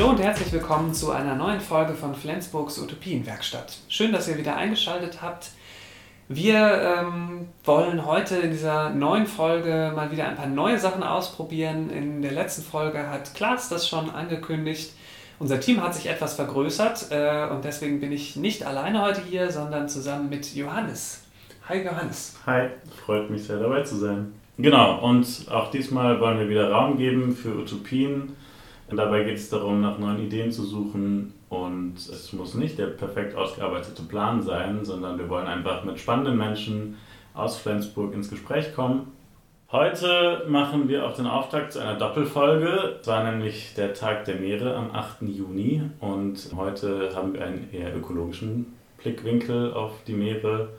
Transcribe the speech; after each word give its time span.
Hallo 0.00 0.12
und 0.12 0.20
herzlich 0.22 0.50
willkommen 0.50 0.94
zu 0.94 1.10
einer 1.10 1.34
neuen 1.34 1.60
Folge 1.60 1.92
von 1.92 2.14
Flensburgs 2.14 2.78
Utopienwerkstatt. 2.78 3.80
Schön, 3.88 4.12
dass 4.12 4.28
ihr 4.28 4.38
wieder 4.38 4.56
eingeschaltet 4.56 5.20
habt. 5.20 5.50
Wir 6.26 6.56
ähm, 7.02 7.48
wollen 7.64 8.06
heute 8.06 8.36
in 8.36 8.50
dieser 8.50 8.88
neuen 8.88 9.26
Folge 9.26 9.92
mal 9.94 10.10
wieder 10.10 10.26
ein 10.26 10.36
paar 10.36 10.46
neue 10.46 10.78
Sachen 10.78 11.02
ausprobieren. 11.02 11.90
In 11.90 12.22
der 12.22 12.32
letzten 12.32 12.62
Folge 12.62 13.10
hat 13.10 13.34
Klaas 13.34 13.68
das 13.68 13.86
schon 13.86 14.08
angekündigt. 14.08 14.94
Unser 15.38 15.60
Team 15.60 15.82
hat 15.82 15.94
sich 15.94 16.08
etwas 16.08 16.32
vergrößert 16.32 17.08
äh, 17.10 17.48
und 17.52 17.66
deswegen 17.66 18.00
bin 18.00 18.10
ich 18.10 18.36
nicht 18.36 18.64
alleine 18.64 19.02
heute 19.02 19.20
hier, 19.20 19.52
sondern 19.52 19.86
zusammen 19.90 20.30
mit 20.30 20.54
Johannes. 20.54 21.24
Hi 21.68 21.84
Johannes. 21.84 22.38
Hi, 22.46 22.68
freut 23.04 23.28
mich 23.28 23.44
sehr 23.44 23.58
dabei 23.58 23.82
zu 23.82 23.96
sein. 23.96 24.32
Genau, 24.56 24.98
und 25.06 25.46
auch 25.50 25.70
diesmal 25.70 26.18
wollen 26.20 26.38
wir 26.38 26.48
wieder 26.48 26.70
Raum 26.70 26.96
geben 26.96 27.36
für 27.36 27.54
Utopien. 27.54 28.34
Dabei 28.96 29.22
geht 29.22 29.36
es 29.36 29.48
darum, 29.48 29.80
nach 29.80 29.98
neuen 29.98 30.20
Ideen 30.20 30.50
zu 30.50 30.64
suchen 30.64 31.32
und 31.48 31.94
es 31.96 32.32
muss 32.32 32.54
nicht 32.54 32.78
der 32.78 32.86
perfekt 32.86 33.36
ausgearbeitete 33.36 34.02
Plan 34.02 34.42
sein, 34.42 34.84
sondern 34.84 35.18
wir 35.18 35.28
wollen 35.28 35.46
einfach 35.46 35.84
mit 35.84 35.98
spannenden 35.98 36.36
Menschen 36.36 36.96
aus 37.34 37.58
Flensburg 37.58 38.14
ins 38.14 38.30
Gespräch 38.30 38.74
kommen. 38.74 39.12
Heute 39.70 40.44
machen 40.48 40.88
wir 40.88 41.06
auch 41.06 41.14
den 41.14 41.28
Auftakt 41.28 41.72
zu 41.72 41.78
einer 41.78 41.94
Doppelfolge. 41.94 42.96
Es 43.00 43.06
war 43.06 43.30
nämlich 43.30 43.74
der 43.74 43.94
Tag 43.94 44.24
der 44.24 44.36
Meere 44.36 44.74
am 44.74 44.90
8. 44.90 45.22
Juni 45.22 45.82
und 46.00 46.50
heute 46.56 47.14
haben 47.14 47.34
wir 47.34 47.44
einen 47.44 47.68
eher 47.72 47.96
ökologischen 47.96 48.66
Blickwinkel 48.98 49.72
auf 49.72 49.92
die 50.08 50.14
Meere 50.14 50.70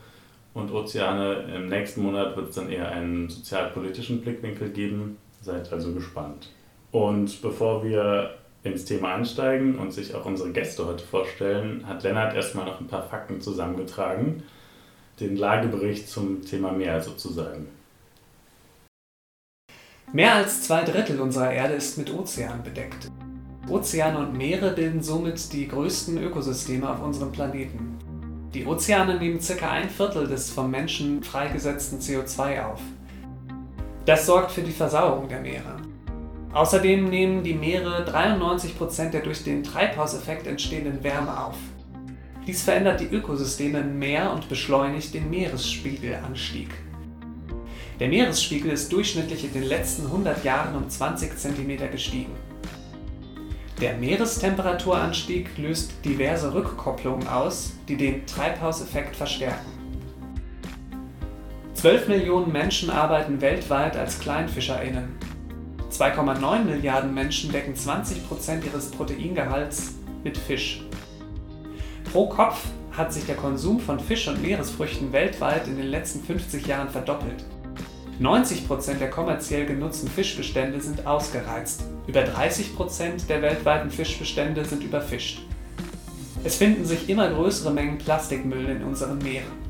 und 0.52 0.70
Ozeane. 0.70 1.44
Im 1.56 1.68
nächsten 1.68 2.02
Monat 2.02 2.36
wird 2.36 2.50
es 2.50 2.54
dann 2.54 2.68
eher 2.68 2.90
einen 2.90 3.30
sozialpolitischen 3.30 4.20
Blickwinkel 4.20 4.68
geben. 4.68 5.16
Seid 5.40 5.72
also 5.72 5.94
gespannt. 5.94 6.50
Und 6.92 7.40
bevor 7.40 7.82
wir 7.82 8.34
ins 8.62 8.84
Thema 8.84 9.14
einsteigen 9.14 9.78
und 9.78 9.92
sich 9.92 10.14
auch 10.14 10.26
unsere 10.26 10.52
Gäste 10.52 10.86
heute 10.86 11.04
vorstellen, 11.04 11.86
hat 11.88 12.02
Lennart 12.02 12.34
erstmal 12.34 12.66
noch 12.66 12.80
ein 12.80 12.86
paar 12.86 13.02
Fakten 13.02 13.40
zusammengetragen. 13.40 14.42
Den 15.18 15.36
Lagebericht 15.36 16.08
zum 16.08 16.44
Thema 16.44 16.70
Meer 16.70 17.00
sozusagen. 17.00 17.68
Mehr 20.12 20.34
als 20.34 20.62
zwei 20.62 20.84
Drittel 20.84 21.20
unserer 21.20 21.52
Erde 21.52 21.74
ist 21.74 21.96
mit 21.96 22.12
Ozeanen 22.12 22.62
bedeckt. 22.62 23.10
Ozeane 23.68 24.18
und 24.18 24.36
Meere 24.36 24.72
bilden 24.72 25.02
somit 25.02 25.52
die 25.52 25.68
größten 25.68 26.22
Ökosysteme 26.22 26.90
auf 26.90 27.02
unserem 27.02 27.32
Planeten. 27.32 27.98
Die 28.52 28.66
Ozeane 28.66 29.18
nehmen 29.18 29.40
ca. 29.40 29.70
ein 29.70 29.88
Viertel 29.88 30.26
des 30.26 30.50
vom 30.50 30.70
Menschen 30.70 31.22
freigesetzten 31.22 32.00
CO2 32.00 32.66
auf. 32.66 32.80
Das 34.04 34.26
sorgt 34.26 34.50
für 34.50 34.62
die 34.62 34.72
Versauerung 34.72 35.28
der 35.28 35.40
Meere. 35.40 35.81
Außerdem 36.52 37.08
nehmen 37.08 37.42
die 37.42 37.54
Meere 37.54 38.04
93% 38.04 39.10
der 39.10 39.22
durch 39.22 39.42
den 39.42 39.64
Treibhauseffekt 39.64 40.46
entstehenden 40.46 41.02
Wärme 41.02 41.46
auf. 41.46 41.56
Dies 42.46 42.62
verändert 42.62 43.00
die 43.00 43.06
Ökosysteme 43.06 43.80
im 43.80 43.98
Meer 43.98 44.32
und 44.32 44.48
beschleunigt 44.48 45.14
den 45.14 45.30
Meeresspiegelanstieg. 45.30 46.68
Der 48.00 48.08
Meeresspiegel 48.08 48.72
ist 48.72 48.92
durchschnittlich 48.92 49.44
in 49.44 49.52
den 49.52 49.62
letzten 49.62 50.06
100 50.06 50.44
Jahren 50.44 50.74
um 50.76 50.88
20 50.88 51.38
cm 51.38 51.90
gestiegen. 51.90 52.32
Der 53.80 53.94
Meerestemperaturanstieg 53.94 55.56
löst 55.56 55.92
diverse 56.04 56.52
Rückkopplungen 56.52 57.28
aus, 57.28 57.72
die 57.88 57.96
den 57.96 58.26
Treibhauseffekt 58.26 59.16
verstärken. 59.16 59.70
12 61.74 62.08
Millionen 62.08 62.52
Menschen 62.52 62.90
arbeiten 62.90 63.40
weltweit 63.40 63.96
als 63.96 64.20
KleinfischerInnen 64.20 65.31
2,9 65.92 66.64
Milliarden 66.64 67.12
Menschen 67.12 67.52
decken 67.52 67.74
20% 67.74 68.64
ihres 68.64 68.90
Proteingehalts 68.90 69.94
mit 70.24 70.38
Fisch. 70.38 70.82
Pro 72.10 72.28
Kopf 72.28 72.64
hat 72.92 73.12
sich 73.12 73.26
der 73.26 73.36
Konsum 73.36 73.78
von 73.78 74.00
Fisch 74.00 74.26
und 74.28 74.40
Meeresfrüchten 74.42 75.12
weltweit 75.12 75.66
in 75.66 75.76
den 75.76 75.88
letzten 75.88 76.22
50 76.22 76.66
Jahren 76.66 76.88
verdoppelt. 76.88 77.44
90% 78.20 78.98
der 78.98 79.10
kommerziell 79.10 79.66
genutzten 79.66 80.08
Fischbestände 80.08 80.80
sind 80.80 81.06
ausgereizt. 81.06 81.84
Über 82.06 82.20
30% 82.20 83.26
der 83.28 83.42
weltweiten 83.42 83.90
Fischbestände 83.90 84.64
sind 84.64 84.82
überfischt. 84.82 85.42
Es 86.44 86.56
finden 86.56 86.84
sich 86.84 87.08
immer 87.08 87.30
größere 87.30 87.72
Mengen 87.72 87.98
Plastikmüll 87.98 88.68
in 88.68 88.82
unseren 88.82 89.18
Meeren. 89.18 89.61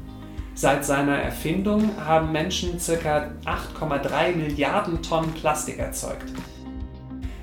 Seit 0.54 0.84
seiner 0.84 1.16
Erfindung 1.16 1.90
haben 2.04 2.30
Menschen 2.30 2.78
ca. 2.78 3.30
8,3 3.46 4.36
Milliarden 4.36 5.02
Tonnen 5.02 5.32
Plastik 5.32 5.78
erzeugt. 5.78 6.30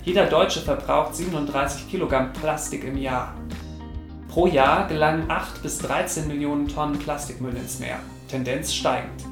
Jeder 0.03 0.27
Deutsche 0.27 0.61
verbraucht 0.61 1.15
37 1.15 1.89
Kilogramm 1.89 2.31
Plastik 2.33 2.83
im 2.83 2.97
Jahr. 2.97 3.33
Pro 4.29 4.45
Jahr 4.45 4.87
gelangen 4.87 5.25
8 5.27 5.63
bis 5.63 5.79
13 5.79 6.27
Millionen 6.27 6.67
Tonnen 6.67 6.99
Plastikmüll 6.99 7.55
ins 7.55 7.79
Meer, 7.79 7.99
Tendenz 8.27 8.73
steigend. 8.73 9.25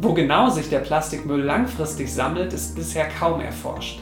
Wo 0.00 0.14
genau 0.14 0.48
sich 0.48 0.70
der 0.70 0.78
Plastikmüll 0.78 1.42
langfristig 1.42 2.12
sammelt, 2.12 2.54
ist 2.54 2.74
bisher 2.74 3.08
kaum 3.08 3.40
erforscht. 3.40 4.00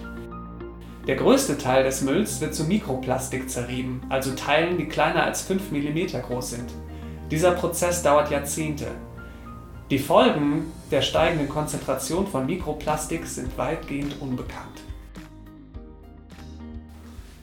Der 1.09 1.17
größte 1.17 1.59
Teil 1.59 1.83
des 1.83 2.03
Mülls 2.03 2.41
wird 2.41 2.55
zu 2.55 2.65
Mikroplastik 2.65 3.51
zerrieben, 3.51 4.03
also 4.09 4.35
Teilen, 4.35 4.79
die 4.79 4.87
kleiner 4.87 5.25
als 5.25 5.43
5 5.43 5.73
mm 5.73 6.23
groß 6.23 6.51
sind. 6.51 6.73
Dieser 7.31 7.53
Prozess 7.53 8.05
dauert 8.05 8.31
Jahrzehnte. 8.31 8.87
Die 9.91 9.99
Folgen 9.99 10.73
der 10.93 11.03
steigenden 11.03 11.49
Konzentration 11.49 12.25
von 12.27 12.47
Mikroplastik 12.47 13.27
sind 13.27 13.59
weitgehend 13.59 14.21
unbekannt. 14.21 14.81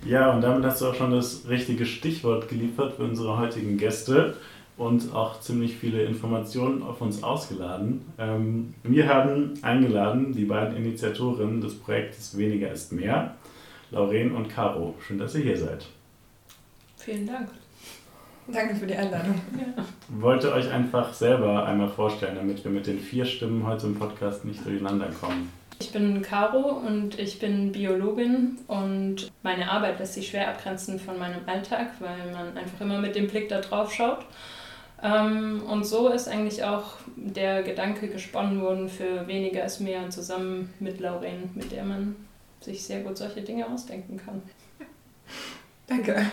Ja, 0.05 0.31
und 0.31 0.41
damit 0.41 0.63
hast 0.63 0.81
du 0.81 0.88
auch 0.88 0.95
schon 0.95 1.11
das 1.11 1.47
richtige 1.49 1.85
Stichwort 1.85 2.47
geliefert 2.47 2.94
für 2.94 3.03
unsere 3.03 3.38
heutigen 3.38 3.77
Gäste 3.77 4.38
und 4.77 5.13
auch 5.13 5.41
ziemlich 5.41 5.75
viele 5.75 6.03
Informationen 6.03 6.81
auf 6.81 7.01
uns 7.01 7.21
ausgeladen. 7.21 8.05
Ähm, 8.17 8.73
wir 8.83 9.07
haben 9.07 9.53
eingeladen 9.61 10.33
die 10.33 10.45
beiden 10.45 10.77
Initiatorinnen 10.77 11.59
des 11.59 11.75
Projektes 11.75 12.38
Weniger 12.38 12.71
ist 12.71 12.94
mehr, 12.94 13.35
Lauren 13.91 14.33
und 14.33 14.47
Caro. 14.47 14.95
Schön, 15.05 15.17
dass 15.17 15.35
ihr 15.35 15.44
hier 15.44 15.57
seid. 15.57 15.88
Vielen 16.97 17.27
Dank. 17.27 17.50
Danke 18.48 18.76
für 18.76 18.86
die 18.86 18.96
Einladung. 18.96 19.40
Ja. 19.58 19.84
Wollte 20.09 20.54
euch 20.54 20.70
einfach 20.70 21.14
selber 21.14 21.66
einmal 21.66 21.90
vorstellen, 21.90 22.36
damit 22.36 22.64
wir 22.64 22.72
mit 22.72 22.88
den 22.88 23.00
vier 23.00 23.26
Stimmen 23.26 23.66
heute 23.66 23.88
im 23.88 23.96
Podcast 23.96 24.44
nicht 24.46 24.66
durcheinander 24.66 25.09
kommen. 25.20 25.52
Ich 25.80 25.92
bin 25.92 26.22
Caro 26.22 26.59
und 26.59 27.20
ich 27.20 27.40
bin 27.40 27.72
Biologin 27.72 28.58
und 28.68 29.31
meine 29.44 29.70
Arbeit 29.72 30.00
lässt 30.00 30.14
sich 30.14 30.30
schwer 30.30 30.50
abgrenzen 30.50 31.00
von 31.00 31.18
meinem 31.18 31.42
Alltag, 31.46 31.88
weil 32.00 32.31
man 32.31 32.58
einfach 32.58 32.81
immer 32.81 33.00
mit 33.00 33.16
dem 33.16 33.28
Blick 33.28 33.50
da 33.50 33.59
drauf 33.59 33.94
schaut. 33.94 34.26
Ähm, 35.02 35.64
und 35.68 35.86
so 35.86 36.10
ist 36.10 36.28
eigentlich 36.28 36.64
auch 36.64 36.96
der 37.16 37.64
Gedanke 37.64 38.08
gesponnen 38.08 38.62
worden 38.62 38.88
für 38.88 39.28
weniger 39.28 39.66
ist 39.66 39.80
mehr 39.80 40.10
zusammen 40.10 40.74
mit 40.80 41.00
Lauren, 41.00 41.50
mit 41.56 41.72
der 41.72 41.84
man 41.84 42.16
sich 42.62 42.84
sehr 42.84 43.02
gut 43.02 43.18
solche 43.18 43.42
Dinge 43.42 43.68
ausdenken 43.68 44.18
kann. 44.18 44.42
Danke. 45.88 46.25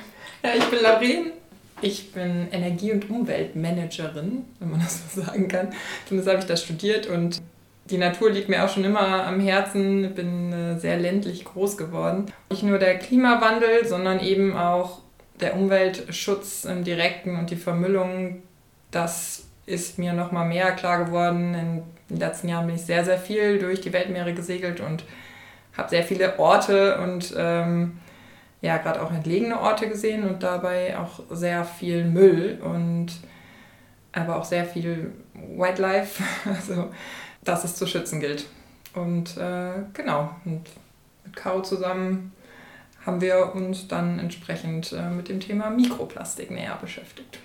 Ja, 0.43 0.51
ich 0.57 0.65
bin 0.67 0.83
Lauren 0.83 1.40
ich 1.83 2.13
bin 2.13 2.49
Energie- 2.53 2.93
und 2.93 3.09
Umweltmanagerin, 3.11 4.45
wenn 4.59 4.71
man 4.71 4.81
das 4.81 5.15
so 5.15 5.23
sagen 5.23 5.49
kann. 5.49 5.73
Zumindest 6.07 6.29
habe 6.31 6.41
ich 6.41 6.47
das 6.47 6.63
studiert 6.63 7.07
und 7.07 7.41
die 7.91 7.99
Natur 7.99 8.31
liegt 8.31 8.49
mir 8.49 8.65
auch 8.65 8.69
schon 8.69 8.85
immer 8.85 9.27
am 9.27 9.41
Herzen. 9.41 10.05
Ich 10.05 10.15
bin 10.15 10.53
äh, 10.53 10.79
sehr 10.79 10.99
ländlich 10.99 11.45
groß 11.45 11.77
geworden. 11.77 12.27
Nicht 12.51 12.63
nur 12.63 12.79
der 12.79 12.99
Klimawandel, 12.99 13.85
sondern 13.85 14.21
eben 14.21 14.57
auch 14.57 15.01
der 15.41 15.57
Umweltschutz 15.57 16.65
im 16.65 16.85
Direkten 16.85 17.37
und 17.37 17.51
die 17.51 17.57
Vermüllung. 17.57 18.43
Das 18.91 19.45
ist 19.67 19.99
mir 19.99 20.13
noch 20.13 20.33
mal 20.33 20.45
mehr 20.45 20.73
klar 20.73 21.05
geworden. 21.05 21.55
In 21.55 21.83
den 22.09 22.19
letzten 22.19 22.49
Jahren 22.49 22.67
bin 22.67 22.77
ich 22.77 22.83
sehr, 22.83 23.05
sehr 23.05 23.19
viel 23.19 23.59
durch 23.59 23.81
die 23.81 23.93
Weltmeere 23.93 24.35
gesegelt 24.35 24.81
und 24.81 25.05
habe 25.77 25.89
sehr 25.89 26.03
viele 26.03 26.39
Orte 26.39 26.99
und 26.99 27.35
ähm, 27.37 27.99
ja 28.63 28.77
gerade 28.79 29.03
auch 29.03 29.11
entlegene 29.11 29.61
Orte 29.61 29.89
gesehen 29.89 30.29
und 30.29 30.43
dabei 30.43 30.99
auch 30.99 31.21
sehr 31.31 31.65
viel 31.65 32.05
Müll 32.05 32.59
und 32.63 33.09
aber 34.13 34.37
auch 34.37 34.45
sehr 34.45 34.65
viel 34.65 35.13
Wildlife, 35.35 36.23
also 36.45 36.91
dass 37.43 37.65
es 37.65 37.77
zu 37.77 37.87
schützen 37.87 38.21
gilt. 38.21 38.47
Und 38.95 39.37
äh, 39.37 39.73
genau, 39.93 40.31
und 40.45 40.69
mit 41.25 41.37
Caro 41.37 41.63
zusammen 41.63 42.33
haben 43.07 43.21
wir 43.21 43.55
uns 43.55 43.89
dann 43.89 44.19
entsprechend 44.19 44.93
äh, 44.93 45.09
mit 45.09 45.29
dem 45.29 45.41
Thema 45.41 45.71
Mikroplastik 45.71 46.51
näher 46.51 46.77
beschäftigt. 46.81 47.39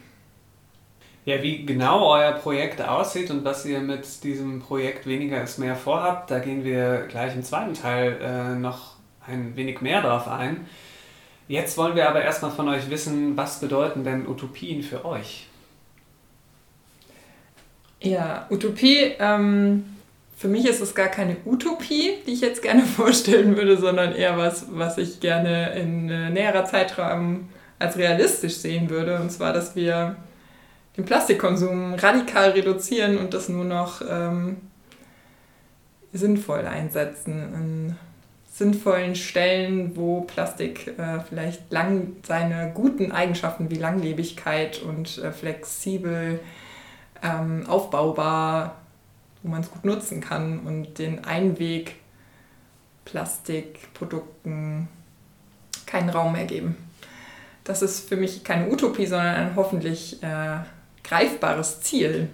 Ja, 1.23 1.41
wie 1.41 1.65
genau 1.65 2.07
euer 2.11 2.33
Projekt 2.33 2.81
aussieht 2.81 3.31
und 3.31 3.43
was 3.45 3.65
ihr 3.65 3.79
mit 3.79 4.23
diesem 4.23 4.59
Projekt 4.59 5.07
weniger 5.07 5.41
ist 5.41 5.57
mehr 5.57 5.75
vorhabt, 5.75 6.29
da 6.29 6.39
gehen 6.39 6.63
wir 6.63 7.07
gleich 7.07 7.35
im 7.35 7.43
zweiten 7.43 7.73
Teil 7.73 8.19
äh, 8.21 8.55
noch 8.55 8.95
ein 9.25 9.55
wenig 9.55 9.81
mehr 9.81 10.01
drauf 10.01 10.27
ein. 10.27 10.67
Jetzt 11.47 11.77
wollen 11.77 11.95
wir 11.95 12.09
aber 12.09 12.23
erstmal 12.23 12.51
von 12.51 12.67
euch 12.69 12.89
wissen, 12.89 13.37
was 13.37 13.59
bedeuten 13.59 14.03
denn 14.03 14.27
Utopien 14.27 14.81
für 14.81 15.05
euch? 15.05 15.47
Ja, 18.01 18.47
Utopie 18.49 19.13
ähm, 19.19 19.85
für 20.37 20.47
mich 20.49 20.65
ist 20.65 20.81
es 20.81 20.93
gar 20.93 21.07
keine 21.07 21.37
Utopie, 21.45 22.15
die 22.27 22.33
ich 22.33 22.41
jetzt 22.41 22.61
gerne 22.61 22.83
vorstellen 22.83 23.55
würde, 23.55 23.77
sondern 23.77 24.13
eher 24.13 24.37
was, 24.37 24.65
was 24.69 24.97
ich 24.97 25.19
gerne 25.19 25.73
in 25.73 26.09
äh, 26.09 26.29
näherer 26.29 26.65
Zeitraum 26.65 27.49
als 27.79 27.97
realistisch 27.97 28.55
sehen 28.55 28.89
würde. 28.89 29.19
Und 29.19 29.31
zwar, 29.31 29.53
dass 29.53 29.75
wir 29.75 30.17
den 30.97 31.05
Plastikkonsum 31.05 31.95
radikal 31.95 32.51
reduzieren 32.51 33.17
und 33.17 33.33
das 33.33 33.49
nur 33.49 33.65
noch 33.65 34.01
ähm, 34.07 34.57
sinnvoll 36.13 36.65
einsetzen. 36.65 37.53
In 37.53 37.95
sinnvollen 38.55 39.15
Stellen, 39.15 39.97
wo 39.97 40.21
Plastik 40.21 40.97
äh, 40.97 41.19
vielleicht 41.27 41.69
lang 41.73 42.15
seine 42.25 42.71
guten 42.73 43.11
Eigenschaften 43.11 43.69
wie 43.69 43.75
Langlebigkeit 43.75 44.81
und 44.81 45.17
äh, 45.17 45.33
flexibel 45.33 46.39
ähm, 47.21 47.65
aufbaubar, 47.67 48.77
wo 49.43 49.49
man 49.49 49.59
es 49.59 49.69
gut 49.69 49.83
nutzen 49.83 50.21
kann 50.21 50.59
und 50.59 50.99
den 50.99 51.25
Einweg 51.25 51.95
Plastikprodukten 53.03 54.87
keinen 55.85 56.09
Raum 56.09 56.31
mehr 56.31 56.45
geben. 56.45 56.77
Das 57.65 57.81
ist 57.81 58.07
für 58.07 58.15
mich 58.15 58.45
keine 58.45 58.69
Utopie, 58.69 59.05
sondern 59.05 59.35
ein 59.35 59.55
hoffentlich 59.57 60.23
äh, 60.23 60.59
greifbares 61.03 61.81
Ziel. 61.81 62.29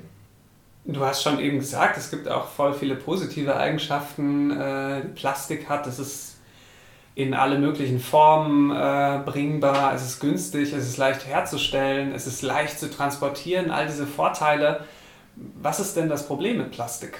Du 0.83 1.05
hast 1.05 1.21
schon 1.21 1.39
eben 1.39 1.59
gesagt, 1.59 1.97
es 1.97 2.09
gibt 2.09 2.27
auch 2.27 2.47
voll 2.47 2.73
viele 2.73 2.95
positive 2.95 3.55
Eigenschaften, 3.55 4.51
äh, 4.51 5.01
die 5.01 5.09
Plastik 5.09 5.69
hat. 5.69 5.85
Es 5.85 5.99
ist 5.99 6.37
in 7.13 7.33
alle 7.33 7.59
möglichen 7.59 7.99
Formen 7.99 8.71
äh, 8.71 9.19
bringbar, 9.23 9.93
es 9.93 10.03
ist 10.03 10.19
günstig, 10.19 10.73
es 10.73 10.87
ist 10.87 10.97
leicht 10.97 11.27
herzustellen, 11.27 12.13
es 12.15 12.25
ist 12.25 12.41
leicht 12.41 12.79
zu 12.79 12.89
transportieren, 12.89 13.69
all 13.69 13.85
diese 13.85 14.07
Vorteile. 14.07 14.85
Was 15.35 15.79
ist 15.79 15.95
denn 15.95 16.09
das 16.09 16.25
Problem 16.25 16.57
mit 16.57 16.71
Plastik? 16.71 17.19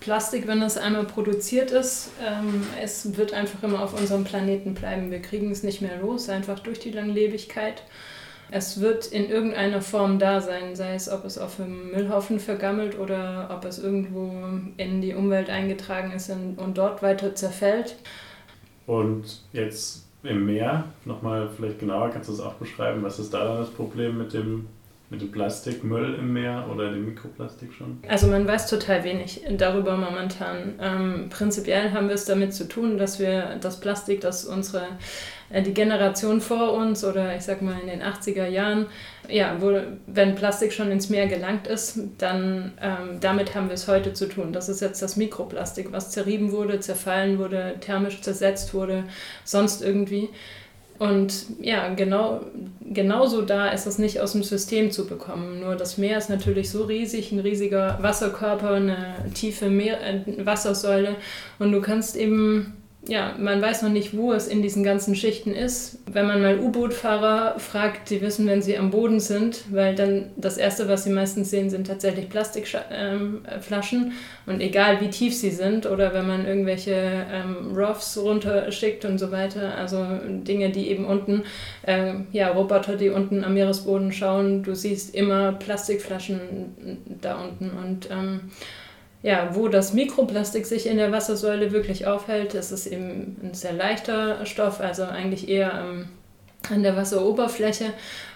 Plastik, 0.00 0.46
wenn 0.46 0.62
es 0.62 0.76
einmal 0.76 1.04
produziert 1.04 1.72
ist, 1.72 2.10
ähm, 2.24 2.64
es 2.80 3.16
wird 3.16 3.32
einfach 3.32 3.62
immer 3.62 3.82
auf 3.82 3.98
unserem 3.98 4.24
Planeten 4.24 4.74
bleiben. 4.74 5.10
Wir 5.10 5.20
kriegen 5.20 5.50
es 5.50 5.62
nicht 5.62 5.80
mehr 5.80 5.98
los, 5.98 6.28
einfach 6.28 6.60
durch 6.60 6.78
die 6.78 6.92
Langlebigkeit. 6.92 7.82
Es 8.50 8.80
wird 8.80 9.06
in 9.06 9.28
irgendeiner 9.28 9.82
Form 9.82 10.18
da 10.18 10.40
sein, 10.40 10.74
sei 10.74 10.94
es, 10.94 11.10
ob 11.10 11.24
es 11.24 11.36
auf 11.38 11.56
dem 11.56 11.90
Müllhaufen 11.90 12.40
vergammelt 12.40 12.98
oder 12.98 13.48
ob 13.54 13.64
es 13.64 13.78
irgendwo 13.78 14.32
in 14.76 15.00
die 15.00 15.14
Umwelt 15.14 15.50
eingetragen 15.50 16.12
ist 16.12 16.30
und 16.30 16.78
dort 16.78 17.02
weiter 17.02 17.34
zerfällt. 17.34 17.96
Und 18.86 19.42
jetzt 19.52 20.06
im 20.22 20.46
Meer, 20.46 20.84
nochmal 21.04 21.48
vielleicht 21.54 21.78
genauer, 21.78 22.10
kannst 22.10 22.28
du 22.28 22.32
das 22.32 22.40
auch 22.40 22.54
beschreiben, 22.54 23.02
was 23.02 23.18
ist 23.18 23.34
da 23.34 23.44
dann 23.44 23.58
das 23.58 23.70
Problem 23.70 24.18
mit 24.18 24.32
dem 24.32 24.66
mit 25.10 25.22
dem 25.22 25.32
Plastikmüll 25.32 26.16
im 26.16 26.34
Meer 26.34 26.66
oder 26.70 26.90
dem 26.90 27.06
Mikroplastik 27.06 27.72
schon? 27.72 27.98
Also 28.08 28.26
man 28.26 28.46
weiß 28.46 28.68
total 28.68 29.04
wenig 29.04 29.42
darüber 29.56 29.96
momentan. 29.96 30.74
Ähm, 30.80 31.28
prinzipiell 31.30 31.92
haben 31.92 32.08
wir 32.08 32.14
es 32.14 32.26
damit 32.26 32.52
zu 32.52 32.68
tun, 32.68 32.98
dass 32.98 33.18
wir 33.18 33.56
das 33.60 33.80
Plastik, 33.80 34.20
das 34.20 34.44
unsere 34.44 34.86
äh, 35.50 35.62
die 35.62 35.72
Generation 35.72 36.42
vor 36.42 36.74
uns 36.74 37.04
oder 37.04 37.34
ich 37.34 37.42
sag 37.42 37.62
mal 37.62 37.80
in 37.80 37.86
den 37.86 38.02
80er 38.02 38.46
Jahren, 38.46 38.86
ja, 39.28 39.56
wo, 39.60 39.80
wenn 40.06 40.34
Plastik 40.34 40.72
schon 40.74 40.90
ins 40.90 41.08
Meer 41.08 41.26
gelangt 41.26 41.66
ist, 41.66 42.00
dann 42.18 42.72
ähm, 42.80 43.18
damit 43.20 43.54
haben 43.54 43.68
wir 43.68 43.74
es 43.74 43.88
heute 43.88 44.12
zu 44.12 44.28
tun. 44.28 44.52
Das 44.52 44.68
ist 44.68 44.80
jetzt 44.80 45.00
das 45.00 45.16
Mikroplastik, 45.16 45.90
was 45.90 46.10
zerrieben 46.10 46.52
wurde, 46.52 46.80
zerfallen 46.80 47.38
wurde, 47.38 47.76
thermisch 47.80 48.20
zersetzt 48.20 48.74
wurde, 48.74 49.04
sonst 49.44 49.82
irgendwie. 49.82 50.28
Und 50.98 51.46
ja, 51.60 51.94
genau, 51.94 52.40
genauso 52.80 53.42
da 53.42 53.68
ist 53.68 53.86
es 53.86 53.98
nicht 53.98 54.20
aus 54.20 54.32
dem 54.32 54.42
System 54.42 54.90
zu 54.90 55.06
bekommen. 55.06 55.60
Nur 55.60 55.76
das 55.76 55.96
Meer 55.96 56.18
ist 56.18 56.28
natürlich 56.28 56.70
so 56.70 56.84
riesig, 56.84 57.30
ein 57.30 57.38
riesiger 57.38 57.98
Wasserkörper, 58.00 58.72
eine 58.72 59.14
tiefe 59.34 59.70
Meer, 59.70 59.98
äh, 60.02 60.44
Wassersäule. 60.44 61.16
Und 61.58 61.70
du 61.70 61.80
kannst 61.80 62.16
eben 62.16 62.77
ja, 63.06 63.36
man 63.38 63.62
weiß 63.62 63.82
noch 63.82 63.90
nicht, 63.90 64.16
wo 64.16 64.32
es 64.32 64.48
in 64.48 64.60
diesen 64.60 64.82
ganzen 64.82 65.14
Schichten 65.14 65.54
ist. 65.54 65.98
Wenn 66.06 66.26
man 66.26 66.42
mal 66.42 66.58
U-Boot-Fahrer 66.58 67.58
fragt, 67.58 68.10
die 68.10 68.20
wissen, 68.20 68.46
wenn 68.48 68.60
sie 68.60 68.76
am 68.76 68.90
Boden 68.90 69.20
sind, 69.20 69.64
weil 69.70 69.94
dann 69.94 70.30
das 70.36 70.58
Erste, 70.58 70.88
was 70.88 71.04
sie 71.04 71.10
meistens 71.10 71.48
sehen, 71.50 71.70
sind 71.70 71.86
tatsächlich 71.86 72.28
Plastikflaschen. 72.28 74.02
Ähm, 74.04 74.12
und 74.46 74.60
egal 74.60 75.00
wie 75.00 75.10
tief 75.10 75.34
sie 75.34 75.50
sind 75.50 75.86
oder 75.86 76.12
wenn 76.12 76.26
man 76.26 76.44
irgendwelche 76.44 76.92
ähm, 76.92 77.72
Roughs 77.74 78.18
runterschickt 78.18 79.04
und 79.04 79.18
so 79.18 79.30
weiter, 79.30 79.76
also 79.76 80.04
Dinge, 80.26 80.70
die 80.70 80.90
eben 80.90 81.04
unten, 81.04 81.44
äh, 81.82 82.14
ja, 82.32 82.48
Roboter, 82.48 82.96
die 82.96 83.10
unten 83.10 83.44
am 83.44 83.54
Meeresboden 83.54 84.12
schauen, 84.12 84.64
du 84.64 84.74
siehst 84.74 85.14
immer 85.14 85.52
Plastikflaschen 85.52 86.98
da 87.22 87.40
unten. 87.42 87.70
Und 87.70 88.10
ähm, 88.10 88.50
ja, 89.22 89.50
wo 89.54 89.68
das 89.68 89.92
Mikroplastik 89.92 90.66
sich 90.66 90.86
in 90.86 90.96
der 90.96 91.12
Wassersäule 91.12 91.72
wirklich 91.72 92.06
aufhält, 92.06 92.54
das 92.54 92.70
ist 92.70 92.86
eben 92.86 93.36
ein 93.42 93.54
sehr 93.54 93.72
leichter 93.72 94.46
Stoff, 94.46 94.80
also 94.80 95.04
eigentlich 95.04 95.48
eher 95.48 95.72
ähm, 95.72 96.08
an 96.70 96.82
der 96.82 96.96
Wasseroberfläche. 96.96 97.92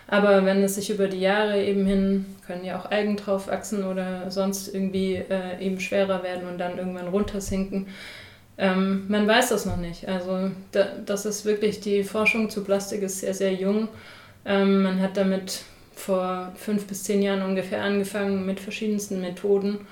Aber 0.09 0.45
wenn 0.45 0.63
es 0.63 0.75
sich 0.75 0.91
über 0.91 1.09
die 1.09 1.21
Jahre 1.21 1.63
eben 1.63 1.87
hin, 1.87 2.27
können 2.47 2.65
ja 2.65 2.79
auch 2.79 2.91
Algen 2.91 3.17
drauf 3.17 3.47
wachsen 3.47 3.85
oder 3.85 4.31
sonst 4.31 4.75
irgendwie 4.75 5.15
äh, 5.15 5.65
eben 5.65 5.81
schwerer 5.81 6.23
werden 6.23 6.49
und 6.49 6.59
dann 6.59 6.77
irgendwann 6.77 7.09
runtersinken. 7.09 7.87
Ähm, 8.59 9.05
man 9.09 9.27
weiß 9.27 9.51
das 9.51 9.65
noch 9.65 9.79
nicht. 9.79 10.09
Also 10.09 10.51
da, 10.73 10.89
das 11.07 11.25
ist 11.25 11.45
wirklich, 11.45 11.81
die 11.81 12.05
Forschung 12.05 12.51
zu 12.51 12.65
Plastik 12.65 13.03
ist 13.03 13.21
sehr, 13.21 13.35
sehr 13.35 13.55
jung. 13.55 13.89
Ähm, 14.45 14.83
man 14.83 15.01
hat 15.01 15.17
damit 15.17 15.63
vor 15.95 16.53
fünf 16.57 16.87
bis 16.87 17.05
zehn 17.05 17.23
Jahren 17.23 17.43
ungefähr 17.43 17.83
angefangen 17.83 18.45
mit 18.45 18.61
verschiedensten 18.61 19.21
Methoden. 19.21 19.87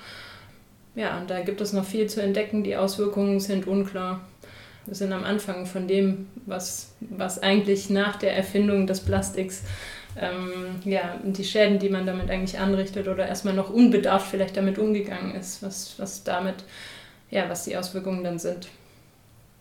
Ja, 0.95 1.17
und 1.17 1.29
da 1.29 1.41
gibt 1.41 1.61
es 1.61 1.73
noch 1.73 1.85
viel 1.85 2.07
zu 2.07 2.21
entdecken. 2.21 2.63
Die 2.63 2.75
Auswirkungen 2.75 3.39
sind 3.39 3.67
unklar. 3.67 4.21
Wir 4.85 4.95
sind 4.95 5.13
am 5.13 5.23
Anfang 5.23 5.65
von 5.65 5.87
dem, 5.87 6.27
was, 6.45 6.93
was 6.99 7.41
eigentlich 7.41 7.89
nach 7.89 8.15
der 8.17 8.35
Erfindung 8.35 8.87
des 8.87 8.99
Plastiks, 8.99 9.63
ähm, 10.19 10.81
ja, 10.83 11.19
die 11.23 11.43
Schäden, 11.43 11.79
die 11.79 11.89
man 11.89 12.05
damit 12.05 12.29
eigentlich 12.29 12.59
anrichtet 12.59 13.07
oder 13.07 13.27
erstmal 13.27 13.53
noch 13.53 13.69
unbedarft 13.69 14.27
vielleicht 14.27 14.57
damit 14.57 14.77
umgegangen 14.77 15.35
ist, 15.35 15.63
was, 15.63 15.93
was 15.97 16.23
damit, 16.23 16.55
ja, 17.29 17.47
was 17.47 17.63
die 17.63 17.77
Auswirkungen 17.77 18.23
dann 18.23 18.39
sind. 18.39 18.67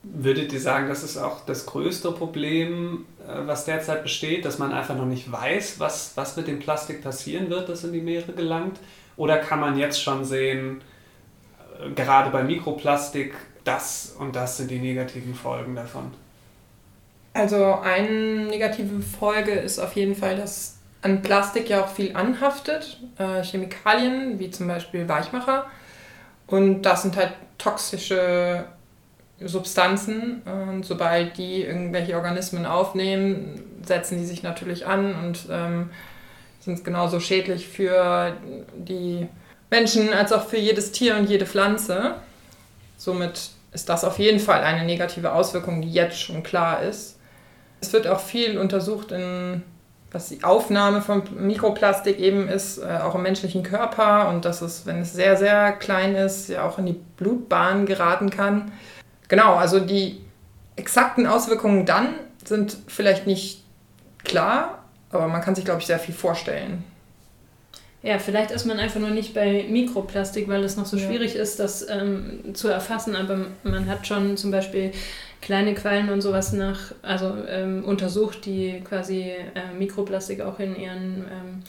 Würdet 0.03 0.53
ihr 0.53 0.61
sagen, 0.61 0.89
das 0.89 1.05
ist 1.05 1.19
auch 1.19 1.45
das 1.45 1.67
größte 1.67 2.11
Problem, 2.13 3.05
äh, 3.29 3.47
was 3.47 3.67
derzeit 3.67 4.03
besteht, 4.03 4.47
dass 4.47 4.59
man 4.59 4.73
einfach 4.73 4.97
noch 4.97 5.05
nicht 5.05 5.31
weiß, 5.31 5.79
was, 5.79 6.13
was 6.17 6.37
mit 6.37 6.49
dem 6.49 6.59
Plastik 6.59 7.03
passieren 7.03 7.51
wird, 7.51 7.69
das 7.69 7.85
in 7.85 7.93
die 7.93 8.01
Meere 8.01 8.33
gelangt? 8.33 8.79
Oder 9.17 9.37
kann 9.37 9.61
man 9.61 9.79
jetzt 9.79 10.03
schon 10.03 10.25
sehen, 10.25 10.81
gerade 11.95 12.31
bei 12.31 12.43
Mikroplastik, 12.43 13.35
das 13.65 14.15
und 14.19 14.35
das 14.37 14.57
sind 14.57 14.71
die 14.71 14.79
negativen 14.79 15.35
Folgen 15.35 15.75
davon. 15.75 16.13
Also 17.33 17.79
eine 17.83 18.47
negative 18.47 19.03
Folge 19.03 19.53
ist 19.53 19.79
auf 19.79 19.95
jeden 19.95 20.17
Fall, 20.17 20.37
dass 20.37 20.79
an 21.03 21.23
Plastik 21.23 21.69
ja 21.69 21.85
auch 21.85 21.89
viel 21.89 22.15
anhaftet. 22.17 22.99
Äh, 23.19 23.43
Chemikalien 23.43 24.39
wie 24.39 24.51
zum 24.51 24.67
Beispiel 24.67 25.09
Weichmacher. 25.09 25.67
Und 26.47 26.83
das 26.83 27.03
sind 27.03 27.17
halt 27.17 27.33
toxische 27.59 28.65
Substanzen. 29.41 30.43
Und 30.43 30.85
sobald 30.85 31.39
die 31.39 31.63
irgendwelche 31.63 32.17
Organismen 32.17 32.67
aufnehmen, 32.67 33.63
setzen 33.87 34.19
die 34.19 34.27
sich 34.27 34.43
natürlich 34.43 34.87
an 34.87 35.15
und 35.15 35.47
ähm, 35.51 35.91
sind 36.61 36.85
genauso 36.85 37.21
schädlich 37.21 37.69
für 37.69 38.37
die 38.77 39.27
Menschen 39.71 40.13
als 40.13 40.33
auch 40.33 40.47
für 40.47 40.59
jedes 40.59 40.93
Tier 40.93 41.17
und 41.17 41.29
jede 41.29 41.47
Pflanze. 41.47 42.17
Somit 42.97 43.51
ist 43.73 43.89
das 43.89 44.05
auf 44.05 44.19
jeden 44.19 44.41
Fall 44.41 44.63
eine 44.63 44.85
negative 44.85 45.33
Auswirkung, 45.33 45.81
die 45.81 45.93
jetzt 45.93 46.21
schon 46.21 46.43
klar 46.43 46.83
ist. 46.83 47.19
Es 47.81 47.93
wird 47.93 48.07
auch 48.07 48.21
viel 48.21 48.59
untersucht, 48.59 49.13
in, 49.13 49.63
was 50.11 50.29
die 50.29 50.45
Aufnahme 50.45 51.01
von 51.01 51.23
Mikroplastik 51.39 52.19
eben 52.19 52.49
ist, 52.49 52.79
äh, 52.79 52.99
auch 53.03 53.15
im 53.15 53.23
menschlichen 53.23 53.63
Körper 53.63 54.29
und 54.29 54.45
dass 54.45 54.61
es, 54.61 54.85
wenn 54.87 55.01
es 55.01 55.13
sehr, 55.13 55.37
sehr 55.37 55.73
klein 55.73 56.15
ist, 56.15 56.49
ja 56.49 56.67
auch 56.67 56.79
in 56.79 56.87
die 56.87 57.01
Blutbahn 57.17 57.87
geraten 57.87 58.29
kann. 58.29 58.73
Genau, 59.29 59.55
also 59.55 59.79
die 59.81 60.21
exakten 60.77 61.27
Auswirkungen 61.27 61.87
dann 61.87 62.09
sind 62.45 62.77
vielleicht 62.89 63.27
nicht 63.27 63.65
klar, 64.25 64.85
aber 65.11 65.29
man 65.29 65.41
kann 65.41 65.55
sich, 65.55 65.65
glaube 65.65 65.81
ich, 65.81 65.87
sehr 65.87 65.99
viel 65.99 66.15
vorstellen. 66.15 66.85
Ja, 68.03 68.19
vielleicht 68.19 68.51
ist 68.51 68.65
man 68.65 68.79
einfach 68.79 68.99
nur 68.99 69.11
nicht 69.11 69.35
bei 69.35 69.67
Mikroplastik, 69.69 70.49
weil 70.49 70.65
es 70.65 70.77
noch 70.77 70.87
so 70.87 70.97
ja. 70.97 71.07
schwierig 71.07 71.35
ist, 71.35 71.61
das 71.61 71.87
ähm, 71.89 72.55
zu 72.55 72.69
erfassen. 72.69 73.15
Aber 73.15 73.47
man 73.63 73.89
hat 73.89 74.07
schon 74.07 74.39
zum 74.39 74.51
Beispiel 74.51 74.93
kleine 75.43 75.75
Quallen 75.75 76.09
und 76.09 76.23
sowas 76.23 76.53
nach, 76.53 76.93
also 77.03 77.35
ähm, 77.49 77.85
untersucht, 77.85 78.47
die 78.47 78.81
quasi 78.85 79.33
äh, 79.55 79.75
Mikroplastik 79.79 80.41
auch 80.41 80.59
in 80.59 80.77
ihren 80.77 81.25
ähm, 81.31 81.63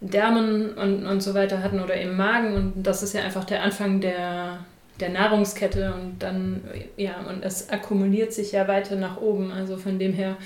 Därmen 0.00 0.74
und, 0.74 1.06
und 1.06 1.22
so 1.22 1.34
weiter 1.34 1.62
hatten 1.62 1.80
oder 1.80 1.94
im 1.94 2.14
Magen. 2.14 2.54
Und 2.54 2.72
das 2.82 3.02
ist 3.02 3.14
ja 3.14 3.22
einfach 3.22 3.44
der 3.44 3.62
Anfang 3.62 4.02
der, 4.02 4.58
der 4.98 5.08
Nahrungskette 5.08 5.94
und 5.94 6.18
dann, 6.18 6.62
ja, 6.98 7.24
und 7.26 7.42
es 7.42 7.70
akkumuliert 7.70 8.34
sich 8.34 8.52
ja 8.52 8.68
weiter 8.68 8.96
nach 8.96 9.18
oben. 9.18 9.50
Also 9.50 9.78
von 9.78 9.98
dem 9.98 10.12
her 10.12 10.36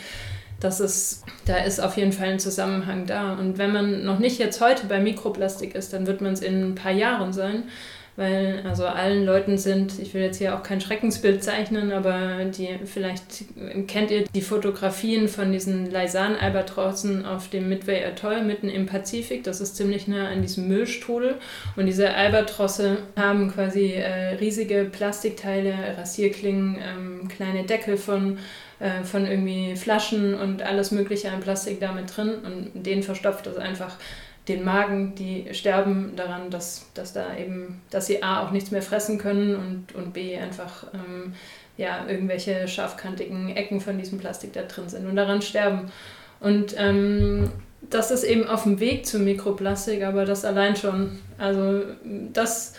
das 0.65 0.81
ist, 0.81 1.25
da 1.45 1.59
ist 1.59 1.81
auf 1.81 1.97
jeden 1.97 2.13
Fall 2.13 2.29
ein 2.29 2.41
Zusammenhang 2.41 3.07
da. 3.07 3.35
Und 3.35 3.59
wenn 3.59 3.73
man 3.73 4.05
noch 4.05 4.19
nicht 4.19 4.39
jetzt 4.39 4.61
heute 4.61 4.87
bei 4.87 4.99
Mikroplastik 4.99 5.75
ist, 5.75 5.93
dann 5.93 6.07
wird 6.07 6.21
man 6.21 6.33
es 6.33 6.41
in 6.41 6.71
ein 6.71 6.75
paar 6.75 6.93
Jahren 6.93 7.33
sein. 7.33 7.65
weil 8.17 8.63
also 8.65 8.87
allen 8.87 9.25
Leuten 9.25 9.59
sind, 9.59 9.99
ich 9.99 10.15
will 10.15 10.23
jetzt 10.23 10.39
hier 10.39 10.55
auch 10.55 10.63
kein 10.63 10.81
Schreckensbild 10.81 11.43
zeichnen, 11.43 11.91
aber 11.93 12.45
die 12.45 12.69
vielleicht 12.85 13.45
kennt 13.89 14.13
ihr 14.13 14.25
die 14.33 14.41
Fotografien 14.41 15.27
von 15.27 15.51
diesen 15.51 15.91
Laisan-Albatrossen 15.91 17.27
auf 17.27 17.51
dem 17.51 17.69
Midway 17.69 18.05
Atoll 18.05 18.45
mitten 18.45 18.69
im 18.69 18.87
Pazifik. 18.87 19.43
Das 19.43 19.61
ist 19.61 19.77
ziemlich 19.77 20.07
nah 20.07 20.29
an 20.29 20.43
diesem 20.43 20.69
Müllstrudel 20.69 21.37
und 21.77 21.87
diese 21.87 22.15
Albatrosse 22.15 22.99
haben 23.17 23.51
quasi 23.51 23.95
äh, 23.95 24.35
riesige 24.35 24.85
Plastikteile, 24.85 25.75
Rasierklingen, 25.99 26.77
ähm, 26.77 27.29
kleine 27.29 27.65
Deckel 27.65 27.97
von 27.97 28.39
äh, 28.85 29.03
von 29.03 29.27
irgendwie 29.27 29.77
Flaschen 29.77 30.35
und 30.35 30.61
alles 30.61 30.91
mögliche 30.91 31.31
an 31.31 31.41
Plastik 31.41 31.81
damit 31.81 32.15
drin 32.15 32.35
und 32.45 32.85
denen 32.85 33.03
verstopft 33.03 33.47
das 33.47 33.57
einfach 33.57 33.97
den 34.47 34.63
Magen, 34.63 35.15
die 35.15 35.47
sterben 35.55 36.13
daran, 36.17 36.51
dass, 36.51 36.91
dass 36.93 37.15
da 37.15 37.35
eben, 37.35 37.81
dass 37.91 38.07
sie 38.07 38.23
A 38.23 38.45
auch 38.45 38.51
nichts 38.51 38.71
mehr 38.71 38.83
fressen 38.83 39.17
können 39.17 39.57
und, 39.57 39.95
und 39.95 40.13
B 40.13 40.37
einfach 40.37 40.87
ähm, 40.93 41.33
ja, 41.79 42.07
irgendwelche 42.07 42.69
scharfkantigen 42.69 43.57
Ecken 43.57 43.81
von 43.81 43.97
diesem 43.97 44.19
Plastik 44.19 44.53
da 44.53 44.61
drin 44.63 44.91
sind 44.91 45.07
und 45.07 45.17
daran 45.17 45.41
sterben. 45.41 45.91
Und 46.41 46.75
ähm, 46.77 47.51
das 47.89 48.11
ist 48.11 48.25
eben 48.25 48.47
auf 48.47 48.65
dem 48.65 48.81
Weg 48.81 49.07
zum 49.07 49.25
Mikroplastik, 49.25 50.03
aber 50.03 50.27
das 50.27 50.45
allein 50.45 50.77
schon, 50.77 51.19
also 51.39 51.85
das 52.05 52.75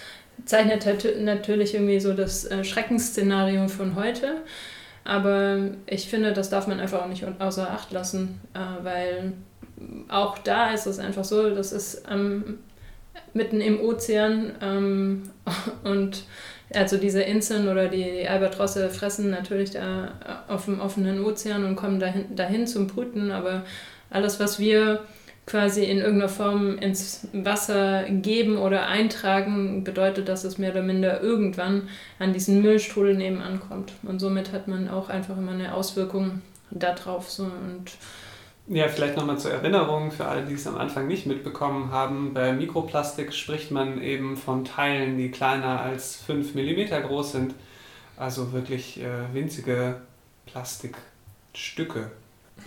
zeichnet 0.45 0.85
natürlich 1.19 1.73
irgendwie 1.73 1.99
so 1.99 2.13
das 2.13 2.45
äh, 2.45 2.63
Schreckensszenario 2.63 3.67
von 3.67 3.95
heute. 3.95 4.43
Aber 5.05 5.59
ich 5.85 6.09
finde, 6.09 6.33
das 6.33 6.49
darf 6.49 6.67
man 6.67 6.79
einfach 6.79 7.03
auch 7.03 7.07
nicht 7.07 7.23
außer 7.39 7.69
Acht 7.69 7.91
lassen, 7.91 8.41
äh, 8.53 8.83
weil 8.83 9.33
auch 10.09 10.39
da 10.39 10.71
ist 10.71 10.87
es 10.87 10.99
einfach 10.99 11.23
so, 11.23 11.53
das 11.53 11.71
ist 11.71 12.03
ähm, 12.09 12.57
mitten 13.33 13.61
im 13.61 13.79
Ozean 13.79 14.53
ähm, 14.61 15.29
und 15.83 16.23
also 16.73 16.97
diese 16.97 17.21
Inseln 17.21 17.67
oder 17.67 17.87
die, 17.87 18.27
Albatrosse 18.27 18.89
fressen 18.89 19.29
natürlich 19.29 19.71
da 19.71 20.43
auf 20.47 20.65
dem 20.65 20.81
offenen 20.81 21.23
Ozean 21.23 21.63
und 21.63 21.75
kommen 21.75 21.99
dahin, 21.99 22.35
dahin 22.35 22.65
zum 22.65 22.87
Brüten, 22.87 23.29
aber 23.29 23.63
alles, 24.09 24.39
was 24.39 24.57
wir 24.57 25.01
quasi 25.45 25.83
in 25.83 25.99
irgendeiner 25.99 26.29
Form 26.29 26.77
ins 26.79 27.27
Wasser 27.33 28.03
geben 28.09 28.57
oder 28.57 28.87
eintragen, 28.87 29.83
bedeutet, 29.83 30.27
dass 30.27 30.43
es 30.43 30.57
mehr 30.57 30.71
oder 30.71 30.81
minder 30.81 31.21
irgendwann 31.21 31.87
an 32.17 32.33
diesen 32.33 32.61
Müllstrudel 32.61 33.15
nebenan 33.15 33.59
kommt. 33.59 33.93
Und 34.03 34.19
somit 34.19 34.51
hat 34.51 34.67
man 34.67 34.89
auch 34.89 35.09
einfach 35.09 35.37
immer 35.37 35.51
eine 35.51 35.75
Auswirkung 35.75 36.41
darauf. 36.71 37.29
So. 37.29 37.43
Und 37.43 37.91
ja, 38.67 38.87
vielleicht 38.87 39.15
nochmal 39.15 39.37
zur 39.37 39.51
Erinnerung 39.51 40.11
für 40.11 40.25
alle, 40.25 40.43
die 40.43 40.55
es 40.55 40.65
am 40.65 40.77
Anfang 40.77 41.07
nicht 41.07 41.27
mitbekommen 41.27 41.91
haben. 41.91 42.33
Bei 42.33 42.51
Mikroplastik 42.51 43.31
spricht 43.31 43.69
man 43.69 44.01
eben 44.01 44.37
von 44.37 44.65
Teilen, 44.65 45.17
die 45.19 45.29
kleiner 45.29 45.81
als 45.81 46.15
5 46.25 46.55
mm 46.55 47.03
groß 47.07 47.33
sind. 47.33 47.53
Also 48.17 48.51
wirklich 48.53 48.99
äh, 49.01 49.33
winzige 49.33 50.01
Plastikstücke. 50.47 52.09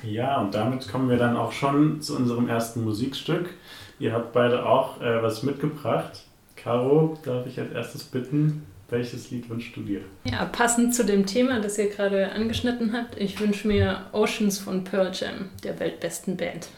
Ja, 0.03 0.41
und 0.41 0.55
damit 0.55 0.89
kommen 0.89 1.09
wir 1.09 1.17
dann 1.17 1.37
auch 1.37 1.53
schon 1.53 2.01
zu 2.01 2.17
unserem 2.17 2.49
ersten 2.49 2.85
Musikstück. 2.85 3.51
Ihr 3.99 4.13
habt 4.13 4.33
beide 4.33 4.65
auch 4.65 5.01
äh, 5.01 5.23
was 5.23 5.43
mitgebracht. 5.43 6.25
Caro, 6.57 7.19
darf 7.25 7.47
ich 7.47 7.59
als 7.59 7.73
erstes 7.73 8.05
bitten, 8.05 8.67
welches 8.89 9.31
Lied 9.31 9.49
wünschst 9.51 9.77
du 9.77 9.83
dir? 9.83 10.01
Ja, 10.25 10.45
passend 10.45 10.95
zu 10.95 11.05
dem 11.05 11.27
Thema, 11.27 11.61
das 11.61 11.79
ihr 11.79 11.89
gerade 11.89 12.33
angeschnitten 12.33 12.93
habt, 12.93 13.17
ich 13.17 13.39
wünsche 13.41 13.69
mir 13.69 14.07
Oceans 14.13 14.59
von 14.59 14.85
Pearl 14.85 15.11
Jam, 15.13 15.51
der 15.63 15.79
weltbesten 15.79 16.37
Band. 16.37 16.69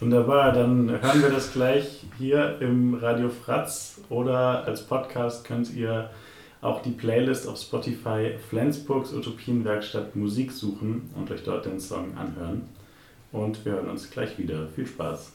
Wunderbar, 0.00 0.52
dann 0.52 0.90
hören 0.90 1.22
wir 1.22 1.30
das 1.30 1.52
gleich 1.52 2.04
hier 2.18 2.58
im 2.60 2.94
Radio 2.94 3.28
Fratz 3.28 4.00
oder 4.08 4.64
als 4.64 4.86
Podcast 4.86 5.44
könnt 5.44 5.72
ihr 5.72 6.10
auch 6.64 6.80
die 6.80 6.92
Playlist 6.92 7.46
auf 7.46 7.60
Spotify 7.60 8.38
Flensburgs 8.48 9.12
Utopienwerkstatt 9.12 10.16
Musik 10.16 10.50
suchen 10.50 11.10
und 11.14 11.30
euch 11.30 11.42
dort 11.42 11.66
den 11.66 11.78
Song 11.78 12.16
anhören. 12.16 12.62
Und 13.32 13.64
wir 13.64 13.72
hören 13.72 13.90
uns 13.90 14.10
gleich 14.10 14.38
wieder. 14.38 14.68
Viel 14.68 14.86
Spaß! 14.86 15.33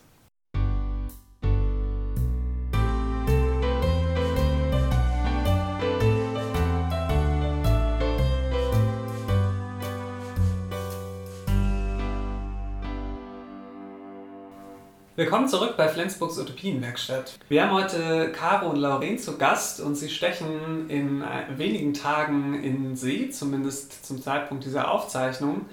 Willkommen 15.19 15.49
zurück 15.49 15.73
bei 15.75 15.89
Flensburgs 15.89 16.39
Utopienwerkstatt. 16.39 17.37
Wir 17.49 17.63
haben 17.63 17.73
heute 17.73 18.31
Caro 18.31 18.69
und 18.69 18.77
Lauren 18.77 19.17
zu 19.17 19.37
Gast 19.37 19.81
und 19.81 19.95
sie 19.95 20.07
stechen 20.07 20.89
in 20.89 21.21
wenigen 21.57 21.93
Tagen 21.93 22.63
in 22.63 22.95
See, 22.95 23.29
zumindest 23.29 24.05
zum 24.05 24.21
Zeitpunkt 24.21 24.63
dieser 24.63 24.89
Aufzeichnung, 24.89 25.65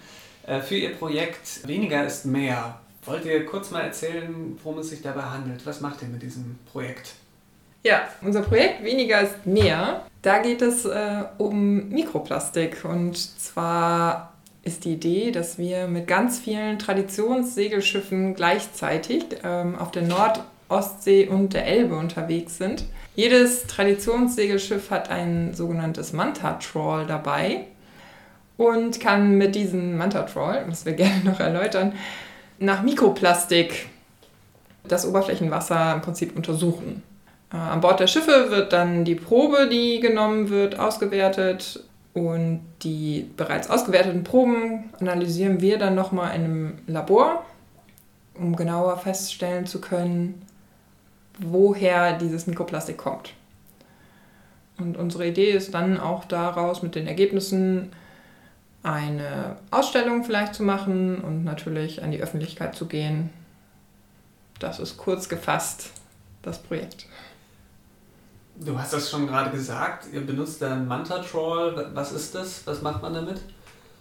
äh, 0.49 0.61
für 0.61 0.75
ihr 0.75 0.97
Projekt 0.97 1.65
Weniger 1.65 2.05
ist 2.05 2.27
mehr. 2.27 2.81
Wollt 3.05 3.25
ihr 3.25 3.47
kurz 3.47 3.71
mal 3.71 3.83
erzählen, 3.83 4.59
worum 4.65 4.81
es 4.81 4.91
sich 4.91 5.01
dabei 5.01 5.23
handelt? 5.23 5.65
Was 5.65 5.81
macht 5.81 6.03
ihr 6.03 6.09
mit 6.09 6.23
diesem 6.23 6.59
Projekt? 6.73 7.15
Ja, 7.85 8.09
unser 8.23 8.43
Projekt 8.43 8.83
Weniger 8.83 9.21
ist 9.21 9.47
mehr. 9.47 10.07
Da 10.23 10.39
geht 10.39 10.61
es 10.61 10.85
äh, 10.87 11.23
um 11.39 11.89
Mikroplastik 11.91 12.85
und 12.85 13.17
zwar 13.17 14.36
ist 14.67 14.85
die 14.85 14.95
Idee, 14.95 15.31
dass 15.31 15.59
wir 15.59 15.87
mit 15.87 16.07
ganz 16.09 16.41
vielen 16.41 16.79
Traditionssegelschiffen 16.79 18.35
gleichzeitig 18.35 19.25
ähm, 19.45 19.77
auf 19.79 19.93
der 19.93 20.03
Nordostsee 20.03 21.29
und 21.29 21.55
der 21.55 21.67
Elbe 21.67 21.97
unterwegs 21.97 22.59
sind. 22.59 22.85
Jedes 23.15 23.67
Traditionssegelschiff 23.67 24.91
hat 24.91 25.09
ein 25.09 25.55
sogenanntes 25.55 26.13
Manta-Trawl 26.13 27.07
dabei 27.07 27.65
und 28.57 29.01
kann 29.01 29.39
mit 29.39 29.55
diesem 29.55 29.97
Manta-Trawl, 29.97 30.65
was 30.67 30.85
wir 30.85 30.93
gerne 30.95 31.25
noch 31.25 31.39
erläutern, 31.39 31.93
nach 32.59 32.83
Mikroplastik 32.83 33.89
das 34.85 35.07
Oberflächenwasser 35.07 35.95
im 35.95 36.01
Prinzip 36.01 36.37
untersuchen. 36.37 37.03
Äh, 37.53 37.57
an 37.57 37.81
Bord 37.81 38.01
der 38.01 38.07
Schiffe 38.09 38.51
wird 38.51 38.73
dann 38.73 39.05
die 39.05 39.15
Probe, 39.15 39.69
die 39.71 40.01
genommen 40.01 40.51
wird, 40.51 40.79
ausgewertet 40.79 41.85
und 42.17 42.63
die 42.83 43.31
bereits 43.37 43.69
ausgewerteten 43.69 44.25
Proben 44.25 44.85
analysieren 45.01 45.61
wir 45.61 45.77
dann 45.77 45.95
nochmal 45.95 46.35
in 46.35 46.45
einem 46.45 46.79
Labor, 46.87 47.45
um 48.33 48.57
genauer 48.57 48.97
feststellen 48.97 49.67
zu 49.67 49.83
können, 49.83 50.41
woher 51.39 52.17
dieses 52.17 52.47
Mikroplastik 52.47 52.97
kommt. 52.97 53.35
Und 54.79 54.97
unsere 54.97 55.27
Idee 55.29 55.51
ist 55.51 55.75
dann 55.75 56.01
auch 56.01 56.25
daraus 56.25 56.83
mit 56.83 56.95
den 56.95 57.07
Ergebnissen 57.07 57.93
eine 58.83 59.57
Ausstellung 59.71 60.25
vielleicht 60.25 60.55
zu 60.55 60.63
machen 60.63 61.21
und 61.21 61.45
natürlich 61.45 62.03
an 62.03 62.13
die 62.13 62.23
Öffentlichkeit 62.23 62.75
zu 62.75 62.87
gehen. 62.87 63.29
Das 64.59 64.81
ist 64.81 64.97
kurz 64.97 65.29
gefasst 65.29 65.91
das 66.41 66.63
Projekt. 66.63 67.05
Du 68.59 68.79
hast 68.79 68.93
das 68.93 69.11
schon 69.11 69.27
gerade 69.27 69.51
gesagt, 69.51 70.07
ihr 70.13 70.25
benutzt 70.25 70.63
ein 70.63 70.87
Manta-Trawl. 70.89 71.91
Was 71.93 72.13
ist 72.13 72.35
das? 72.35 72.67
Was 72.67 72.81
macht 72.81 73.03
man 73.03 73.13
damit? 73.13 73.41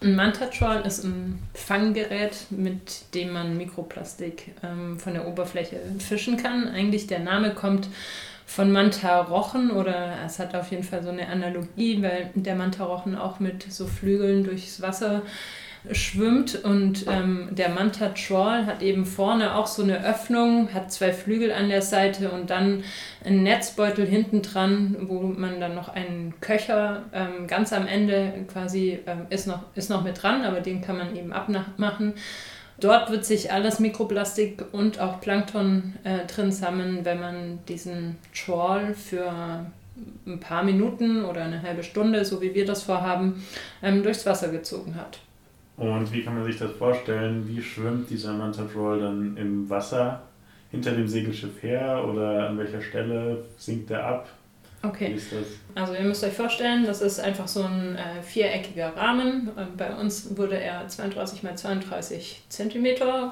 Ein 0.00 0.16
Manta-Trawl 0.16 0.82
ist 0.86 1.04
ein 1.04 1.42
Fanggerät, 1.54 2.46
mit 2.50 3.14
dem 3.14 3.32
man 3.32 3.56
Mikroplastik 3.56 4.54
ähm, 4.62 4.98
von 4.98 5.14
der 5.14 5.26
Oberfläche 5.26 5.80
fischen 5.98 6.36
kann. 6.36 6.68
Eigentlich 6.68 7.06
der 7.06 7.20
Name 7.20 7.54
kommt 7.54 7.88
von 8.46 8.72
Manta-Rochen 8.72 9.70
oder 9.70 10.14
es 10.24 10.38
hat 10.38 10.54
auf 10.54 10.70
jeden 10.70 10.84
Fall 10.84 11.02
so 11.02 11.10
eine 11.10 11.28
Analogie, 11.28 12.02
weil 12.02 12.30
der 12.34 12.54
Manta-Rochen 12.54 13.16
auch 13.16 13.40
mit 13.40 13.70
so 13.70 13.86
Flügeln 13.86 14.44
durchs 14.44 14.80
Wasser 14.80 15.22
schwimmt 15.92 16.64
und 16.64 17.06
ähm, 17.08 17.48
der 17.52 17.68
Manta 17.68 18.08
Trawl 18.10 18.66
hat 18.66 18.82
eben 18.82 19.04
vorne 19.04 19.54
auch 19.54 19.66
so 19.66 19.82
eine 19.82 20.04
Öffnung, 20.04 20.72
hat 20.72 20.92
zwei 20.92 21.12
Flügel 21.12 21.52
an 21.52 21.68
der 21.68 21.82
Seite 21.82 22.30
und 22.30 22.50
dann 22.50 22.82
einen 23.24 23.42
Netzbeutel 23.42 24.06
hinten 24.06 24.42
dran, 24.42 24.96
wo 25.02 25.22
man 25.22 25.60
dann 25.60 25.74
noch 25.74 25.88
einen 25.88 26.34
Köcher 26.40 27.04
ähm, 27.12 27.46
ganz 27.46 27.72
am 27.72 27.86
Ende 27.86 28.32
quasi 28.52 28.98
ähm, 29.06 29.26
ist, 29.30 29.46
noch, 29.46 29.60
ist 29.74 29.90
noch 29.90 30.02
mit 30.02 30.22
dran, 30.22 30.42
aber 30.42 30.60
den 30.60 30.80
kann 30.80 30.98
man 30.98 31.14
eben 31.16 31.32
abmachen. 31.32 32.14
Dort 32.78 33.10
wird 33.10 33.24
sich 33.24 33.52
alles 33.52 33.78
Mikroplastik 33.78 34.64
und 34.72 35.00
auch 35.00 35.20
Plankton 35.20 35.94
äh, 36.04 36.26
drin 36.26 36.52
sammeln, 36.52 37.04
wenn 37.04 37.20
man 37.20 37.58
diesen 37.66 38.18
Trawl 38.34 38.94
für 38.94 39.64
ein 40.26 40.40
paar 40.40 40.62
Minuten 40.62 41.24
oder 41.24 41.44
eine 41.44 41.62
halbe 41.62 41.82
Stunde, 41.82 42.24
so 42.24 42.42
wie 42.42 42.54
wir 42.54 42.66
das 42.66 42.82
vorhaben, 42.82 43.42
ähm, 43.82 44.02
durchs 44.02 44.26
Wasser 44.26 44.48
gezogen 44.48 44.94
hat. 44.96 45.20
Und 45.76 46.10
wie 46.12 46.22
kann 46.22 46.34
man 46.34 46.44
sich 46.44 46.58
das 46.58 46.72
vorstellen? 46.72 47.46
Wie 47.46 47.60
schwimmt 47.60 48.08
dieser 48.08 48.32
Manta 48.32 48.64
Troll 48.64 49.00
dann 49.00 49.36
im 49.36 49.68
Wasser 49.68 50.22
hinter 50.70 50.92
dem 50.92 51.06
Segelschiff 51.06 51.62
her 51.62 52.04
oder 52.08 52.48
an 52.48 52.58
welcher 52.58 52.80
Stelle 52.80 53.44
sinkt 53.58 53.90
er 53.90 54.06
ab? 54.06 54.28
Okay. 54.82 55.10
Wie 55.10 55.14
ist 55.14 55.32
das? 55.32 55.46
Also 55.74 55.94
ihr 55.94 56.02
müsst 56.02 56.22
euch 56.24 56.32
vorstellen, 56.32 56.84
das 56.86 57.02
ist 57.02 57.18
einfach 57.18 57.48
so 57.48 57.62
ein 57.62 57.96
äh, 57.96 58.22
viereckiger 58.22 58.96
Rahmen. 58.96 59.50
Bei 59.76 59.94
uns 59.94 60.36
wurde 60.36 60.58
er 60.58 60.86
32 60.86 61.42
x 61.42 61.62
32 61.62 62.42
cm 62.48 62.86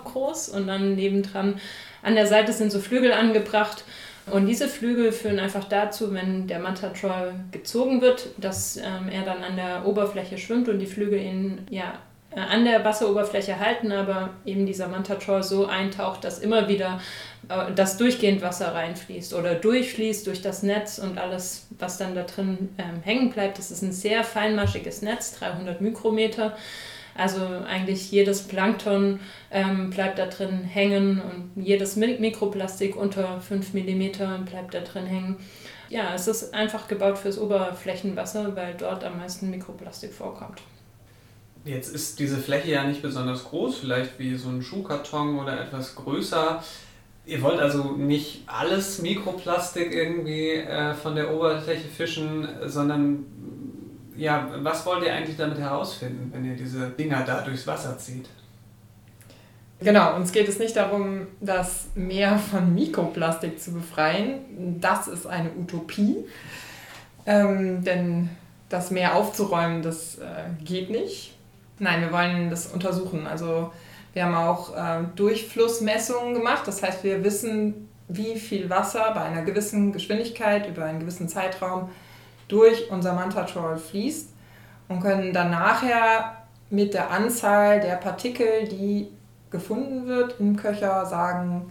groß 0.04 0.50
und 0.50 0.66
dann 0.66 0.96
nebendran 0.96 1.60
an 2.02 2.14
der 2.14 2.26
Seite 2.26 2.52
sind 2.52 2.72
so 2.72 2.80
Flügel 2.80 3.12
angebracht 3.12 3.84
Und 4.30 4.46
diese 4.46 4.68
Flügel 4.68 5.12
führen 5.12 5.38
einfach 5.38 5.64
dazu, 5.64 6.12
wenn 6.12 6.46
der 6.46 6.58
Manta-Troll 6.58 7.34
gezogen 7.50 8.00
wird, 8.00 8.28
dass 8.38 8.76
ähm, 8.76 9.08
er 9.10 9.22
dann 9.22 9.42
an 9.42 9.56
der 9.56 9.86
Oberfläche 9.86 10.38
schwimmt 10.38 10.68
und 10.68 10.78
die 10.78 10.86
Flügel 10.86 11.18
ihn 11.20 11.66
ja, 11.70 11.98
an 12.40 12.64
der 12.64 12.84
Wasseroberfläche 12.84 13.58
halten, 13.58 13.92
aber 13.92 14.30
eben 14.44 14.66
dieser 14.66 14.88
Manta-Troll 14.88 15.42
so 15.42 15.66
eintaucht, 15.66 16.24
dass 16.24 16.38
immer 16.38 16.68
wieder 16.68 17.00
äh, 17.48 17.72
das 17.74 17.96
durchgehend 17.96 18.42
Wasser 18.42 18.74
reinfließt 18.74 19.34
oder 19.34 19.54
durchfließt 19.54 20.26
durch 20.26 20.42
das 20.42 20.62
Netz 20.62 20.98
und 20.98 21.18
alles, 21.18 21.66
was 21.78 21.98
dann 21.98 22.14
da 22.14 22.22
drin 22.22 22.70
ähm, 22.78 23.02
hängen 23.02 23.30
bleibt. 23.30 23.58
Das 23.58 23.70
ist 23.70 23.82
ein 23.82 23.92
sehr 23.92 24.24
feinmaschiges 24.24 25.02
Netz, 25.02 25.38
300 25.38 25.80
Mikrometer. 25.80 26.56
Also 27.16 27.40
eigentlich 27.66 28.10
jedes 28.10 28.42
Plankton 28.42 29.20
ähm, 29.52 29.90
bleibt 29.90 30.18
da 30.18 30.26
drin 30.26 30.64
hängen 30.64 31.22
und 31.22 31.62
jedes 31.62 31.94
Mikroplastik 31.94 32.96
unter 32.96 33.40
5 33.40 33.72
mm 33.72 34.44
bleibt 34.44 34.74
da 34.74 34.80
drin 34.80 35.06
hängen. 35.06 35.36
Ja, 35.88 36.12
es 36.14 36.26
ist 36.26 36.52
einfach 36.54 36.88
gebaut 36.88 37.18
fürs 37.18 37.38
Oberflächenwasser, 37.38 38.56
weil 38.56 38.74
dort 38.74 39.04
am 39.04 39.18
meisten 39.18 39.48
Mikroplastik 39.50 40.12
vorkommt. 40.12 40.60
Jetzt 41.64 41.94
ist 41.94 42.18
diese 42.18 42.36
Fläche 42.36 42.72
ja 42.72 42.84
nicht 42.84 43.00
besonders 43.00 43.44
groß, 43.44 43.78
vielleicht 43.78 44.18
wie 44.18 44.36
so 44.36 44.50
ein 44.50 44.62
Schuhkarton 44.62 45.38
oder 45.38 45.60
etwas 45.60 45.94
größer. 45.94 46.62
Ihr 47.26 47.40
wollt 47.40 47.58
also 47.58 47.92
nicht 47.92 48.42
alles 48.46 49.00
Mikroplastik 49.00 49.94
irgendwie 49.94 50.50
äh, 50.50 50.92
von 50.92 51.16
der 51.16 51.34
Oberfläche 51.34 51.88
fischen, 51.88 52.46
sondern 52.66 53.24
ja, 54.14 54.50
was 54.58 54.84
wollt 54.84 55.04
ihr 55.04 55.14
eigentlich 55.14 55.38
damit 55.38 55.58
herausfinden, 55.58 56.30
wenn 56.32 56.44
ihr 56.44 56.54
diese 56.54 56.90
Dinger 56.90 57.24
da 57.26 57.40
durchs 57.40 57.66
Wasser 57.66 57.96
zieht? 57.96 58.28
Genau, 59.80 60.14
uns 60.16 60.32
geht 60.32 60.48
es 60.48 60.58
nicht 60.58 60.76
darum, 60.76 61.26
das 61.40 61.88
Meer 61.94 62.38
von 62.38 62.74
Mikroplastik 62.74 63.60
zu 63.60 63.72
befreien. 63.72 64.80
Das 64.80 65.08
ist 65.08 65.26
eine 65.26 65.50
Utopie. 65.50 66.24
Ähm, 67.26 67.82
denn 67.84 68.30
das 68.68 68.90
Meer 68.90 69.14
aufzuräumen, 69.14 69.82
das 69.82 70.18
äh, 70.18 70.62
geht 70.62 70.90
nicht. 70.90 71.33
Nein, 71.78 72.00
wir 72.02 72.12
wollen 72.12 72.50
das 72.50 72.66
untersuchen. 72.66 73.26
Also 73.26 73.72
wir 74.12 74.24
haben 74.24 74.34
auch 74.34 74.76
äh, 74.76 75.04
Durchflussmessungen 75.16 76.34
gemacht. 76.34 76.62
Das 76.66 76.82
heißt, 76.82 77.02
wir 77.02 77.24
wissen, 77.24 77.88
wie 78.08 78.38
viel 78.38 78.70
Wasser 78.70 79.12
bei 79.14 79.22
einer 79.22 79.42
gewissen 79.42 79.92
Geschwindigkeit 79.92 80.68
über 80.68 80.84
einen 80.84 81.00
gewissen 81.00 81.28
Zeitraum 81.28 81.90
durch 82.48 82.90
unser 82.90 83.14
Manta-Troll 83.14 83.78
fließt 83.78 84.30
und 84.88 85.00
können 85.00 85.32
dann 85.32 85.50
nachher 85.50 86.44
mit 86.70 86.94
der 86.94 87.10
Anzahl 87.10 87.80
der 87.80 87.96
Partikel, 87.96 88.68
die 88.68 89.08
gefunden 89.50 90.06
wird 90.06 90.38
im 90.40 90.56
Köcher, 90.56 91.06
sagen 91.06 91.70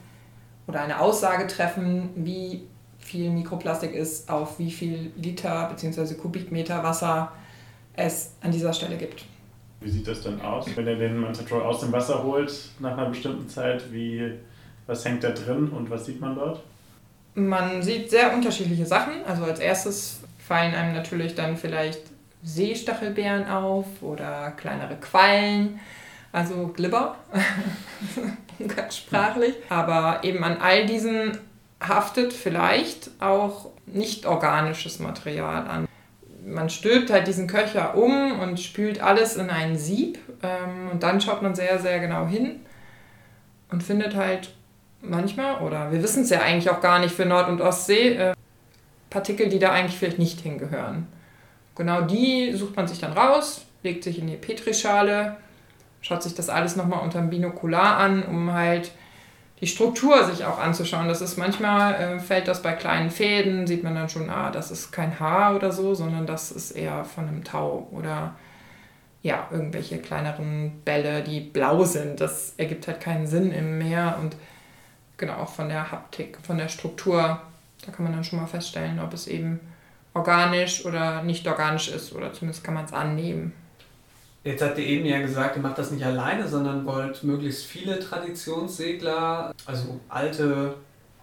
oder 0.67 0.81
eine 0.81 0.99
Aussage 0.99 1.47
treffen, 1.47 2.09
wie 2.15 2.67
viel 2.97 3.29
Mikroplastik 3.29 3.93
ist 3.93 4.29
auf 4.29 4.59
wie 4.59 4.71
viel 4.71 5.11
Liter 5.17 5.69
bzw. 5.69 6.15
Kubikmeter 6.15 6.83
Wasser 6.83 7.31
es 7.95 8.31
an 8.41 8.51
dieser 8.51 8.73
Stelle 8.73 8.97
gibt. 8.97 9.25
Wie 9.83 9.89
sieht 9.89 10.07
das 10.07 10.21
dann 10.21 10.41
aus, 10.41 10.65
wenn 10.75 10.87
ihr 10.87 10.95
den 10.95 11.17
Manta-Troll 11.17 11.61
aus 11.61 11.81
dem 11.81 11.91
Wasser 11.91 12.23
holt 12.23 12.53
nach 12.79 12.97
einer 12.97 13.09
bestimmten 13.09 13.49
Zeit? 13.49 13.91
Wie, 13.91 14.31
was 14.87 15.03
hängt 15.03 15.23
da 15.23 15.31
drin 15.31 15.69
und 15.69 15.89
was 15.89 16.05
sieht 16.05 16.21
man 16.21 16.35
dort? 16.35 16.61
Man 17.35 17.81
sieht 17.81 18.09
sehr 18.09 18.33
unterschiedliche 18.33 18.85
Sachen. 18.85 19.13
Also 19.27 19.43
als 19.43 19.59
erstes 19.59 20.21
fallen 20.39 20.73
einem 20.73 20.93
natürlich 20.93 21.35
dann 21.35 21.57
vielleicht 21.57 22.01
Seestachelbeeren 22.43 23.47
auf 23.47 23.85
oder 24.01 24.51
kleinere 24.51 24.95
Quallen, 24.95 25.79
also 26.31 26.67
Glibber, 26.67 27.15
ganz 28.75 28.97
sprachlich. 28.97 29.55
Aber 29.69 30.23
eben 30.23 30.43
an 30.43 30.57
all 30.61 30.85
diesen 30.85 31.37
haftet 31.81 32.33
vielleicht 32.33 33.09
auch 33.19 33.67
nicht 33.85 34.25
organisches 34.25 34.99
Material 34.99 35.67
an. 35.67 35.87
Man 36.45 36.69
stülpt 36.69 37.09
halt 37.09 37.27
diesen 37.27 37.47
Köcher 37.47 37.95
um 37.95 38.39
und 38.39 38.59
spült 38.59 39.01
alles 39.01 39.37
in 39.37 39.49
ein 39.49 39.77
Sieb 39.77 40.19
ähm, 40.41 40.89
und 40.91 41.03
dann 41.03 41.21
schaut 41.21 41.41
man 41.41 41.55
sehr, 41.55 41.79
sehr 41.79 41.99
genau 41.99 42.27
hin 42.27 42.59
und 43.71 43.81
findet 43.81 44.15
halt 44.15 44.53
manchmal, 45.01 45.61
oder 45.61 45.91
wir 45.91 46.03
wissen 46.03 46.23
es 46.23 46.29
ja 46.29 46.41
eigentlich 46.41 46.69
auch 46.69 46.81
gar 46.81 46.99
nicht 46.99 47.15
für 47.15 47.25
Nord- 47.25 47.49
und 47.49 47.61
Ostsee, 47.61 48.15
äh, 48.15 48.33
Partikel, 49.09 49.49
die 49.49 49.59
da 49.59 49.71
eigentlich 49.71 49.97
vielleicht 49.97 50.19
nicht 50.19 50.41
hingehören. 50.41 51.07
Genau 51.75 52.01
die 52.01 52.53
sucht 52.53 52.75
man 52.75 52.87
sich 52.87 52.99
dann 52.99 53.13
raus, 53.13 53.65
legt 53.83 54.03
sich 54.03 54.19
in 54.19 54.27
die 54.27 54.35
Petrischale, 54.35 55.37
schaut 56.01 56.23
sich 56.23 56.35
das 56.35 56.49
alles 56.49 56.75
nochmal 56.75 57.01
unter 57.03 57.19
dem 57.19 57.29
Binokular 57.29 57.97
an, 57.97 58.23
um 58.23 58.53
halt 58.53 58.91
die 59.61 59.67
Struktur 59.67 60.23
sich 60.25 60.45
auch 60.45 60.59
anzuschauen. 60.59 61.07
Das 61.07 61.21
ist 61.21 61.37
manchmal, 61.37 61.93
äh, 61.95 62.19
fällt 62.19 62.47
das 62.47 62.61
bei 62.61 62.73
kleinen 62.73 63.11
Fäden, 63.11 63.65
sieht 63.67 63.83
man 63.83 63.95
dann 63.95 64.09
schon, 64.09 64.29
ah, 64.29 64.51
das 64.51 64.71
ist 64.71 64.91
kein 64.91 65.19
Haar 65.19 65.55
oder 65.55 65.71
so, 65.71 65.93
sondern 65.93 66.25
das 66.25 66.51
ist 66.51 66.71
eher 66.71 67.05
von 67.05 67.27
einem 67.27 67.43
Tau 67.43 67.87
oder 67.91 68.35
ja, 69.21 69.47
irgendwelche 69.51 69.99
kleineren 69.99 70.81
Bälle, 70.83 71.23
die 71.23 71.39
blau 71.39 71.85
sind. 71.85 72.19
Das 72.19 72.55
ergibt 72.57 72.87
halt 72.87 72.99
keinen 72.99 73.25
Sinn 73.25 73.51
im 73.53 73.77
Meer 73.77 74.17
und 74.21 74.35
genau 75.17 75.35
auch 75.35 75.49
von 75.49 75.69
der 75.69 75.91
Haptik, 75.91 76.37
von 76.45 76.57
der 76.57 76.67
Struktur 76.67 77.39
da 77.85 77.91
kann 77.91 78.03
man 78.03 78.13
dann 78.13 78.23
schon 78.23 78.39
mal 78.39 78.47
feststellen, 78.47 78.99
ob 78.99 79.13
es 79.13 79.27
eben 79.27 79.59
organisch 80.13 80.85
oder 80.85 81.23
nicht 81.23 81.47
organisch 81.47 81.89
ist 81.89 82.13
oder 82.13 82.31
zumindest 82.33 82.63
kann 82.63 82.75
man 82.75 82.85
es 82.85 82.93
annehmen. 82.93 83.53
Jetzt 84.43 84.61
habt 84.61 84.77
ihr 84.77 84.85
eben 84.85 85.05
ja 85.05 85.21
gesagt, 85.21 85.55
ihr 85.55 85.61
macht 85.61 85.77
das 85.77 85.91
nicht 85.91 86.05
alleine, 86.05 86.47
sondern 86.47 86.85
wollt 86.85 87.23
möglichst 87.23 87.65
viele 87.65 87.99
Traditionssegler, 87.99 89.53
also 89.65 89.99
alte 90.09 90.75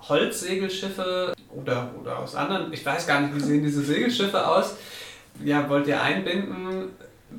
Holzsegelschiffe 0.09 1.35
oder, 1.51 1.91
oder 2.01 2.19
aus 2.19 2.35
anderen, 2.35 2.73
ich 2.73 2.85
weiß 2.85 3.07
gar 3.07 3.21
nicht, 3.21 3.35
wie 3.35 3.41
sehen 3.41 3.63
diese 3.63 3.83
Segelschiffe 3.83 4.47
aus, 4.47 4.75
ja, 5.45 5.69
wollt 5.69 5.87
ihr 5.87 6.01
einbinden? 6.01 6.91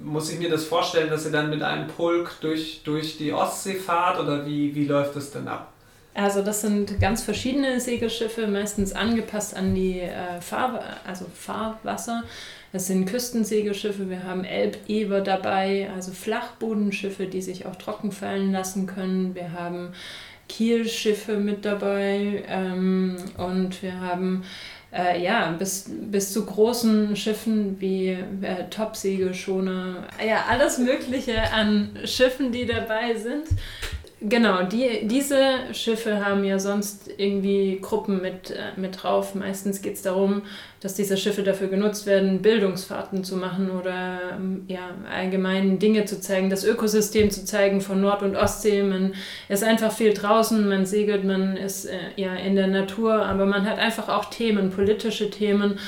Muss 0.03 0.31
ich 0.31 0.39
mir 0.39 0.49
das 0.49 0.65
vorstellen, 0.65 1.09
dass 1.09 1.25
ihr 1.25 1.31
dann 1.31 1.49
mit 1.49 1.63
einem 1.63 1.87
Pulk 1.87 2.39
durch, 2.41 2.81
durch 2.83 3.17
die 3.17 3.33
Ostsee 3.33 3.75
fahrt 3.75 4.19
oder 4.19 4.45
wie, 4.45 4.73
wie 4.75 4.85
läuft 4.85 5.15
das 5.15 5.31
denn 5.31 5.47
ab? 5.47 5.73
Also 6.13 6.41
das 6.41 6.61
sind 6.61 6.99
ganz 6.99 7.23
verschiedene 7.23 7.79
Segelschiffe, 7.79 8.47
meistens 8.47 8.93
angepasst 8.93 9.55
an 9.55 9.73
die 9.73 10.01
äh, 10.01 10.41
Fahr 10.41 10.81
also 11.07 11.25
Fahrwasser. 11.33 12.23
Das 12.71 12.87
sind 12.87 13.05
Küstensegelschiffe, 13.05 14.09
wir 14.09 14.23
haben 14.23 14.45
Elbewer 14.45 15.19
dabei, 15.19 15.89
also 15.93 16.11
Flachbodenschiffe, 16.11 17.27
die 17.27 17.41
sich 17.41 17.65
auch 17.65 17.75
trocken 17.75 18.13
fallen 18.13 18.53
lassen 18.53 18.87
können. 18.87 19.35
Wir 19.35 19.51
haben 19.51 19.93
Kielschiffe 20.47 21.37
mit 21.37 21.65
dabei 21.65 22.43
ähm, 22.47 23.17
und 23.37 23.83
wir 23.83 23.99
haben 23.99 24.43
äh, 24.93 25.21
ja, 25.21 25.51
bis, 25.51 25.89
bis 25.89 26.33
zu 26.33 26.45
großen 26.45 27.15
Schiffen 27.15 27.79
wie 27.79 28.09
äh, 28.09 28.69
Topsegelschoner, 28.69 30.07
ja, 30.25 30.45
alles 30.49 30.77
Mögliche 30.77 31.51
an 31.53 31.97
Schiffen, 32.05 32.51
die 32.51 32.65
dabei 32.65 33.15
sind. 33.15 33.47
Genau, 34.23 34.61
die, 34.61 35.07
diese 35.07 35.73
Schiffe 35.73 36.23
haben 36.23 36.43
ja 36.43 36.59
sonst 36.59 37.09
irgendwie 37.17 37.79
Gruppen 37.81 38.21
mit, 38.21 38.51
äh, 38.51 38.79
mit 38.79 39.01
drauf. 39.01 39.33
Meistens 39.33 39.81
geht 39.81 39.95
es 39.95 40.03
darum, 40.03 40.43
dass 40.79 40.93
diese 40.93 41.17
Schiffe 41.17 41.41
dafür 41.41 41.69
genutzt 41.69 42.05
werden, 42.05 42.39
Bildungsfahrten 42.43 43.23
zu 43.23 43.35
machen 43.35 43.71
oder 43.71 44.19
ähm, 44.35 44.65
ja, 44.67 44.91
allgemein 45.11 45.79
Dinge 45.79 46.05
zu 46.05 46.21
zeigen, 46.21 46.51
das 46.51 46.63
Ökosystem 46.63 47.31
zu 47.31 47.45
zeigen 47.45 47.81
von 47.81 47.99
Nord- 47.99 48.21
und 48.21 48.35
Ostsee. 48.35 48.83
Man 48.83 49.15
ist 49.49 49.63
einfach 49.63 49.91
viel 49.91 50.13
draußen, 50.13 50.69
man 50.69 50.85
segelt, 50.85 51.23
man 51.23 51.57
ist 51.57 51.85
äh, 51.85 51.97
ja 52.15 52.35
in 52.35 52.55
der 52.55 52.67
Natur, 52.67 53.25
aber 53.25 53.47
man 53.47 53.67
hat 53.67 53.79
einfach 53.79 54.07
auch 54.07 54.25
Themen, 54.25 54.69
politische 54.69 55.31
Themen, 55.31 55.79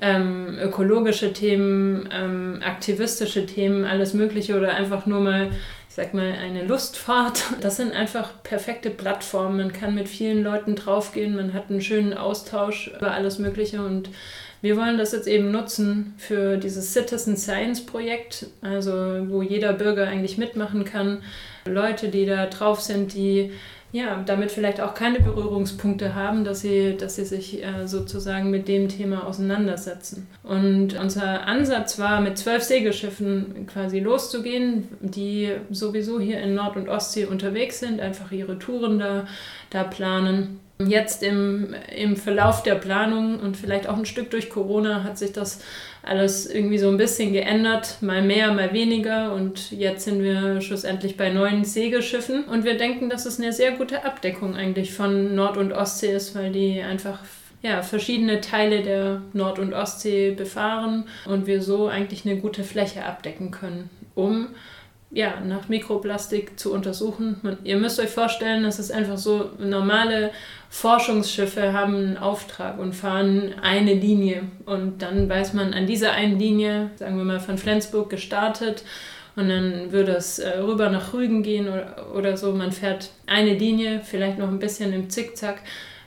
ähm, 0.00 0.58
ökologische 0.58 1.34
Themen, 1.34 2.08
ähm, 2.10 2.60
aktivistische 2.64 3.44
Themen, 3.44 3.84
alles 3.84 4.14
Mögliche 4.14 4.56
oder 4.56 4.74
einfach 4.74 5.04
nur 5.04 5.20
mal 5.20 5.50
ich 5.92 5.96
sag 5.96 6.14
mal, 6.14 6.32
eine 6.32 6.64
Lustfahrt. 6.64 7.42
Das 7.60 7.76
sind 7.76 7.92
einfach 7.92 8.42
perfekte 8.42 8.88
Plattformen. 8.88 9.58
Man 9.58 9.74
kann 9.74 9.94
mit 9.94 10.08
vielen 10.08 10.42
Leuten 10.42 10.74
draufgehen, 10.74 11.36
man 11.36 11.52
hat 11.52 11.68
einen 11.68 11.82
schönen 11.82 12.14
Austausch 12.14 12.90
über 12.96 13.10
alles 13.10 13.38
Mögliche 13.38 13.84
und 13.84 14.08
wir 14.62 14.78
wollen 14.78 14.96
das 14.96 15.12
jetzt 15.12 15.28
eben 15.28 15.50
nutzen 15.50 16.14
für 16.16 16.56
dieses 16.56 16.94
Citizen 16.94 17.36
Science 17.36 17.84
Projekt, 17.84 18.46
also 18.62 18.92
wo 19.28 19.42
jeder 19.42 19.74
Bürger 19.74 20.08
eigentlich 20.08 20.38
mitmachen 20.38 20.86
kann. 20.86 21.22
Leute, 21.66 22.08
die 22.08 22.24
da 22.24 22.46
drauf 22.46 22.80
sind, 22.80 23.12
die 23.12 23.52
ja, 23.92 24.22
damit 24.24 24.50
vielleicht 24.50 24.80
auch 24.80 24.94
keine 24.94 25.20
Berührungspunkte 25.20 26.14
haben, 26.14 26.44
dass 26.44 26.62
sie, 26.62 26.96
dass 26.96 27.16
sie 27.16 27.26
sich 27.26 27.62
äh, 27.62 27.86
sozusagen 27.86 28.50
mit 28.50 28.66
dem 28.66 28.88
Thema 28.88 29.26
auseinandersetzen. 29.26 30.26
Und 30.42 30.98
unser 30.98 31.46
Ansatz 31.46 31.98
war, 31.98 32.22
mit 32.22 32.38
zwölf 32.38 32.62
Segelschiffen 32.62 33.66
quasi 33.66 34.00
loszugehen, 34.00 34.88
die 35.00 35.50
sowieso 35.70 36.18
hier 36.18 36.40
in 36.40 36.54
Nord- 36.54 36.76
und 36.76 36.88
Ostsee 36.88 37.26
unterwegs 37.26 37.80
sind, 37.80 38.00
einfach 38.00 38.32
ihre 38.32 38.58
Touren 38.58 38.98
da, 38.98 39.26
da 39.68 39.84
planen. 39.84 40.60
Jetzt 40.78 41.22
im, 41.22 41.74
im 41.94 42.16
Verlauf 42.16 42.62
der 42.62 42.76
Planung 42.76 43.40
und 43.40 43.58
vielleicht 43.58 43.86
auch 43.86 43.98
ein 43.98 44.06
Stück 44.06 44.30
durch 44.30 44.48
Corona 44.48 45.04
hat 45.04 45.18
sich 45.18 45.32
das 45.32 45.60
alles 46.02 46.46
irgendwie 46.46 46.78
so 46.78 46.88
ein 46.88 46.96
bisschen 46.96 47.32
geändert, 47.32 47.98
mal 48.00 48.22
mehr, 48.22 48.52
mal 48.52 48.72
weniger. 48.72 49.32
Und 49.32 49.70
jetzt 49.70 50.04
sind 50.04 50.22
wir 50.22 50.60
schlussendlich 50.60 51.16
bei 51.16 51.30
neun 51.30 51.64
Segelschiffen. 51.64 52.44
Und 52.44 52.64
wir 52.64 52.76
denken, 52.76 53.08
dass 53.08 53.26
es 53.26 53.40
eine 53.40 53.52
sehr 53.52 53.72
gute 53.72 54.04
Abdeckung 54.04 54.56
eigentlich 54.56 54.92
von 54.92 55.34
Nord- 55.34 55.56
und 55.56 55.72
Ostsee 55.72 56.12
ist, 56.12 56.34
weil 56.34 56.50
die 56.50 56.82
einfach 56.82 57.20
ja, 57.62 57.82
verschiedene 57.82 58.40
Teile 58.40 58.82
der 58.82 59.22
Nord- 59.32 59.60
und 59.60 59.72
Ostsee 59.72 60.32
befahren 60.32 61.04
und 61.26 61.46
wir 61.46 61.62
so 61.62 61.86
eigentlich 61.86 62.26
eine 62.26 62.40
gute 62.40 62.64
Fläche 62.64 63.04
abdecken 63.04 63.52
können, 63.52 63.88
um 64.14 64.48
ja, 65.14 65.40
nach 65.46 65.68
Mikroplastik 65.68 66.58
zu 66.58 66.72
untersuchen. 66.72 67.36
Man, 67.42 67.58
ihr 67.64 67.76
müsst 67.76 68.00
euch 68.00 68.08
vorstellen, 68.08 68.62
das 68.62 68.78
ist 68.78 68.90
einfach 68.90 69.18
so, 69.18 69.50
normale 69.58 70.30
Forschungsschiffe 70.70 71.74
haben 71.74 71.94
einen 71.94 72.16
Auftrag 72.16 72.78
und 72.78 72.94
fahren 72.94 73.54
eine 73.60 73.92
Linie. 73.92 74.44
Und 74.64 75.02
dann 75.02 75.28
weiß 75.28 75.52
man, 75.52 75.74
an 75.74 75.86
dieser 75.86 76.12
einen 76.12 76.38
Linie, 76.38 76.90
sagen 76.96 77.18
wir 77.18 77.24
mal 77.24 77.40
von 77.40 77.58
Flensburg 77.58 78.08
gestartet, 78.10 78.84
und 79.34 79.48
dann 79.48 79.92
würde 79.92 80.12
es 80.12 80.38
äh, 80.38 80.58
rüber 80.58 80.90
nach 80.90 81.14
Rügen 81.14 81.42
gehen 81.42 81.66
oder, 81.66 82.14
oder 82.14 82.36
so. 82.36 82.52
Man 82.52 82.70
fährt 82.70 83.10
eine 83.26 83.54
Linie, 83.54 84.02
vielleicht 84.04 84.38
noch 84.38 84.48
ein 84.48 84.58
bisschen 84.58 84.92
im 84.92 85.08
Zickzack. 85.08 85.62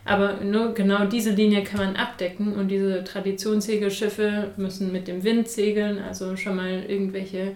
Aber 0.08 0.36
nur 0.44 0.76
genau 0.76 1.06
diese 1.06 1.32
Linie 1.32 1.64
kann 1.64 1.80
man 1.80 1.96
abdecken 1.96 2.54
und 2.54 2.68
diese 2.68 3.04
Traditionssegelschiffe 3.04 4.52
müssen 4.56 4.92
mit 4.92 5.08
dem 5.08 5.24
Wind 5.24 5.48
segeln, 5.48 5.98
also 5.98 6.38
schon 6.38 6.58
mal 6.58 6.84
irgendwelche 6.88 7.56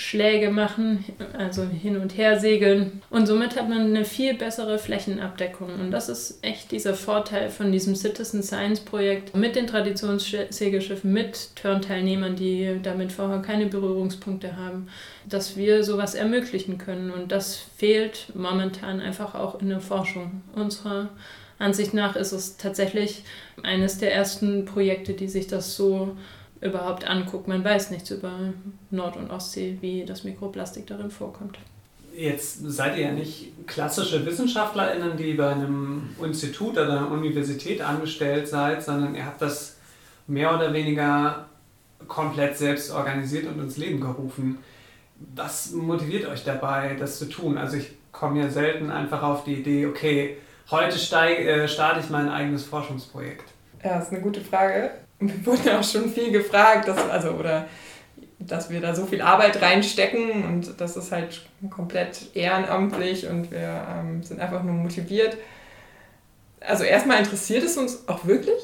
Schläge 0.00 0.50
machen, 0.50 1.04
also 1.36 1.62
hin 1.64 1.98
und 1.98 2.16
her 2.16 2.40
segeln. 2.40 3.02
Und 3.10 3.26
somit 3.26 3.54
hat 3.54 3.68
man 3.68 3.80
eine 3.82 4.06
viel 4.06 4.32
bessere 4.32 4.78
Flächenabdeckung. 4.78 5.74
Und 5.78 5.90
das 5.90 6.08
ist 6.08 6.42
echt 6.42 6.70
dieser 6.70 6.94
Vorteil 6.94 7.50
von 7.50 7.70
diesem 7.70 7.94
Citizen 7.94 8.42
Science 8.42 8.80
Projekt 8.80 9.36
mit 9.36 9.56
den 9.56 9.66
Traditionssegelschiffen, 9.66 11.12
mit 11.12 11.54
Turnteilnehmern, 11.54 12.34
die 12.34 12.80
damit 12.82 13.12
vorher 13.12 13.42
keine 13.42 13.66
Berührungspunkte 13.66 14.56
haben, 14.56 14.88
dass 15.28 15.58
wir 15.58 15.84
sowas 15.84 16.14
ermöglichen 16.14 16.78
können. 16.78 17.10
Und 17.10 17.30
das 17.30 17.56
fehlt 17.76 18.32
momentan 18.34 19.00
einfach 19.00 19.34
auch 19.34 19.60
in 19.60 19.68
der 19.68 19.80
Forschung. 19.80 20.40
Unserer 20.54 21.10
Ansicht 21.58 21.92
nach 21.92 22.16
ist 22.16 22.32
es 22.32 22.56
tatsächlich 22.56 23.22
eines 23.62 23.98
der 23.98 24.14
ersten 24.14 24.64
Projekte, 24.64 25.12
die 25.12 25.28
sich 25.28 25.46
das 25.46 25.76
so 25.76 26.16
überhaupt 26.60 27.04
anguckt. 27.04 27.48
Man 27.48 27.64
weiß 27.64 27.90
nichts 27.90 28.10
über 28.10 28.32
Nord- 28.90 29.16
und 29.16 29.30
Ostsee, 29.30 29.78
wie 29.80 30.04
das 30.04 30.24
Mikroplastik 30.24 30.86
darin 30.86 31.10
vorkommt. 31.10 31.58
Jetzt 32.14 32.60
seid 32.70 32.98
ihr 32.98 33.06
ja 33.06 33.12
nicht 33.12 33.66
klassische 33.66 34.26
WissenschaftlerInnen, 34.26 35.16
die 35.16 35.34
bei 35.34 35.50
einem 35.50 36.10
Institut 36.22 36.72
oder 36.72 36.98
einer 36.98 37.10
Universität 37.10 37.80
angestellt 37.80 38.48
seid, 38.48 38.82
sondern 38.82 39.14
ihr 39.14 39.24
habt 39.24 39.40
das 39.40 39.76
mehr 40.26 40.54
oder 40.54 40.72
weniger 40.72 41.46
komplett 42.08 42.58
selbst 42.58 42.90
organisiert 42.90 43.46
und 43.46 43.60
ins 43.60 43.76
Leben 43.76 44.00
gerufen. 44.00 44.58
Was 45.34 45.72
motiviert 45.72 46.26
euch 46.28 46.44
dabei, 46.44 46.96
das 46.98 47.18
zu 47.18 47.26
tun? 47.26 47.56
Also 47.56 47.76
ich 47.76 47.92
komme 48.10 48.40
ja 48.40 48.50
selten 48.50 48.90
einfach 48.90 49.22
auf 49.22 49.44
die 49.44 49.54
Idee, 49.54 49.86
okay, 49.86 50.36
heute 50.70 50.98
steig, 50.98 51.38
äh, 51.38 51.68
starte 51.68 52.00
ich 52.00 52.10
mein 52.10 52.28
eigenes 52.28 52.64
Forschungsprojekt. 52.64 53.44
Ja, 53.84 53.96
das 53.96 54.06
ist 54.06 54.12
eine 54.12 54.22
gute 54.22 54.40
Frage 54.40 54.90
wir 55.20 55.46
wurden 55.46 55.68
auch 55.70 55.84
schon 55.84 56.10
viel 56.10 56.32
gefragt, 56.32 56.88
dass, 56.88 56.98
also, 57.10 57.32
oder, 57.32 57.68
dass 58.38 58.70
wir 58.70 58.80
da 58.80 58.94
so 58.94 59.06
viel 59.06 59.20
Arbeit 59.20 59.60
reinstecken 59.60 60.44
und 60.44 60.80
das 60.80 60.96
ist 60.96 61.12
halt 61.12 61.42
komplett 61.68 62.34
ehrenamtlich 62.34 63.28
und 63.28 63.50
wir 63.50 63.86
ähm, 63.98 64.22
sind 64.22 64.40
einfach 64.40 64.62
nur 64.62 64.74
motiviert. 64.74 65.36
Also 66.60 66.84
erstmal 66.84 67.18
interessiert 67.18 67.62
es 67.62 67.76
uns 67.76 68.08
auch 68.08 68.24
wirklich, 68.24 68.58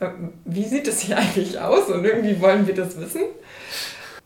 äh, 0.00 0.08
wie 0.44 0.64
sieht 0.64 0.88
es 0.88 1.00
hier 1.00 1.18
eigentlich 1.18 1.60
aus 1.60 1.88
und 1.88 2.04
irgendwie 2.04 2.40
wollen 2.40 2.66
wir 2.66 2.74
das 2.74 2.98
wissen. 2.98 3.22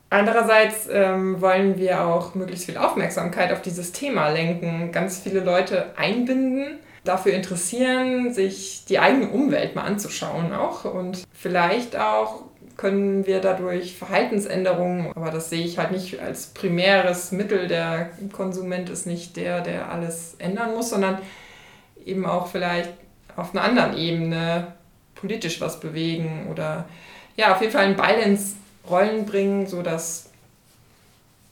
Andererseits 0.09 0.87
ähm, 0.91 1.41
wollen 1.41 1.77
wir 1.77 2.05
auch 2.05 2.35
möglichst 2.35 2.65
viel 2.65 2.77
Aufmerksamkeit 2.77 3.51
auf 3.51 3.61
dieses 3.61 3.91
Thema 3.93 4.29
lenken, 4.29 4.91
ganz 4.91 5.17
viele 5.19 5.39
Leute 5.39 5.97
einbinden 5.97 6.79
dafür 7.03 7.33
interessieren, 7.33 8.33
sich 8.33 8.85
die 8.85 8.99
eigene 8.99 9.29
Umwelt 9.29 9.75
mal 9.75 9.83
anzuschauen 9.83 10.53
auch. 10.53 10.85
Und 10.85 11.23
vielleicht 11.33 11.97
auch 11.97 12.43
können 12.77 13.25
wir 13.27 13.39
dadurch 13.39 13.95
Verhaltensänderungen, 13.95 15.11
aber 15.15 15.29
das 15.29 15.49
sehe 15.49 15.65
ich 15.65 15.77
halt 15.77 15.91
nicht 15.91 16.19
als 16.19 16.47
primäres 16.47 17.31
Mittel. 17.31 17.67
Der 17.67 18.11
Konsument 18.31 18.89
ist 18.89 19.05
nicht 19.05 19.35
der, 19.35 19.61
der 19.61 19.91
alles 19.91 20.35
ändern 20.39 20.73
muss, 20.73 20.89
sondern 20.89 21.19
eben 22.05 22.25
auch 22.25 22.47
vielleicht 22.47 22.91
auf 23.35 23.53
einer 23.53 23.63
anderen 23.63 23.97
Ebene 23.97 24.73
politisch 25.15 25.61
was 25.61 25.79
bewegen 25.79 26.47
oder 26.51 26.85
ja, 27.35 27.53
auf 27.53 27.61
jeden 27.61 27.73
Fall 27.73 27.85
einen 27.85 27.95
Ball 27.95 28.19
ins 28.19 28.55
Rollen 28.89 29.25
bringen, 29.25 29.65
sodass 29.67 30.29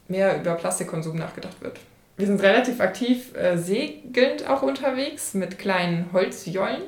mehr 0.07 0.39
über 0.39 0.55
Plastikkonsum 0.55 1.17
nachgedacht 1.17 1.61
wird. 1.61 1.79
Wir 2.21 2.27
sind 2.27 2.43
relativ 2.43 2.79
aktiv 2.81 3.35
äh, 3.35 3.57
segelnd 3.57 4.47
auch 4.47 4.61
unterwegs 4.61 5.33
mit 5.33 5.57
kleinen 5.57 6.09
Holzjollen. 6.13 6.83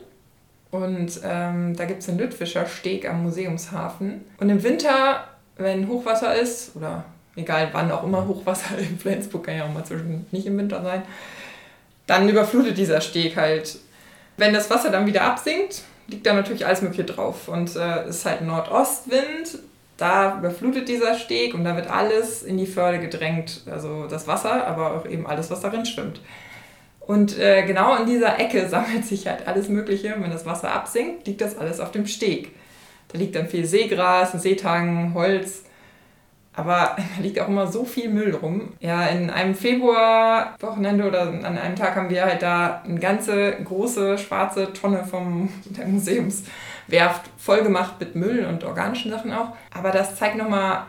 Und 0.70 1.22
ähm, 1.24 1.76
da 1.76 1.86
gibt 1.86 2.02
es 2.02 2.06
den 2.06 2.20
Lüttwischer 2.20 2.68
Steg 2.68 3.10
am 3.10 3.24
Museumshafen. 3.24 4.22
Und 4.38 4.50
im 4.52 4.62
Winter, 4.62 5.28
wenn 5.58 5.88
Hochwasser 5.88 6.36
ist, 6.36 6.76
oder 6.76 7.06
egal 7.36 7.70
wann 7.72 7.90
auch 7.90 8.04
immer 8.04 8.28
Hochwasser 8.28 8.78
in 8.78 9.00
Flensburg, 9.00 9.46
kann 9.46 9.58
ja 9.58 9.66
auch 9.66 9.74
mal 9.74 9.84
zwischen 9.84 10.28
nicht 10.30 10.46
im 10.46 10.56
Winter 10.56 10.84
sein, 10.84 11.02
dann 12.06 12.30
überflutet 12.30 12.78
dieser 12.78 13.02
Steg 13.02 13.36
halt. 13.36 13.80
Wenn 14.38 14.54
das 14.54 14.70
Wasser 14.70 14.92
dann 14.92 15.08
wieder 15.08 15.24
absinkt, 15.24 15.82
liegt 16.10 16.28
da 16.28 16.34
natürlich 16.34 16.68
alles 16.68 16.84
Mögliche 16.84 17.06
drauf. 17.06 17.48
Und 17.48 17.70
es 17.70 17.76
äh, 17.76 18.08
ist 18.08 18.24
halt 18.28 18.42
Nordostwind, 18.42 19.58
da 19.98 20.38
überflutet 20.40 20.88
dieser 20.88 21.16
Steg 21.16 21.54
und 21.54 21.64
da 21.64 21.76
wird 21.76 21.90
alles 21.90 22.44
in 22.44 22.58
die 22.58 22.66
Förde 22.66 23.00
gedrängt, 23.00 23.62
also 23.70 24.08
das 24.08 24.28
Wasser, 24.28 24.66
aber 24.68 24.96
auch 24.96 25.06
eben 25.06 25.28
alles, 25.28 25.52
was 25.52 25.62
darin 25.62 25.86
schwimmt. 25.86 26.20
Und 27.06 27.38
äh, 27.38 27.66
genau 27.66 27.96
in 27.98 28.06
dieser 28.06 28.40
Ecke 28.40 28.68
sammelt 28.70 29.06
sich 29.06 29.28
halt 29.28 29.48
alles 29.48 29.70
Mögliche. 29.70 30.16
Und 30.16 30.24
wenn 30.24 30.32
das 30.32 30.46
Wasser 30.46 30.72
absinkt, 30.72 31.28
liegt 31.28 31.42
das 31.42 31.58
alles 31.58 31.80
auf 31.80 31.92
dem 31.92 32.08
Steg. 32.08 32.52
Da 33.10 33.18
liegt 33.20 33.36
dann 33.36 33.48
viel 33.48 33.66
Seegras, 33.66 34.34
ein 34.34 34.40
Seetang, 34.40 35.14
Holz. 35.14 35.64
Aber 36.54 36.96
da 37.16 37.22
liegt 37.22 37.40
auch 37.40 37.48
immer 37.48 37.68
so 37.68 37.84
viel 37.84 38.10
Müll 38.10 38.34
rum. 38.36 38.74
Ja, 38.80 39.06
in 39.08 39.30
einem 39.30 39.56
Februarwochenende 39.56 41.08
oder 41.08 41.24
an 41.24 41.58
einem 41.58 41.76
Tag 41.76 41.96
haben 41.96 42.10
wir 42.10 42.24
halt 42.26 42.42
da 42.42 42.82
eine 42.86 43.00
ganze 43.00 43.58
große 43.64 44.18
schwarze 44.18 44.72
Tonne 44.74 45.04
vom 45.06 45.50
Museums 45.86 46.44
Werft 46.88 47.30
vollgemacht 47.38 48.00
mit 48.00 48.16
Müll 48.16 48.46
und 48.46 48.64
organischen 48.64 49.12
Sachen 49.12 49.32
auch. 49.32 49.56
Aber 49.74 49.92
das 49.92 50.16
zeigt 50.16 50.38
nochmal, 50.38 50.86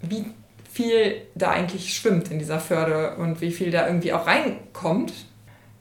wie 0.00 0.26
viel 0.70 1.22
da 1.34 1.50
eigentlich 1.50 1.94
schwimmt 1.94 2.30
in 2.30 2.38
dieser 2.38 2.60
Förde 2.60 3.16
und 3.16 3.40
wie 3.40 3.50
viel 3.50 3.70
da 3.70 3.86
irgendwie 3.86 4.12
auch 4.12 4.26
reinkommt. 4.26 5.12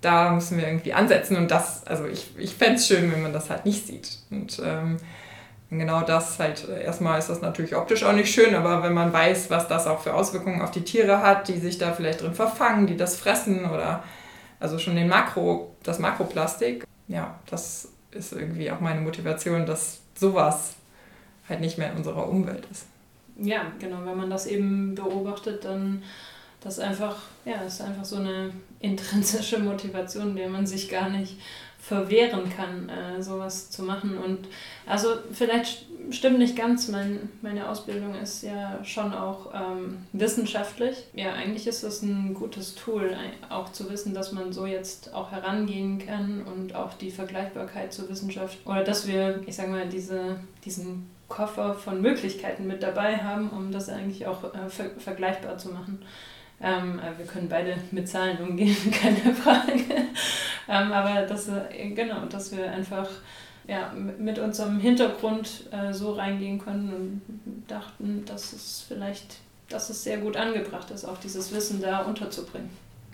Da 0.01 0.31
müssen 0.31 0.57
wir 0.57 0.67
irgendwie 0.67 0.93
ansetzen 0.93 1.37
und 1.37 1.51
das, 1.51 1.85
also 1.85 2.05
ich, 2.05 2.29
ich 2.37 2.55
fände 2.55 2.75
es 2.75 2.87
schön, 2.87 3.11
wenn 3.11 3.21
man 3.21 3.33
das 3.33 3.49
halt 3.49 3.65
nicht 3.65 3.85
sieht. 3.87 4.19
Und 4.29 4.61
ähm, 4.63 4.97
genau 5.69 6.01
das 6.01 6.39
halt, 6.39 6.67
erstmal 6.69 7.19
ist 7.19 7.29
das 7.29 7.41
natürlich 7.41 7.75
optisch 7.75 8.03
auch 8.03 8.13
nicht 8.13 8.31
schön, 8.31 8.55
aber 8.55 8.83
wenn 8.83 8.93
man 8.93 9.11
weiß, 9.11 9.49
was 9.49 9.67
das 9.67 9.87
auch 9.87 10.01
für 10.01 10.13
Auswirkungen 10.13 10.61
auf 10.61 10.71
die 10.71 10.83
Tiere 10.83 11.21
hat, 11.21 11.47
die 11.47 11.57
sich 11.57 11.77
da 11.77 11.91
vielleicht 11.91 12.21
drin 12.21 12.33
verfangen, 12.33 12.87
die 12.87 12.95
das 12.95 13.17
fressen 13.17 13.65
oder 13.65 14.03
also 14.59 14.79
schon 14.79 14.95
den 14.95 15.09
Makro, 15.09 15.75
das 15.83 15.99
Makroplastik, 15.99 16.85
ja, 17.07 17.35
das 17.49 17.89
ist 18.11 18.33
irgendwie 18.33 18.71
auch 18.71 18.79
meine 18.79 19.01
Motivation, 19.01 19.65
dass 19.65 19.99
sowas 20.15 20.75
halt 21.47 21.61
nicht 21.61 21.77
mehr 21.77 21.91
in 21.91 21.97
unserer 21.97 22.27
Umwelt 22.27 22.65
ist. 22.71 22.85
Ja, 23.39 23.71
genau, 23.79 24.03
wenn 24.03 24.17
man 24.17 24.29
das 24.29 24.47
eben 24.47 24.95
beobachtet, 24.95 25.63
dann 25.65 26.03
das 26.61 26.79
einfach, 26.79 27.17
ja, 27.45 27.61
ist 27.61 27.81
einfach 27.81 28.03
so 28.03 28.17
eine 28.17 28.51
intrinsische 28.79 29.59
Motivation, 29.59 30.35
der 30.35 30.49
man 30.49 30.65
sich 30.65 30.89
gar 30.89 31.09
nicht 31.09 31.37
verwehren 31.79 32.49
kann, 32.49 32.89
äh, 32.89 33.21
sowas 33.21 33.69
zu 33.69 33.83
machen. 33.83 34.17
Und 34.17 34.47
also 34.85 35.09
vielleicht 35.31 35.85
stimmt 36.09 36.39
nicht 36.39 36.55
ganz, 36.55 36.87
mein, 36.89 37.29
meine 37.41 37.69
Ausbildung 37.69 38.15
ist 38.15 38.43
ja 38.43 38.83
schon 38.83 39.13
auch 39.13 39.53
ähm, 39.53 40.05
wissenschaftlich. 40.13 41.05
Ja, 41.13 41.33
eigentlich 41.33 41.67
ist 41.67 41.83
das 41.83 42.01
ein 42.01 42.33
gutes 42.33 42.75
Tool, 42.75 43.15
auch 43.49 43.71
zu 43.71 43.89
wissen, 43.89 44.13
dass 44.13 44.31
man 44.31 44.51
so 44.53 44.65
jetzt 44.65 45.13
auch 45.13 45.31
herangehen 45.31 45.99
kann 45.99 46.43
und 46.43 46.75
auch 46.75 46.93
die 46.93 47.11
Vergleichbarkeit 47.11 47.93
zur 47.93 48.09
Wissenschaft 48.09 48.57
oder 48.65 48.83
dass 48.83 49.07
wir, 49.07 49.41
ich 49.45 49.55
sag 49.55 49.69
mal, 49.69 49.87
diese, 49.87 50.39
diesen 50.65 51.09
Koffer 51.27 51.73
von 51.73 52.01
Möglichkeiten 52.01 52.67
mit 52.67 52.81
dabei 52.83 53.17
haben, 53.17 53.49
um 53.49 53.71
das 53.71 53.89
eigentlich 53.89 54.27
auch 54.27 54.43
äh, 54.53 54.69
ver 54.69 54.91
vergleichbar 54.97 55.57
zu 55.57 55.69
machen. 55.69 55.99
Ähm, 56.61 56.99
wir 57.17 57.25
können 57.25 57.47
beide 57.49 57.75
mit 57.91 58.09
Zahlen 58.09 58.37
umgehen, 58.39 58.75
keine 58.91 59.33
Frage. 59.33 59.83
ähm, 60.67 60.91
aber 60.91 61.25
dass, 61.27 61.47
äh, 61.49 61.89
genau, 61.93 62.25
dass 62.25 62.55
wir 62.55 62.71
einfach 62.71 63.07
ja, 63.67 63.93
mit 64.17 64.39
unserem 64.39 64.79
Hintergrund 64.79 65.65
äh, 65.71 65.93
so 65.93 66.13
reingehen 66.13 66.57
können 66.57 66.93
und 66.93 67.63
dachten, 67.67 68.23
dass 68.25 68.53
es 68.53 68.85
vielleicht, 68.87 69.39
dass 69.69 69.89
es 69.89 70.03
sehr 70.03 70.17
gut 70.17 70.37
angebracht 70.37 70.89
ist, 70.91 71.05
auch 71.05 71.17
dieses 71.17 71.53
Wissen 71.53 71.81
da 71.81 71.99
unterzubringen. 71.99 72.69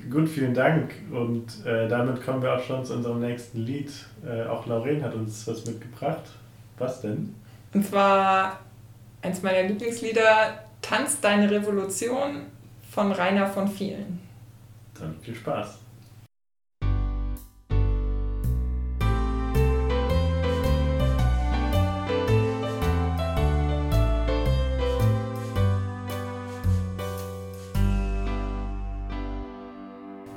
Gut, 0.09 0.29
vielen 0.29 0.53
Dank. 0.53 0.93
Und 1.11 1.65
äh, 1.65 1.87
damit 1.87 2.23
kommen 2.23 2.41
wir 2.41 2.53
auch 2.53 2.63
schon 2.63 2.85
zu 2.85 2.93
unserem 2.93 3.21
nächsten 3.21 3.59
Lied. 3.59 3.91
Äh, 4.25 4.43
auch 4.43 4.65
Lauren 4.67 5.01
hat 5.01 5.15
uns 5.15 5.47
was 5.47 5.65
mitgebracht. 5.65 6.23
Was 6.77 7.01
denn? 7.01 7.33
Und 7.73 7.85
zwar 7.85 8.59
eins 9.21 9.41
meiner 9.41 9.67
Lieblingslieder, 9.67 10.59
Tanz 10.81 11.21
deine 11.21 11.49
Revolution 11.49 12.41
von 12.93 13.11
Rainer 13.11 13.47
von 13.47 13.67
vielen. 13.67 14.19
Dann 14.99 15.15
viel 15.19 15.33
Spaß. 15.33 15.79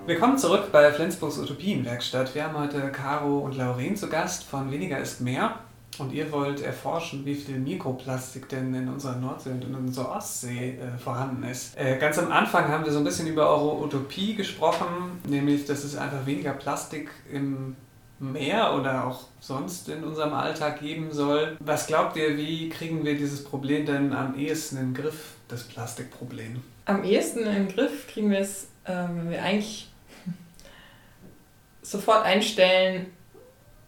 Willkommen 0.07 0.39
zurück 0.39 0.73
bei 0.73 0.91
Flensburgs 0.93 1.37
Utopienwerkstatt. 1.37 2.35
Wir 2.35 2.45
haben 2.45 2.57
heute 2.57 2.91
Caro 2.91 3.41
und 3.41 3.57
Lauren 3.57 3.97
zu 3.97 4.09
Gast 4.09 4.45
von 4.45 4.71
Weniger 4.71 4.99
ist 4.99 5.21
mehr. 5.21 5.59
Und 5.99 6.13
ihr 6.13 6.31
wollt 6.31 6.61
erforschen, 6.61 7.25
wie 7.25 7.35
viel 7.35 7.59
Mikroplastik 7.59 8.49
denn 8.51 8.75
in 8.75 8.89
unserer 8.89 9.17
Nordsee 9.17 9.51
und 9.51 9.65
in 9.65 9.75
unserer 9.75 10.17
Ostsee 10.17 10.79
äh, 10.79 10.99
vorhanden 10.99 11.43
ist. 11.45 11.77
Äh, 11.77 11.97
ganz 11.99 12.19
am 12.19 12.31
Anfang 12.31 12.69
haben 12.69 12.85
wir 12.85 12.93
so 12.93 12.99
ein 12.99 13.05
bisschen 13.05 13.27
über 13.27 13.49
eure 13.49 13.83
Utopie 13.83 14.35
gesprochen, 14.35 15.21
nämlich, 15.27 15.65
dass 15.65 15.85
es 15.85 15.97
einfach 15.97 16.27
weniger 16.27 16.53
Plastik 16.53 17.11
im 17.33 17.77
Meer 18.19 18.75
oder 18.75 19.07
auch 19.07 19.25
sonst 19.41 19.89
in 19.91 20.03
unserem 20.03 20.33
Alltag 20.33 20.81
geben 20.81 21.13
soll. 21.13 21.57
Was 21.61 21.87
glaubt 21.87 22.17
ihr, 22.17 22.37
wie 22.37 22.71
kriegen 22.71 23.05
wir 23.05 23.17
dieses 23.17 23.45
Problem 23.45 23.85
denn 23.85 24.13
am 24.15 24.39
ehesten 24.39 24.79
in 24.79 24.93
den 24.93 25.03
Griff, 25.03 25.35
das 25.49 25.65
Plastikproblem? 25.65 26.63
Am 26.87 27.05
ehesten 27.05 27.41
in 27.41 27.53
den 27.53 27.69
Griff 27.69 28.07
kriegen 28.07 28.31
wir 28.31 28.39
es, 28.39 28.69
äh, 28.85 28.93
wenn 28.95 29.31
wir 29.31 29.43
eigentlich 29.43 29.91
sofort 31.83 32.25
einstellen, 32.25 33.07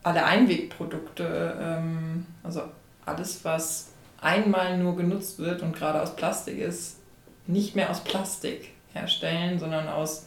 alle 0.02 0.24
Einwegprodukte, 0.24 1.56
ähm, 1.60 2.26
also 2.42 2.62
alles, 3.04 3.44
was 3.44 3.92
einmal 4.20 4.78
nur 4.78 4.96
genutzt 4.96 5.38
wird 5.38 5.62
und 5.62 5.76
gerade 5.76 6.02
aus 6.02 6.16
Plastik 6.16 6.58
ist, 6.58 6.98
nicht 7.46 7.76
mehr 7.76 7.90
aus 7.90 8.04
Plastik 8.04 8.70
herstellen, 8.92 9.58
sondern 9.58 9.88
aus, 9.88 10.26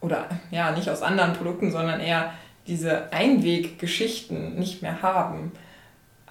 oder 0.00 0.28
ja, 0.50 0.72
nicht 0.72 0.88
aus 0.88 1.02
anderen 1.02 1.32
Produkten, 1.32 1.70
sondern 1.70 2.00
eher 2.00 2.32
diese 2.66 3.12
Einweggeschichten 3.12 4.54
nicht 4.56 4.82
mehr 4.82 5.02
haben. 5.02 5.52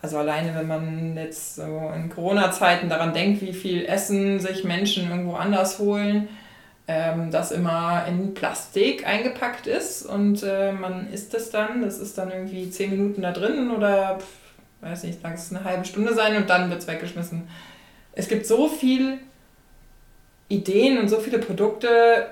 Also 0.02 0.18
alleine, 0.18 0.56
wenn 0.56 0.68
man 0.68 1.16
jetzt 1.16 1.56
so 1.56 1.92
in 1.96 2.10
Corona-Zeiten 2.10 2.90
daran 2.90 3.14
denkt, 3.14 3.42
wie 3.42 3.54
viel 3.54 3.86
Essen 3.86 4.40
sich 4.40 4.64
Menschen 4.64 5.10
irgendwo 5.10 5.34
anders 5.34 5.78
holen, 5.78 6.28
ähm, 6.92 7.32
das 7.32 7.52
immer 7.52 8.06
in 8.06 8.34
Plastik 8.34 9.08
eingepackt 9.08 9.66
ist 9.66 10.04
und 10.04 10.44
äh, 10.44 10.74
man 10.74 11.08
isst 11.12 11.34
es 11.34 11.50
dann. 11.50 11.82
Das 11.82 12.00
ist 12.00 12.18
dann 12.18 12.32
irgendwie 12.32 12.70
zehn 12.70 12.90
Minuten 12.90 13.22
da 13.22 13.32
drin 13.32 13.72
oder 13.72 14.20
pf, 14.20 14.26
weiß 14.82 15.04
nicht, 15.04 15.20
lass 15.24 15.46
es 15.46 15.56
eine 15.56 15.64
halbe 15.64 15.86
Stunde 15.86 16.14
sein 16.14 16.36
und 16.36 16.50
dann 16.50 16.70
wird 16.70 16.82
es 16.82 16.88
weggeschmissen. 16.88 17.48
Es 18.14 18.28
gibt 18.28 18.46
so 18.46 18.68
viele 18.68 19.20
Ideen 20.50 20.98
und 20.98 21.08
so 21.08 21.20
viele 21.20 21.40
Produkte, 21.40 22.28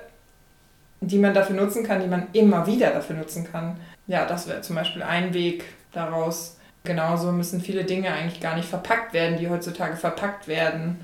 die 1.00 1.18
man 1.18 1.32
dafür 1.32 1.56
nutzen 1.56 1.82
kann, 1.82 2.02
die 2.02 2.08
man 2.08 2.26
immer 2.34 2.66
wieder 2.66 2.90
dafür 2.90 3.16
nutzen 3.16 3.50
kann. 3.50 3.78
Ja, 4.06 4.26
das 4.26 4.46
wäre 4.46 4.60
zum 4.60 4.76
Beispiel 4.76 5.02
ein 5.02 5.32
Weg 5.32 5.64
daraus. 5.92 6.58
Genauso 6.84 7.32
müssen 7.32 7.62
viele 7.62 7.84
Dinge 7.84 8.12
eigentlich 8.12 8.40
gar 8.40 8.56
nicht 8.56 8.68
verpackt 8.68 9.14
werden, 9.14 9.38
die 9.38 9.48
heutzutage 9.48 9.96
verpackt 9.96 10.48
werden, 10.48 11.00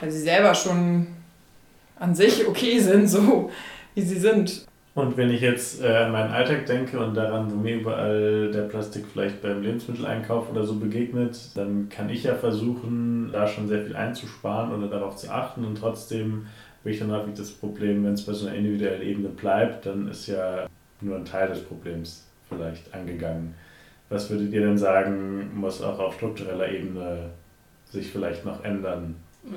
weil 0.00 0.10
sie 0.12 0.20
selber 0.20 0.54
schon 0.54 1.08
an 2.02 2.14
sich 2.14 2.46
okay 2.46 2.78
sind, 2.80 3.08
so 3.08 3.50
wie 3.94 4.02
sie 4.02 4.18
sind. 4.18 4.66
Und 4.94 5.16
wenn 5.16 5.30
ich 5.30 5.40
jetzt 5.40 5.82
äh, 5.82 5.86
an 5.86 6.12
meinen 6.12 6.32
Alltag 6.32 6.66
denke 6.66 6.98
und 6.98 7.14
daran, 7.14 7.50
wo 7.50 7.56
mir 7.56 7.76
überall 7.76 8.50
der 8.50 8.62
Plastik 8.62 9.06
vielleicht 9.10 9.40
beim 9.40 9.62
Lebensmitteleinkauf 9.62 10.50
oder 10.50 10.64
so 10.64 10.74
begegnet, 10.74 11.38
dann 11.54 11.88
kann 11.88 12.10
ich 12.10 12.24
ja 12.24 12.34
versuchen, 12.34 13.30
da 13.32 13.46
schon 13.46 13.68
sehr 13.68 13.84
viel 13.84 13.96
einzusparen 13.96 14.74
oder 14.74 14.88
darauf 14.88 15.16
zu 15.16 15.30
achten 15.30 15.64
und 15.64 15.78
trotzdem 15.78 16.46
habe 16.80 16.90
ich 16.90 16.98
dann 16.98 17.12
häufig 17.12 17.34
das 17.34 17.52
Problem, 17.52 18.04
wenn 18.04 18.14
es 18.14 18.26
bei 18.26 18.32
so 18.32 18.46
einer 18.46 18.56
individuellen 18.56 19.02
Ebene 19.02 19.28
bleibt, 19.28 19.86
dann 19.86 20.08
ist 20.08 20.26
ja 20.26 20.66
nur 21.00 21.16
ein 21.16 21.24
Teil 21.24 21.48
des 21.48 21.62
Problems 21.62 22.26
vielleicht 22.48 22.92
angegangen. 22.92 23.54
Was 24.10 24.28
würdet 24.28 24.52
ihr 24.52 24.60
denn 24.60 24.76
sagen, 24.76 25.52
muss 25.54 25.80
auch 25.80 25.98
auf 25.98 26.14
struktureller 26.14 26.68
Ebene 26.68 27.30
sich 27.90 28.08
vielleicht 28.08 28.44
noch 28.44 28.62
ändern, 28.62 29.14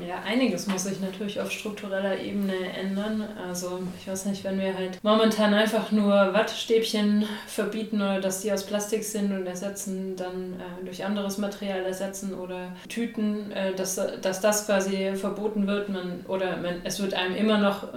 ja, 0.08 0.24
einiges 0.26 0.66
muss 0.66 0.84
sich 0.84 1.00
natürlich 1.00 1.40
auf 1.40 1.52
struktureller 1.52 2.20
Ebene 2.20 2.56
ändern. 2.74 3.24
Also 3.48 3.84
ich 4.00 4.08
weiß 4.08 4.26
nicht, 4.26 4.44
wenn 4.44 4.60
wir 4.60 4.76
halt 4.76 4.98
momentan 5.04 5.54
einfach 5.54 5.92
nur 5.92 6.10
Wattestäbchen 6.10 7.28
verbieten 7.46 7.98
oder 7.98 8.20
dass 8.20 8.42
die 8.42 8.52
aus 8.52 8.66
Plastik 8.66 9.04
sind 9.04 9.32
und 9.32 9.46
ersetzen, 9.46 10.16
dann 10.16 10.60
äh, 10.60 10.86
durch 10.86 11.06
anderes 11.06 11.38
Material 11.38 11.86
ersetzen 11.86 12.34
oder 12.34 12.76
Tüten, 12.90 13.52
äh, 13.52 13.76
dass, 13.76 13.96
dass 14.22 14.42
das 14.42 14.66
quasi 14.66 15.14
verboten 15.16 15.68
wird. 15.68 15.90
Man, 15.90 16.26
oder 16.28 16.58
man, 16.58 16.82
es 16.84 17.00
wird 17.00 17.14
einem 17.14 17.36
immer 17.36 17.60
noch, 17.60 17.88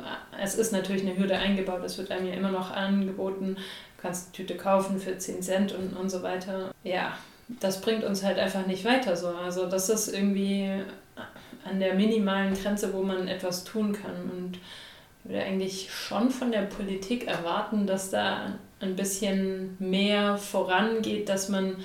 es 0.42 0.56
ist 0.56 0.72
natürlich 0.72 1.02
eine 1.02 1.16
Hürde 1.16 1.38
eingebaut, 1.38 1.80
es 1.84 1.96
wird 1.96 2.10
einem 2.10 2.26
ja 2.26 2.34
immer 2.34 2.50
noch 2.50 2.70
angeboten, 2.70 3.56
du 3.56 4.02
kannst 4.02 4.34
Tüte 4.34 4.56
kaufen 4.56 5.00
für 5.00 5.16
10 5.16 5.42
Cent 5.42 5.72
und, 5.72 5.96
und 5.96 6.10
so 6.10 6.22
weiter. 6.22 6.70
Ja, 6.84 7.16
das 7.60 7.80
bringt 7.80 8.04
uns 8.04 8.22
halt 8.22 8.38
einfach 8.38 8.66
nicht 8.66 8.84
weiter 8.84 9.16
so. 9.16 9.28
Also 9.28 9.66
das 9.66 9.88
ist 9.88 10.08
irgendwie 10.08 10.70
an 11.68 11.80
der 11.80 11.94
minimalen 11.94 12.54
Grenze, 12.54 12.92
wo 12.92 13.02
man 13.02 13.28
etwas 13.28 13.64
tun 13.64 13.92
kann. 13.92 14.30
Und 14.30 14.58
ich 15.24 15.30
würde 15.30 15.44
eigentlich 15.44 15.90
schon 15.92 16.30
von 16.30 16.52
der 16.52 16.62
Politik 16.62 17.26
erwarten, 17.26 17.86
dass 17.86 18.10
da 18.10 18.58
ein 18.80 18.96
bisschen 18.96 19.76
mehr 19.78 20.36
vorangeht, 20.36 21.28
dass 21.28 21.48
man, 21.48 21.76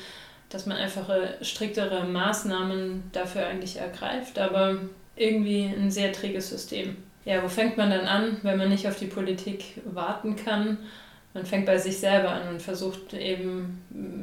dass 0.50 0.66
man 0.66 0.78
einfache, 0.78 1.38
striktere 1.42 2.06
Maßnahmen 2.06 3.04
dafür 3.12 3.48
eigentlich 3.48 3.78
ergreift. 3.78 4.40
Aber 4.40 4.78
irgendwie 5.16 5.64
ein 5.64 5.92
sehr 5.92 6.12
träges 6.12 6.50
System. 6.50 6.98
Ja, 7.26 7.42
wo 7.42 7.48
fängt 7.48 7.78
man 7.78 7.90
dann 7.90 8.06
an, 8.06 8.38
wenn 8.42 8.58
man 8.58 8.70
nicht 8.70 8.88
auf 8.88 8.98
die 8.98 9.08
Politik 9.08 9.82
warten 9.86 10.36
kann? 10.36 10.78
Man 11.34 11.46
fängt 11.46 11.66
bei 11.66 11.78
sich 11.78 11.98
selber 11.98 12.30
an 12.30 12.48
und 12.48 12.62
versucht 12.62 13.14
eben 13.14 13.82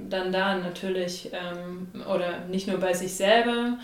dann 0.08 0.30
da 0.30 0.56
natürlich, 0.56 1.30
ähm, 1.32 1.88
oder 2.08 2.44
nicht 2.46 2.68
nur 2.68 2.78
bei 2.78 2.92
sich 2.92 3.14
selber, 3.14 3.78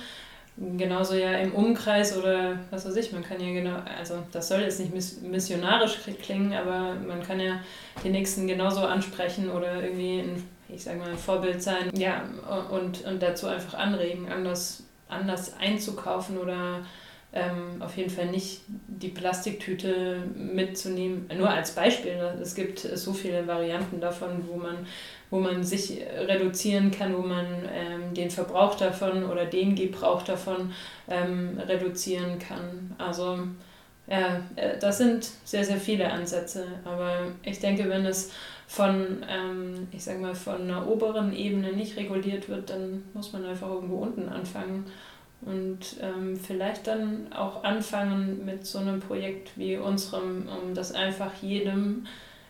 genauso 0.56 1.14
ja 1.14 1.32
im 1.32 1.52
Umkreis 1.52 2.16
oder 2.16 2.58
was 2.70 2.86
weiß 2.86 2.96
ich, 2.96 3.12
man 3.12 3.22
kann 3.22 3.40
ja 3.40 3.52
genau, 3.52 3.76
also 3.98 4.22
das 4.32 4.48
soll 4.48 4.60
jetzt 4.60 4.80
nicht 4.80 5.22
missionarisch 5.22 5.98
klingen, 6.22 6.54
aber 6.54 6.94
man 6.94 7.22
kann 7.22 7.40
ja 7.40 7.60
den 8.02 8.12
Nächsten 8.12 8.46
genauso 8.46 8.80
ansprechen 8.80 9.50
oder 9.50 9.82
irgendwie 9.82 10.20
ein, 10.20 10.42
ich 10.68 10.84
sag 10.84 10.98
mal, 10.98 11.10
ein 11.10 11.18
Vorbild 11.18 11.62
sein, 11.62 11.90
ja, 11.94 12.24
und, 12.70 13.04
und 13.04 13.22
dazu 13.22 13.48
einfach 13.48 13.74
anregen, 13.74 14.32
anders, 14.32 14.84
anders 15.08 15.52
einzukaufen 15.58 16.38
oder 16.38 16.80
ähm, 17.32 17.82
auf 17.82 17.96
jeden 17.98 18.10
Fall 18.10 18.26
nicht 18.26 18.62
die 18.66 19.08
Plastiktüte 19.08 20.22
mitzunehmen. 20.34 21.28
Nur 21.36 21.50
als 21.50 21.72
Beispiel, 21.72 22.16
ne? 22.16 22.38
es 22.40 22.54
gibt 22.54 22.78
so 22.78 23.12
viele 23.12 23.46
Varianten 23.46 24.00
davon, 24.00 24.44
wo 24.48 24.56
man 24.56 24.86
wo 25.30 25.40
man 25.40 25.64
sich 25.64 26.00
reduzieren 26.26 26.90
kann, 26.90 27.16
wo 27.16 27.22
man 27.22 27.46
ähm, 27.72 28.14
den 28.14 28.30
Verbrauch 28.30 28.76
davon 28.76 29.24
oder 29.24 29.44
den 29.44 29.74
Gebrauch 29.74 30.22
davon 30.22 30.72
ähm, 31.08 31.60
reduzieren 31.66 32.38
kann. 32.38 32.94
Also 32.98 33.40
ja, 34.06 34.40
äh, 34.54 34.78
das 34.78 34.98
sind 34.98 35.28
sehr, 35.44 35.64
sehr 35.64 35.78
viele 35.78 36.10
Ansätze. 36.10 36.66
Aber 36.84 37.32
ich 37.42 37.58
denke, 37.58 37.88
wenn 37.88 38.06
es 38.06 38.32
von, 38.68 39.24
ähm, 39.28 39.88
ich 39.92 40.04
sag 40.04 40.20
mal, 40.20 40.34
von 40.34 40.62
einer 40.62 40.86
oberen 40.88 41.34
Ebene 41.34 41.72
nicht 41.72 41.96
reguliert 41.96 42.48
wird, 42.48 42.70
dann 42.70 43.04
muss 43.14 43.32
man 43.32 43.44
einfach 43.44 43.68
irgendwo 43.68 43.96
unten 43.96 44.28
anfangen. 44.28 44.86
Und 45.42 45.96
ähm, 46.00 46.36
vielleicht 46.36 46.86
dann 46.86 47.32
auch 47.32 47.62
anfangen 47.62 48.44
mit 48.44 48.66
so 48.66 48.78
einem 48.78 49.00
Projekt 49.00 49.50
wie 49.56 49.76
unserem, 49.76 50.48
um 50.48 50.74
das 50.74 50.92
einfach 50.92 51.30
jedem 51.42 52.06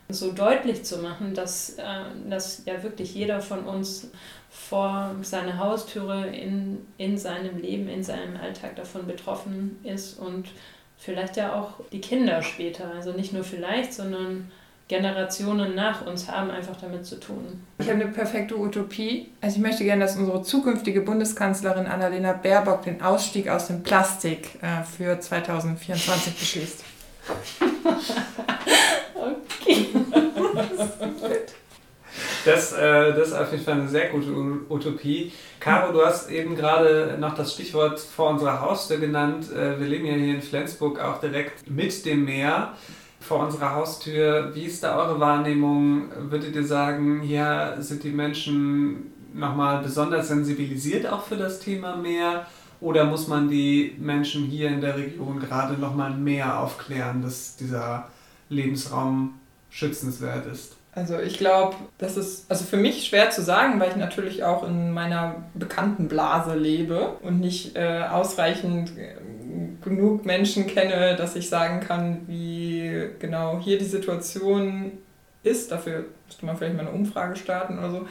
so 0.09 0.33
deutlich 0.33 0.85
zu 0.85 0.99
machen, 0.99 1.35
dass, 1.35 1.79
äh, 1.79 1.83
dass 2.29 2.63
ja 2.65 2.83
wirklich 2.83 3.15
jeder 3.15 3.41
von 3.41 3.65
uns 3.65 4.11
vor 4.51 5.15
seiner 5.23 5.59
Haustüre 5.59 6.29
in, 6.29 6.87
in 6.97 7.19
seinem 7.19 7.59
Leben, 7.59 7.89
in 7.89 8.03
seinem 8.03 8.37
Alltag 8.37 8.77
davon 8.77 9.07
betroffen 9.07 9.79
ist 9.83 10.19
und 10.19 10.49
vielleicht 10.97 11.37
ja 11.37 11.55
auch 11.55 11.75
die 11.93 12.01
Kinder 12.01 12.43
später, 12.43 12.91
also 12.95 13.13
nicht 13.13 13.33
nur 13.33 13.45
vielleicht, 13.45 13.93
sondern 13.93 14.51
Generationen 14.89 15.75
nach 15.75 16.07
uns 16.07 16.31
haben 16.31 16.51
einfach 16.51 16.77
damit 16.81 17.05
zu 17.05 17.19
tun. 17.19 17.61
Ich 17.79 17.89
habe 17.89 18.01
eine 18.01 18.13
perfekte 18.13 18.57
Utopie. 18.57 19.33
Also 19.41 19.57
ich 19.57 19.63
möchte 19.63 19.83
gerne, 19.83 20.05
dass 20.05 20.17
unsere 20.17 20.43
zukünftige 20.43 21.01
Bundeskanzlerin 21.01 21.87
Annalena 21.87 22.33
Baerbock 22.33 22.83
den 22.83 23.03
Ausstieg 23.03 23.49
aus 23.49 23.67
dem 23.67 23.83
Plastik 23.83 24.63
äh, 24.63 24.85
für 24.85 25.19
2024 25.19 26.39
beschließt. 26.39 26.85
Das, 32.45 32.73
äh, 32.73 33.13
das 33.15 33.29
ist 33.29 33.35
auf 33.35 33.51
jeden 33.51 33.65
Fall 33.65 33.75
eine 33.75 33.89
sehr 33.89 34.09
gute 34.09 34.31
Utopie. 34.71 35.33
Caro, 35.61 35.93
du 35.93 36.05
hast 36.05 36.31
eben 36.31 36.57
gerade 36.57 37.17
noch 37.19 37.35
das 37.35 37.53
Stichwort 37.53 37.99
vor 37.99 38.31
unserer 38.31 38.61
Haustür 38.61 38.99
genannt. 38.99 39.53
Äh, 39.53 39.79
wir 39.81 39.87
leben 39.87 40.07
ja 40.07 40.15
hier 40.15 40.35
in 40.35 40.43
Flensburg 40.43 41.01
auch 41.01 41.21
direkt 41.21 41.69
mit 41.69 42.05
dem 42.07 42.25
Meer 42.25 42.75
vor 43.21 43.41
unserer 43.41 43.75
Haustür. 43.75 44.53
Wie 44.55 44.65
ist 44.65 44.83
da 44.83 44.97
eure 44.97 45.19
Wahrnehmung? 45.19 46.09
Würdet 46.31 46.55
ihr 46.55 46.65
sagen, 46.65 47.21
hier 47.21 47.77
sind 47.81 48.05
die 48.05 48.13
Menschen 48.13 49.13
nochmal 49.35 49.83
besonders 49.83 50.29
sensibilisiert 50.29 51.07
auch 51.07 51.25
für 51.25 51.37
das 51.37 51.59
Thema 51.59 51.97
Meer? 51.97 52.47
Oder 52.81 53.05
muss 53.05 53.27
man 53.27 53.49
die 53.49 53.97
Menschen 53.99 54.45
hier 54.45 54.69
in 54.69 54.81
der 54.81 54.97
Region 54.97 55.41
gerade 55.41 55.81
nochmal 55.81 56.15
mehr 56.15 56.61
aufklären, 56.61 57.23
dass 57.23 57.57
dieser 57.57 58.09
Lebensraum 58.49 59.35
schützenswert 59.71 60.47
ist? 60.47 60.77
Also 60.97 61.19
ich 61.19 61.37
glaube, 61.37 61.77
das 61.99 62.17
ist 62.17 62.51
also 62.51 62.65
für 62.65 62.79
mich 62.79 63.07
schwer 63.07 63.29
zu 63.29 63.43
sagen, 63.43 63.79
weil 63.79 63.91
ich 63.91 63.97
natürlich 63.97 64.45
auch 64.45 64.67
in 64.67 64.93
meiner 64.93 65.45
bekannten 65.53 66.09
Blase 66.09 66.55
lebe 66.55 67.11
und 67.21 67.39
nicht 67.39 67.77
äh, 67.77 68.05
ausreichend 68.11 68.97
äh, 68.97 69.15
genug 69.85 70.25
Menschen 70.25 70.67
kenne, 70.67 71.15
dass 71.15 71.37
ich 71.37 71.51
sagen 71.51 71.81
kann, 71.81 72.23
wie 72.29 73.11
genau 73.19 73.61
hier 73.61 73.79
die 73.79 73.85
Situation 73.85 74.93
ist. 75.43 75.71
Dafür 75.71 76.07
müsste 76.27 76.47
man 76.47 76.57
vielleicht 76.57 76.77
mal 76.77 76.87
eine 76.87 76.93
Umfrage 76.93 77.37
starten 77.37 77.79
oder 77.79 77.91
so. 77.91 78.09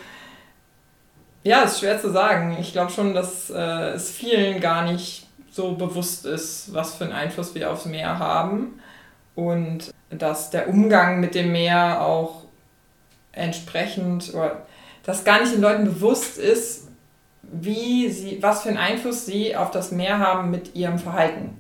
Ja, 1.44 1.64
ist 1.64 1.80
schwer 1.80 2.00
zu 2.00 2.12
sagen. 2.12 2.56
Ich 2.60 2.72
glaube 2.72 2.92
schon, 2.92 3.16
dass 3.16 3.50
äh, 3.50 3.94
es 3.96 4.12
vielen 4.12 4.62
gar 4.62 4.92
nicht 4.92 5.28
so 5.50 5.72
bewusst 5.72 6.28
ist, 6.28 6.72
was 6.72 6.94
für 6.94 7.06
einen 7.06 7.14
Einfluss 7.14 7.56
wir 7.56 7.72
aufs 7.72 7.86
Meer 7.86 8.20
haben 8.20 8.80
und 9.36 9.94
dass 10.10 10.50
der 10.50 10.70
Umgang 10.70 11.20
mit 11.20 11.36
dem 11.36 11.52
Meer 11.52 12.02
auch 12.02 12.44
entsprechend 13.32 14.34
oder 14.34 14.66
dass 15.04 15.24
gar 15.24 15.42
nicht 15.42 15.54
den 15.54 15.62
Leuten 15.62 15.86
bewusst 15.86 16.38
ist, 16.38 16.88
wie 17.44 18.10
sie, 18.10 18.42
was 18.42 18.64
für 18.64 18.70
einen 18.70 18.78
Einfluss 18.78 19.26
sie 19.26 19.56
auf 19.56 19.72
das 19.72 19.92
Meer 19.92 20.20
haben 20.20 20.50
mit 20.50 20.76
ihrem 20.76 20.98
Verhalten. 20.98 21.58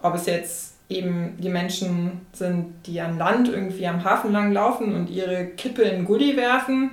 Ob 0.00 0.14
es 0.14 0.26
jetzt 0.26 0.74
eben 0.88 1.36
die 1.38 1.48
Menschen 1.48 2.26
sind, 2.32 2.86
die 2.86 3.00
an 3.00 3.18
Land 3.18 3.48
irgendwie 3.48 3.86
am 3.86 4.04
Hafen 4.04 4.32
lang 4.32 4.52
laufen 4.52 4.94
und 4.94 5.10
ihre 5.10 5.46
Kippe 5.46 5.82
in 5.82 6.04
Gully 6.04 6.36
werfen, 6.36 6.92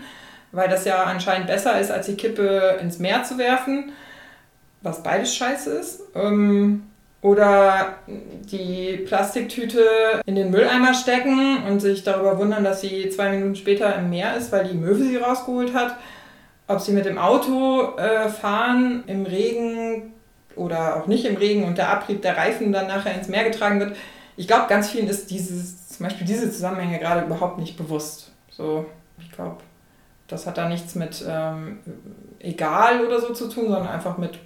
weil 0.51 0.69
das 0.69 0.85
ja 0.85 1.03
anscheinend 1.03 1.47
besser 1.47 1.79
ist, 1.79 1.91
als 1.91 2.05
die 2.05 2.15
Kippe 2.15 2.77
ins 2.81 2.99
Meer 2.99 3.23
zu 3.23 3.37
werfen, 3.37 3.91
was 4.81 5.03
beides 5.03 5.35
scheiße 5.35 5.71
ist. 5.71 6.01
Ähm, 6.15 6.83
oder 7.27 7.95
die 8.07 9.03
Plastiktüte 9.05 9.81
in 10.25 10.35
den 10.35 10.49
Mülleimer 10.49 10.93
stecken 10.93 11.63
und 11.67 11.81
sich 11.81 12.03
darüber 12.03 12.37
wundern, 12.37 12.63
dass 12.63 12.79
sie 12.79 13.09
zwei 13.09 13.31
Minuten 13.31 13.57
später 13.57 13.93
im 13.97 14.09
Meer 14.09 14.37
ist, 14.37 14.51
weil 14.53 14.65
die 14.65 14.77
Möwe 14.77 15.03
sie 15.03 15.17
rausgeholt 15.17 15.73
hat. 15.73 15.97
Ob 16.69 16.79
sie 16.79 16.93
mit 16.93 17.05
dem 17.05 17.17
Auto 17.17 17.97
äh, 17.97 18.29
fahren 18.29 19.03
im 19.07 19.25
Regen 19.25 20.13
oder 20.55 20.95
auch 20.95 21.07
nicht 21.07 21.25
im 21.25 21.35
Regen 21.35 21.65
und 21.65 21.77
der 21.77 21.89
Abrieb 21.89 22.21
der 22.21 22.37
Reifen 22.37 22.71
dann 22.71 22.87
nachher 22.87 23.13
ins 23.13 23.27
Meer 23.27 23.43
getragen 23.43 23.79
wird. 23.81 23.95
Ich 24.37 24.47
glaube, 24.47 24.67
ganz 24.69 24.89
vielen 24.89 25.07
ist 25.07 25.29
dieses, 25.29 25.89
zum 25.89 26.05
Beispiel 26.05 26.25
diese 26.25 26.49
Zusammenhänge 26.49 26.99
gerade 26.99 27.25
überhaupt 27.25 27.57
nicht 27.57 27.75
bewusst. 27.77 28.31
So, 28.49 28.85
ich 29.19 29.31
glaube, 29.31 29.57
das 30.29 30.47
hat 30.47 30.57
da 30.57 30.69
nichts 30.69 30.95
mit 30.95 31.25
ähm, 31.27 31.79
egal 32.39 33.05
oder 33.05 33.19
so 33.19 33.33
zu 33.33 33.49
tun, 33.49 33.65
sondern 33.65 33.87
einfach 33.87 34.17
mit 34.17 34.39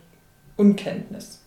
Unkenntnis. 0.57 1.40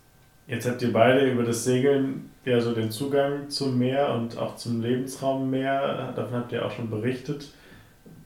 Jetzt 0.46 0.68
habt 0.68 0.82
ihr 0.82 0.92
beide 0.92 1.30
über 1.30 1.42
das 1.42 1.64
Segeln 1.64 2.30
ja 2.44 2.60
so 2.60 2.74
den 2.74 2.90
Zugang 2.90 3.48
zum 3.48 3.78
Meer 3.78 4.14
und 4.14 4.36
auch 4.36 4.56
zum 4.56 4.82
Lebensraum 4.82 5.48
Meer, 5.48 6.12
davon 6.14 6.34
habt 6.34 6.52
ihr 6.52 6.64
auch 6.64 6.70
schon 6.70 6.90
berichtet. 6.90 7.48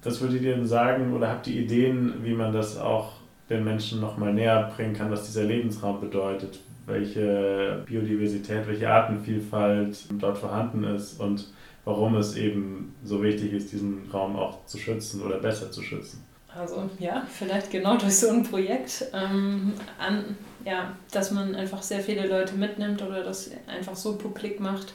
Was 0.02 0.20
würdet 0.20 0.42
ihr 0.42 0.56
denn 0.56 0.66
sagen 0.66 1.12
oder 1.14 1.28
habt 1.28 1.46
ihr 1.46 1.60
Ideen, 1.60 2.14
wie 2.22 2.32
man 2.32 2.52
das 2.52 2.76
auch 2.76 3.12
den 3.50 3.64
Menschen 3.64 4.00
nochmal 4.00 4.32
näher 4.32 4.72
bringen 4.74 4.94
kann, 4.94 5.10
was 5.10 5.26
dieser 5.26 5.44
Lebensraum 5.44 6.00
bedeutet, 6.00 6.60
welche 6.86 7.82
Biodiversität, 7.86 8.66
welche 8.66 8.90
Artenvielfalt 8.90 10.06
dort 10.18 10.38
vorhanden 10.38 10.84
ist 10.84 11.20
und 11.20 11.48
warum 11.84 12.16
es 12.16 12.36
eben 12.36 12.94
so 13.04 13.22
wichtig 13.22 13.52
ist, 13.52 13.72
diesen 13.72 14.10
Raum 14.12 14.36
auch 14.36 14.64
zu 14.66 14.78
schützen 14.78 15.22
oder 15.22 15.38
besser 15.38 15.70
zu 15.70 15.82
schützen? 15.82 16.24
Also 16.54 16.88
ja, 16.98 17.26
vielleicht 17.30 17.70
genau 17.70 17.96
durch 17.96 18.16
so 18.16 18.30
ein 18.30 18.42
Projekt, 18.42 19.04
ähm, 19.12 19.74
an, 19.98 20.36
ja, 20.68 20.94
dass 21.12 21.30
man 21.30 21.54
einfach 21.54 21.82
sehr 21.82 22.00
viele 22.00 22.26
Leute 22.26 22.54
mitnimmt 22.54 23.00
oder 23.00 23.22
das 23.24 23.50
einfach 23.66 23.96
so 23.96 24.18
publik 24.18 24.60
macht. 24.60 24.94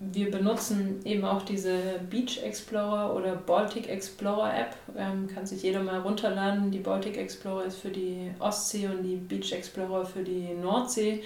Wir 0.00 0.30
benutzen 0.30 1.04
eben 1.04 1.26
auch 1.26 1.42
diese 1.42 1.76
Beach 2.08 2.42
Explorer 2.42 3.14
oder 3.14 3.36
Baltic 3.36 3.90
Explorer 3.90 4.58
App, 4.58 4.74
ähm, 4.96 5.28
kann 5.28 5.44
sich 5.44 5.62
jeder 5.62 5.82
mal 5.82 6.00
runterladen. 6.00 6.70
Die 6.70 6.78
Baltic 6.78 7.18
Explorer 7.18 7.66
ist 7.66 7.76
für 7.76 7.90
die 7.90 8.30
Ostsee 8.38 8.86
und 8.86 9.02
die 9.02 9.16
Beach 9.16 9.52
Explorer 9.52 10.06
für 10.06 10.22
die 10.22 10.54
Nordsee. 10.54 11.22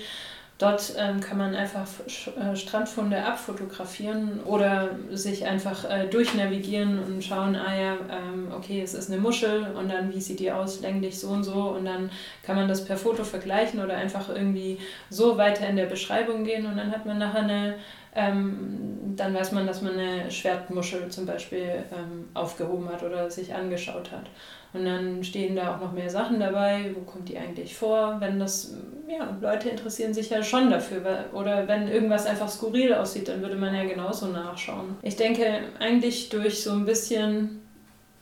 Dort 0.59 0.95
ähm, 0.97 1.19
kann 1.19 1.37
man 1.37 1.53
einfach 1.57 1.85
äh, 2.07 2.55
Strandfunde 2.55 3.25
abfotografieren 3.25 4.39
oder 4.45 4.91
sich 5.11 5.45
einfach 5.45 5.85
äh, 5.91 6.07
durchnavigieren 6.07 7.01
und 7.01 7.25
schauen, 7.25 7.57
ah 7.57 7.75
ja, 7.75 7.97
ähm, 8.09 8.53
okay, 8.57 8.81
es 8.81 8.95
ist 8.95 9.11
eine 9.11 9.21
Muschel 9.21 9.67
und 9.77 9.91
dann 9.91 10.15
wie 10.15 10.21
sieht 10.21 10.39
die 10.39 10.53
aus, 10.53 10.81
länglich 10.81 11.19
so 11.19 11.31
und 11.31 11.43
so 11.43 11.71
und 11.71 11.87
dann 11.87 12.09
kann 12.45 12.55
man 12.55 12.69
das 12.69 12.85
per 12.85 12.97
Foto 12.97 13.25
vergleichen 13.25 13.83
oder 13.83 13.97
einfach 13.97 14.29
irgendwie 14.29 14.79
so 15.11 15.37
weiter 15.37 15.67
in 15.67 15.75
der 15.75 15.87
Beschreibung 15.87 16.45
gehen 16.45 16.67
und 16.67 16.77
dann 16.77 16.93
hat 16.93 17.05
man 17.05 17.19
nachher 17.19 17.43
eine, 17.43 17.75
ähm, 18.15 19.15
dann 19.17 19.35
weiß 19.35 19.53
man, 19.53 19.67
dass 19.67 19.83
man 19.83 19.99
eine 19.99 20.31
Schwertmuschel 20.31 21.09
zum 21.09 21.27
Beispiel 21.27 21.85
ähm, 21.93 22.29
aufgehoben 22.35 22.89
hat 22.89 23.03
oder 23.03 23.31
sich 23.31 23.55
angeschaut 23.55 24.13
hat. 24.13 24.27
Und 24.73 24.85
dann 24.85 25.23
stehen 25.23 25.55
da 25.55 25.75
auch 25.75 25.81
noch 25.81 25.93
mehr 25.93 26.11
Sachen 26.11 26.41
dabei, 26.41 26.91
wo 26.95 27.01
kommt 27.03 27.29
die 27.29 27.39
eigentlich 27.39 27.77
vor, 27.77 28.17
wenn 28.19 28.41
das, 28.41 28.75
ja, 29.09 29.37
Leute 29.41 29.69
interessieren 29.69 30.13
sich 30.13 30.31
ja 30.31 30.43
schon 30.43 30.71
dafür. 30.71 31.27
Oder 31.33 31.69
wenn 31.69 31.89
irgendwas 31.89 32.27
einfach 32.27 32.49
skurril 32.49 32.93
aussieht, 32.95 33.29
dann 33.29 33.41
würde 33.41 33.57
man 33.57 33.75
ja 33.75 33.85
genauso 33.85 34.27
nachschauen. 34.27 34.97
Ich 35.03 35.17
denke, 35.17 35.61
eigentlich 35.79 36.29
durch 36.29 36.63
so 36.63 36.73
ein 36.73 36.85
bisschen 36.85 37.61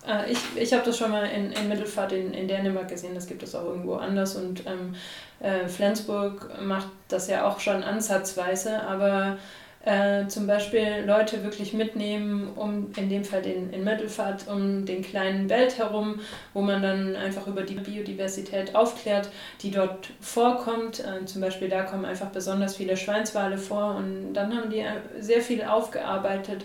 äh, 0.07 0.33
ich, 0.33 0.39
ich 0.57 0.73
habe 0.73 0.85
das 0.85 0.99
schon 0.99 1.11
mal 1.11 1.25
in, 1.25 1.53
in 1.53 1.69
Mittelfahrt 1.69 2.13
in, 2.13 2.35
in 2.35 2.49
Dänemark 2.49 2.89
gesehen, 2.89 3.15
das 3.15 3.27
gibt 3.27 3.43
es 3.43 3.55
auch 3.55 3.65
irgendwo 3.65 3.95
anders 3.95 4.37
und 4.37 4.65
ähm, 4.67 4.95
äh, 5.41 5.69
Flensburg 5.69 6.51
macht 6.63 6.89
das 7.09 7.29
ja 7.29 7.47
auch 7.47 7.61
schon 7.61 7.83
ansatzweise, 7.83 8.83
aber 8.83 9.39
äh, 9.85 10.27
zum 10.29 10.47
Beispiel 10.47 11.05
Leute 11.05 11.43
wirklich 11.43 11.73
mitnehmen, 11.73 12.53
um 12.55 12.93
in 12.97 13.09
dem 13.09 13.25
Fall 13.25 13.43
den, 13.43 13.73
in 13.73 13.83
Mittelfahrt, 13.83 14.47
um 14.49 14.87
den 14.87 15.03
kleinen 15.03 15.49
Welt 15.51 15.79
herum, 15.79 16.21
wo 16.55 16.63
man 16.63 16.83
dann 16.83 17.17
einfach 17.17 17.47
über 17.47 17.63
die 17.63 17.75
Biodiversität 17.75 18.75
aufklärt, 18.77 19.29
die 19.61 19.71
dort 19.71 20.11
vorkommt. 20.21 21.01
Äh, 21.01 21.25
zum 21.25 21.41
Beispiel 21.41 21.69
da 21.69 21.83
kommen 21.83 22.05
einfach 22.05 22.29
besonders 22.29 22.77
viele 22.77 22.97
Schweinswale 22.97 23.59
vor 23.59 23.97
und 23.97 24.35
dann 24.35 24.57
haben 24.57 24.71
die 24.71 24.81
äh, 24.81 24.93
sehr 25.19 25.41
viel 25.41 25.65
aufgearbeitet 25.65 26.65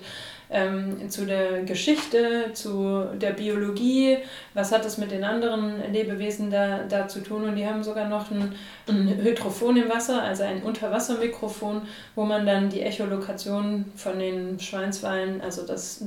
ähm, 0.49 1.10
zu 1.10 1.25
der 1.25 1.63
Geschichte, 1.63 2.51
zu 2.53 3.05
der 3.15 3.31
Biologie, 3.31 4.17
was 4.53 4.71
hat 4.71 4.86
es 4.86 4.97
mit 4.97 5.12
den 5.12 5.23
anderen 5.23 5.91
Lebewesen 5.91 6.49
da, 6.49 6.83
da 6.88 7.07
zu 7.07 7.21
tun. 7.21 7.43
Und 7.43 7.55
die 7.55 7.65
haben 7.65 7.83
sogar 7.83 8.07
noch 8.07 8.31
ein, 8.31 8.55
ein 8.88 9.07
Hydrophon 9.21 9.77
im 9.77 9.89
Wasser, 9.89 10.21
also 10.21 10.43
ein 10.43 10.63
Unterwassermikrofon, 10.63 11.81
wo 12.15 12.23
man 12.23 12.45
dann 12.45 12.69
die 12.69 12.81
Echolokation 12.81 13.86
von 13.95 14.19
den 14.19 14.60
Schweinswalen, 14.60 15.41
also 15.41 15.65
das, 15.65 16.03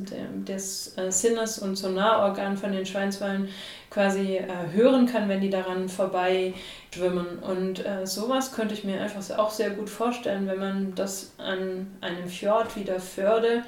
des 0.47 0.97
äh, 0.97 1.11
Sinnes- 1.11 1.59
und 1.59 1.77
Sonarorgan 1.77 2.57
von 2.57 2.73
den 2.73 2.87
Schweinswalen 2.87 3.49
quasi 3.91 4.37
äh, 4.37 4.47
hören 4.73 5.07
kann, 5.07 5.29
wenn 5.29 5.41
die 5.41 5.51
daran 5.51 5.89
vorbei 5.89 6.55
schwimmen. 6.95 7.39
Und 7.41 7.85
äh, 7.85 8.07
sowas 8.07 8.53
könnte 8.53 8.75
ich 8.75 8.85
mir 8.85 9.01
einfach 9.01 9.39
auch 9.39 9.51
sehr 9.51 9.71
gut 9.71 9.91
vorstellen, 9.91 10.47
wenn 10.47 10.59
man 10.59 10.95
das 10.95 11.33
an 11.39 11.89
einem 12.01 12.29
Fjord 12.29 12.77
wie 12.77 12.85
der 12.85 13.01
Förde 13.01 13.65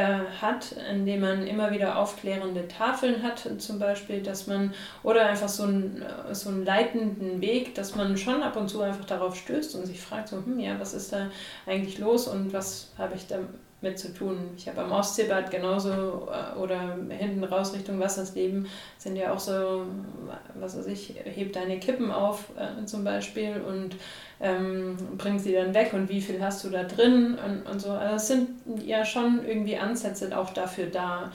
hat, 0.00 0.72
indem 0.90 1.20
man 1.20 1.46
immer 1.46 1.70
wieder 1.70 1.98
aufklärende 1.98 2.66
Tafeln 2.66 3.22
hat, 3.22 3.46
zum 3.58 3.78
Beispiel, 3.78 4.22
dass 4.22 4.46
man, 4.46 4.72
oder 5.02 5.26
einfach 5.26 5.48
so 5.48 5.64
einen, 5.64 6.02
äh, 6.02 6.34
so 6.34 6.48
einen 6.48 6.64
leitenden 6.64 7.40
Weg, 7.40 7.74
dass 7.74 7.94
man 7.94 8.16
schon 8.16 8.42
ab 8.42 8.56
und 8.56 8.68
zu 8.68 8.80
einfach 8.80 9.04
darauf 9.04 9.36
stößt 9.36 9.74
und 9.74 9.86
sich 9.86 10.00
fragt, 10.00 10.28
so, 10.28 10.36
hm, 10.36 10.58
ja, 10.58 10.80
was 10.80 10.94
ist 10.94 11.12
da 11.12 11.30
eigentlich 11.66 11.98
los 11.98 12.26
und 12.26 12.52
was 12.52 12.92
habe 12.96 13.14
ich 13.14 13.26
damit 13.26 13.98
zu 13.98 14.14
tun. 14.14 14.38
Ich 14.56 14.68
habe 14.68 14.80
am 14.80 14.92
Ostseebad 14.92 15.50
genauso 15.50 16.28
äh, 16.30 16.58
oder 16.58 16.96
hinten 17.10 17.44
raus 17.44 17.74
Richtung 17.74 18.00
Wassersleben 18.00 18.66
sind 18.96 19.16
ja 19.16 19.32
auch 19.32 19.40
so, 19.40 19.84
was 20.54 20.78
weiß 20.78 20.86
ich, 20.86 21.14
heb 21.24 21.52
deine 21.52 21.78
Kippen 21.78 22.10
auf 22.10 22.50
äh, 22.56 22.84
zum 22.86 23.04
Beispiel 23.04 23.60
und 23.60 23.96
ähm, 24.42 24.96
bring 25.16 25.38
sie 25.38 25.52
dann 25.52 25.72
weg 25.72 25.92
und 25.92 26.08
wie 26.08 26.20
viel 26.20 26.42
hast 26.42 26.64
du 26.64 26.70
da 26.70 26.82
drin 26.82 27.38
und, 27.46 27.70
und 27.70 27.80
so. 27.80 27.90
Also 27.90 28.16
es 28.16 28.26
sind 28.26 28.48
ja 28.84 29.04
schon 29.04 29.46
irgendwie 29.46 29.76
Ansätze 29.76 30.36
auch 30.36 30.50
dafür 30.50 30.86
da, 30.86 31.30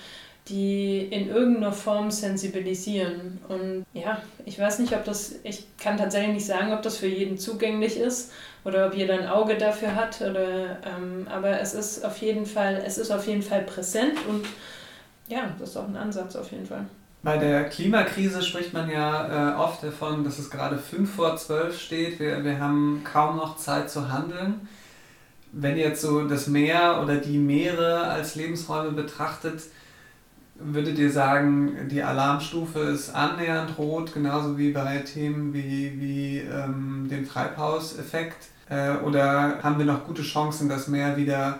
die 0.49 0.99
in 0.99 1.29
irgendeiner 1.29 1.71
Form 1.71 2.11
sensibilisieren. 2.11 3.39
Und 3.47 3.85
ja, 3.93 4.21
ich 4.45 4.59
weiß 4.59 4.79
nicht, 4.79 4.93
ob 4.93 5.03
das, 5.03 5.35
ich 5.43 5.65
kann 5.77 5.97
tatsächlich 5.97 6.35
nicht 6.35 6.45
sagen, 6.45 6.73
ob 6.73 6.81
das 6.81 6.97
für 6.97 7.07
jeden 7.07 7.37
zugänglich 7.37 7.97
ist 7.97 8.31
oder 8.63 8.87
ob 8.87 8.95
jeder 8.95 9.15
ein 9.15 9.27
Auge 9.27 9.57
dafür 9.57 9.95
hat. 9.95 10.21
Oder, 10.21 10.77
ähm, 10.85 11.27
aber 11.29 11.59
es 11.59 11.73
ist 11.73 12.05
auf 12.05 12.17
jeden 12.17 12.45
Fall, 12.45 12.81
es 12.85 12.97
ist 12.97 13.11
auf 13.11 13.27
jeden 13.27 13.41
Fall 13.41 13.63
präsent 13.63 14.13
und 14.27 14.45
ja, 15.27 15.53
das 15.59 15.71
ist 15.71 15.77
auch 15.77 15.87
ein 15.87 15.97
Ansatz 15.97 16.35
auf 16.35 16.51
jeden 16.51 16.65
Fall. 16.65 16.85
Bei 17.23 17.37
der 17.37 17.65
Klimakrise 17.65 18.41
spricht 18.41 18.73
man 18.73 18.89
ja 18.89 19.53
äh, 19.53 19.55
oft 19.55 19.83
davon, 19.83 20.23
dass 20.23 20.39
es 20.39 20.49
gerade 20.49 20.77
5 20.77 21.13
vor 21.15 21.35
12 21.35 21.79
steht. 21.79 22.19
Wir, 22.19 22.43
wir 22.43 22.59
haben 22.59 23.01
kaum 23.03 23.37
noch 23.37 23.57
Zeit 23.57 23.89
zu 23.89 24.11
handeln. 24.11 24.67
Wenn 25.51 25.77
ihr 25.77 25.87
jetzt 25.87 26.01
so 26.01 26.27
das 26.27 26.47
Meer 26.47 26.99
oder 27.01 27.17
die 27.17 27.37
Meere 27.37 28.03
als 28.03 28.35
Lebensräume 28.35 28.91
betrachtet, 28.91 29.63
würdet 30.55 30.97
ihr 30.99 31.11
sagen, 31.11 31.87
die 31.89 32.03
Alarmstufe 32.03 32.79
ist 32.79 33.13
annähernd 33.13 33.77
rot, 33.77 34.13
genauso 34.13 34.57
wie 34.57 34.71
bei 34.71 34.99
Themen 34.99 35.53
wie, 35.53 35.99
wie 35.99 36.39
ähm, 36.39 37.07
dem 37.09 37.27
Treibhauseffekt? 37.27 38.47
Äh, 38.69 38.97
oder 38.97 39.63
haben 39.63 39.79
wir 39.79 39.85
noch 39.85 40.05
gute 40.05 40.21
Chancen, 40.21 40.69
das 40.69 40.87
Meer 40.87 41.17
wieder 41.17 41.59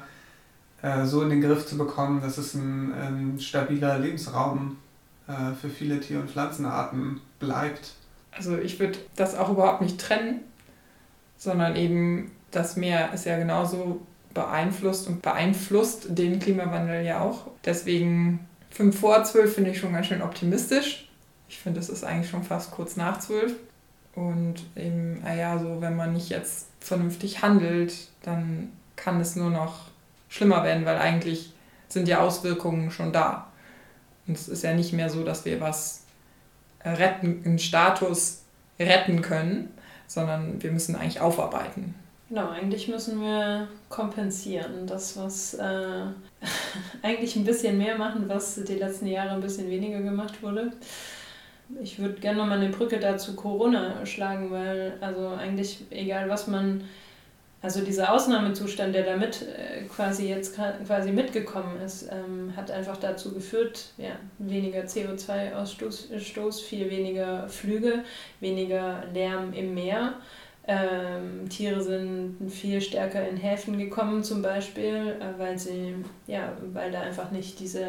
äh, 0.82 1.06
so 1.06 1.24
in 1.24 1.30
den 1.30 1.42
Griff 1.42 1.66
zu 1.66 1.78
bekommen, 1.78 2.22
dass 2.22 2.38
es 2.38 2.54
ein, 2.54 2.94
ein 2.94 3.40
stabiler 3.40 3.98
Lebensraum 3.98 4.68
ist? 4.68 4.87
Äh, 5.28 5.54
für 5.60 5.70
viele 5.70 6.00
Tier- 6.00 6.20
und 6.20 6.30
Pflanzenarten 6.30 7.22
bleibt. 7.40 7.94
Also 8.32 8.58
ich 8.58 8.80
würde 8.80 9.00
das 9.16 9.36
auch 9.36 9.50
überhaupt 9.50 9.82
nicht 9.82 10.00
trennen, 10.00 10.42
sondern 11.38 11.76
eben 11.76 12.32
das 12.52 12.76
Meer 12.76 13.14
ist 13.14 13.26
ja 13.26 13.38
genauso 13.38 14.02
beeinflusst 14.34 15.08
und 15.08 15.22
beeinflusst 15.22 16.08
den 16.10 16.40
Klimawandel 16.40 17.04
ja 17.04 17.22
auch. 17.22 17.48
Deswegen 17.66 18.48
5 18.72 19.00
vor 19.00 19.24
12 19.24 19.56
finde 19.56 19.72
ich 19.72 19.80
schon 19.80 19.94
ganz 19.94 20.08
schön 20.08 20.22
optimistisch. 20.22 21.10
Ich 21.50 21.58
finde, 21.58 21.80
es 21.80 21.90
ist 21.90 22.04
eigentlich 22.04 22.30
schon 22.30 22.44
fast 22.44 22.72
kurz 22.72 22.96
nach 22.96 23.20
12. 23.20 23.54
Und 24.14 24.56
eben, 24.76 25.22
naja, 25.22 25.60
so, 25.60 25.82
wenn 25.82 25.96
man 25.96 26.14
nicht 26.14 26.30
jetzt 26.30 26.68
vernünftig 26.80 27.42
handelt, 27.42 27.94
dann 28.24 28.72
kann 28.96 29.20
es 29.22 29.36
nur 29.36 29.50
noch 29.50 29.86
schlimmer 30.30 30.64
werden, 30.64 30.86
weil 30.86 30.98
eigentlich 30.98 31.54
sind 31.88 32.08
die 32.08 32.16
Auswirkungen 32.16 32.92
schon 32.92 33.14
da. 33.14 33.47
Und 34.28 34.38
es 34.38 34.48
ist 34.48 34.64
ja 34.64 34.74
nicht 34.74 34.94
mehr 34.94 35.10
so, 35.10 35.24
dass 35.24 35.46
wir 35.46 35.62
was 35.62 36.04
retten, 36.84 37.42
einen 37.46 37.60
Status 37.60 38.44
retten 38.80 39.22
können, 39.22 39.70
sondern 40.08 40.62
wir 40.62 40.72
müssen 40.72 40.96
eigentlich 40.96 41.22
aufarbeiten. 41.22 41.96
Genau, 42.30 42.50
eigentlich 42.50 42.90
müssen 42.90 43.22
wir 43.22 43.70
kompensieren. 43.88 44.86
Das, 44.86 45.16
was 45.16 45.54
äh, 45.54 46.02
eigentlich 47.02 47.36
ein 47.36 47.46
bisschen 47.46 47.78
mehr 47.78 47.98
machen, 47.98 48.26
was 48.28 48.56
die 48.56 48.76
letzten 48.76 49.08
Jahre 49.08 49.32
ein 49.32 49.42
bisschen 49.42 49.70
weniger 49.70 50.02
gemacht 50.02 50.44
wurde. 50.44 50.72
Ich 51.82 52.00
würde 52.00 52.20
gerne 52.20 52.38
nochmal 52.38 52.60
eine 52.60 52.70
Brücke 52.70 53.00
dazu 53.00 53.36
Corona 53.36 54.06
schlagen, 54.06 54.52
weil 54.52 54.94
also 55.02 55.30
eigentlich 55.30 55.84
egal 55.90 56.30
was 56.30 56.48
man 56.48 56.84
also 57.62 57.82
dieser 57.82 58.14
Ausnahmezustand, 58.14 58.94
der 58.94 59.04
damit 59.04 59.42
äh, 59.42 59.84
quasi 59.86 60.28
jetzt 60.28 60.56
quasi 60.86 61.12
mitgekommen 61.12 61.82
ist, 61.82 62.04
ähm, 62.04 62.56
hat 62.56 62.70
einfach 62.70 62.98
dazu 62.98 63.34
geführt, 63.34 63.94
ja, 63.98 64.12
weniger 64.38 64.82
CO2-Ausstoß, 64.82 66.62
viel 66.64 66.90
weniger 66.92 67.50
Flüge, 67.50 68.04
weniger 68.40 69.04
Lärm 69.12 69.54
im 69.54 69.74
Meer. 69.74 70.14
Ähm, 70.70 71.48
Tiere 71.48 71.82
sind 71.82 72.52
viel 72.52 72.82
stärker 72.82 73.26
in 73.26 73.38
Häfen 73.38 73.78
gekommen 73.78 74.22
zum 74.22 74.42
Beispiel, 74.42 75.16
äh, 75.18 75.40
weil 75.40 75.58
sie, 75.58 75.96
ja, 76.28 76.58
weil 76.74 76.92
da 76.92 77.00
einfach 77.00 77.32
nicht 77.32 77.62
diese 77.62 77.88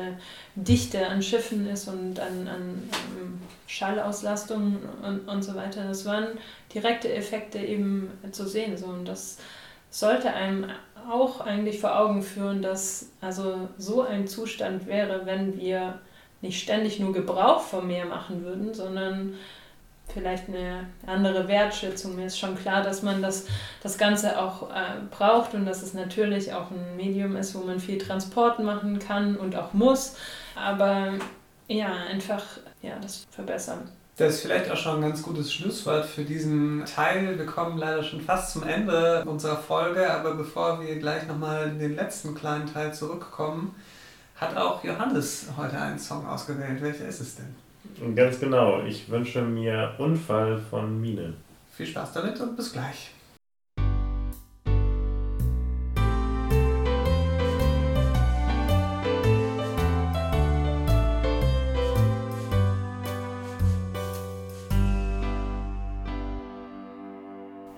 Dichte 0.55 1.09
an 1.09 1.21
Schiffen 1.21 1.69
ist 1.69 1.89
und 1.89 2.21
an, 2.21 2.47
an 2.47 2.83
um 3.21 3.41
Schallauslastung 3.67 4.79
und, 5.03 5.29
und 5.29 5.43
so 5.43 5.57
weiter. 5.57 5.85
Das 5.89 6.07
waren 6.07 6.29
direkte 6.73 7.13
Effekte 7.13 7.59
eben 7.59 8.13
zu 8.31 8.47
sehen. 8.47 8.77
So. 8.77 8.87
Und 8.87 9.07
das 9.07 9.39
sollte 9.91 10.33
einem 10.33 10.67
auch 11.11 11.41
eigentlich 11.41 11.81
vor 11.81 11.99
Augen 11.99 12.23
führen, 12.23 12.63
dass 12.63 13.11
also 13.21 13.69
so 13.79 14.03
ein 14.03 14.27
Zustand 14.27 14.87
wäre, 14.87 15.25
wenn 15.25 15.59
wir 15.59 15.99
nicht 16.41 16.63
ständig 16.63 17.01
nur 17.01 17.13
Gebrauch 17.13 17.61
vom 17.61 17.87
Meer 17.87 18.05
machen 18.05 18.45
würden, 18.45 18.75
sondern 18.75 19.35
vielleicht 20.13 20.49
eine 20.49 20.87
andere 21.07 21.49
Wertschätzung. 21.49 22.17
Mir 22.17 22.27
ist 22.27 22.39
schon 22.39 22.57
klar, 22.57 22.83
dass 22.83 23.03
man 23.03 23.23
das, 23.23 23.47
das 23.83 23.99
Ganze 23.99 24.41
auch 24.41 24.71
äh, 24.71 25.01
braucht 25.11 25.55
und 25.55 25.67
dass 25.67 25.83
es 25.83 25.95
natürlich 25.95 26.53
auch 26.53 26.71
ein 26.71 26.97
Medium 26.97 27.37
ist, 27.37 27.55
wo 27.55 27.61
man 27.61 27.81
viel 27.81 27.99
Transport 27.99 28.59
machen 28.61 28.99
kann 28.99 29.37
und 29.37 29.57
auch 29.57 29.73
muss. 29.73 30.17
Aber 30.55 31.15
ja, 31.67 31.93
einfach 32.11 32.45
ja, 32.83 32.99
das 33.01 33.27
verbessern. 33.31 33.91
Das 34.19 34.35
ist 34.35 34.41
vielleicht 34.41 34.69
auch 34.69 34.77
schon 34.77 34.97
ein 34.97 35.03
ganz 35.03 35.23
gutes 35.23 35.53
Schlusswort 35.53 36.05
für 36.05 36.25
diesen 36.25 36.85
Teil. 36.85 37.39
Wir 37.39 37.47
kommen 37.47 37.79
leider 37.79 38.03
schon 38.03 38.21
fast 38.21 38.53
zum 38.53 38.65
Ende 38.65 39.23
unserer 39.25 39.57
Folge, 39.57 40.13
aber 40.13 40.35
bevor 40.35 40.81
wir 40.81 40.97
gleich 40.97 41.29
nochmal 41.29 41.69
in 41.69 41.79
den 41.79 41.95
letzten 41.95 42.35
kleinen 42.35 42.67
Teil 42.67 42.93
zurückkommen, 42.93 43.77
hat 44.35 44.57
auch 44.57 44.83
Johannes 44.83 45.47
heute 45.57 45.81
einen 45.81 46.01
Song 46.01 46.27
ausgewählt. 46.27 46.83
Welcher 46.83 47.07
ist 47.07 47.21
es 47.21 47.37
denn? 47.37 48.17
Ganz 48.17 48.41
genau. 48.41 48.83
Ich 48.83 49.09
wünsche 49.09 49.41
mir 49.41 49.95
Unfall 49.99 50.61
von 50.69 51.01
Mine. 51.01 51.35
Viel 51.77 51.87
Spaß 51.87 52.13
damit 52.15 52.41
und 52.41 52.57
bis 52.57 52.73
gleich. 52.73 53.13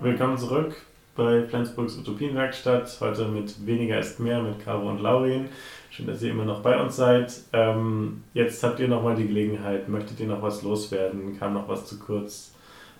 Willkommen 0.03 0.35
zurück 0.35 0.75
bei 1.15 1.43
Flensburgs 1.43 1.95
Utopienwerkstatt. 1.95 2.97
Heute 3.01 3.25
mit 3.25 3.67
Weniger 3.67 3.99
ist 3.99 4.19
mehr 4.19 4.41
mit 4.41 4.65
Caro 4.65 4.89
und 4.89 4.99
Laurin. 4.99 5.47
Schön, 5.91 6.07
dass 6.07 6.23
ihr 6.23 6.31
immer 6.31 6.43
noch 6.43 6.63
bei 6.63 6.75
uns 6.81 6.95
seid. 6.95 7.31
Ähm, 7.53 8.23
jetzt 8.33 8.63
habt 8.63 8.79
ihr 8.79 8.87
nochmal 8.87 9.15
die 9.15 9.27
Gelegenheit. 9.27 9.87
Möchtet 9.87 10.19
ihr 10.19 10.25
noch 10.25 10.41
was 10.41 10.63
loswerden? 10.63 11.37
Kam 11.37 11.53
noch 11.53 11.67
was 11.67 11.85
zu 11.85 11.99
kurz? 11.99 12.55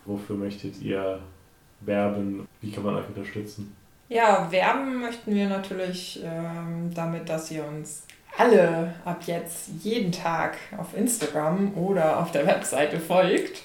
Wofür 0.05 0.35
möchtet 0.35 0.79
ihr 0.79 1.17
werben? 1.79 2.47
Wie 2.61 2.71
kann 2.71 2.83
man 2.83 2.97
euch 2.97 3.07
unterstützen? 3.07 3.75
Ja, 4.07 4.51
werben 4.51 5.01
möchten 5.01 5.33
wir 5.33 5.49
natürlich 5.49 6.21
ähm, 6.23 6.91
damit, 6.93 7.27
dass 7.27 7.49
ihr 7.49 7.65
uns 7.65 8.05
alle 8.37 8.93
ab 9.05 9.23
jetzt 9.25 9.69
jeden 9.81 10.11
Tag 10.11 10.55
auf 10.77 10.95
Instagram 10.95 11.75
oder 11.75 12.19
auf 12.19 12.31
der 12.31 12.45
Webseite 12.45 12.99
folgt 12.99 13.63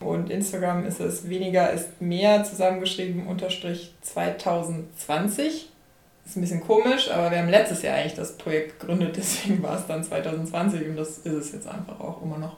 Und 0.00 0.28
Instagram 0.30 0.84
ist 0.84 1.00
es 1.00 1.28
weniger 1.28 1.70
ist 1.70 2.00
mehr 2.00 2.44
zusammengeschrieben 2.44 3.26
unterstrich 3.26 3.94
2020. 4.02 5.70
Ist 6.24 6.36
ein 6.36 6.40
bisschen 6.40 6.60
komisch, 6.60 7.10
aber 7.10 7.30
wir 7.30 7.38
haben 7.38 7.48
letztes 7.48 7.82
Jahr 7.82 7.96
eigentlich 7.96 8.14
das 8.14 8.36
Projekt 8.36 8.78
gegründet, 8.80 9.16
deswegen 9.16 9.62
war 9.62 9.78
es 9.78 9.86
dann 9.86 10.04
2020 10.04 10.88
und 10.88 10.96
das 10.96 11.18
ist 11.18 11.32
es 11.32 11.52
jetzt 11.52 11.68
einfach 11.68 12.00
auch 12.00 12.20
immer 12.22 12.38
noch 12.38 12.56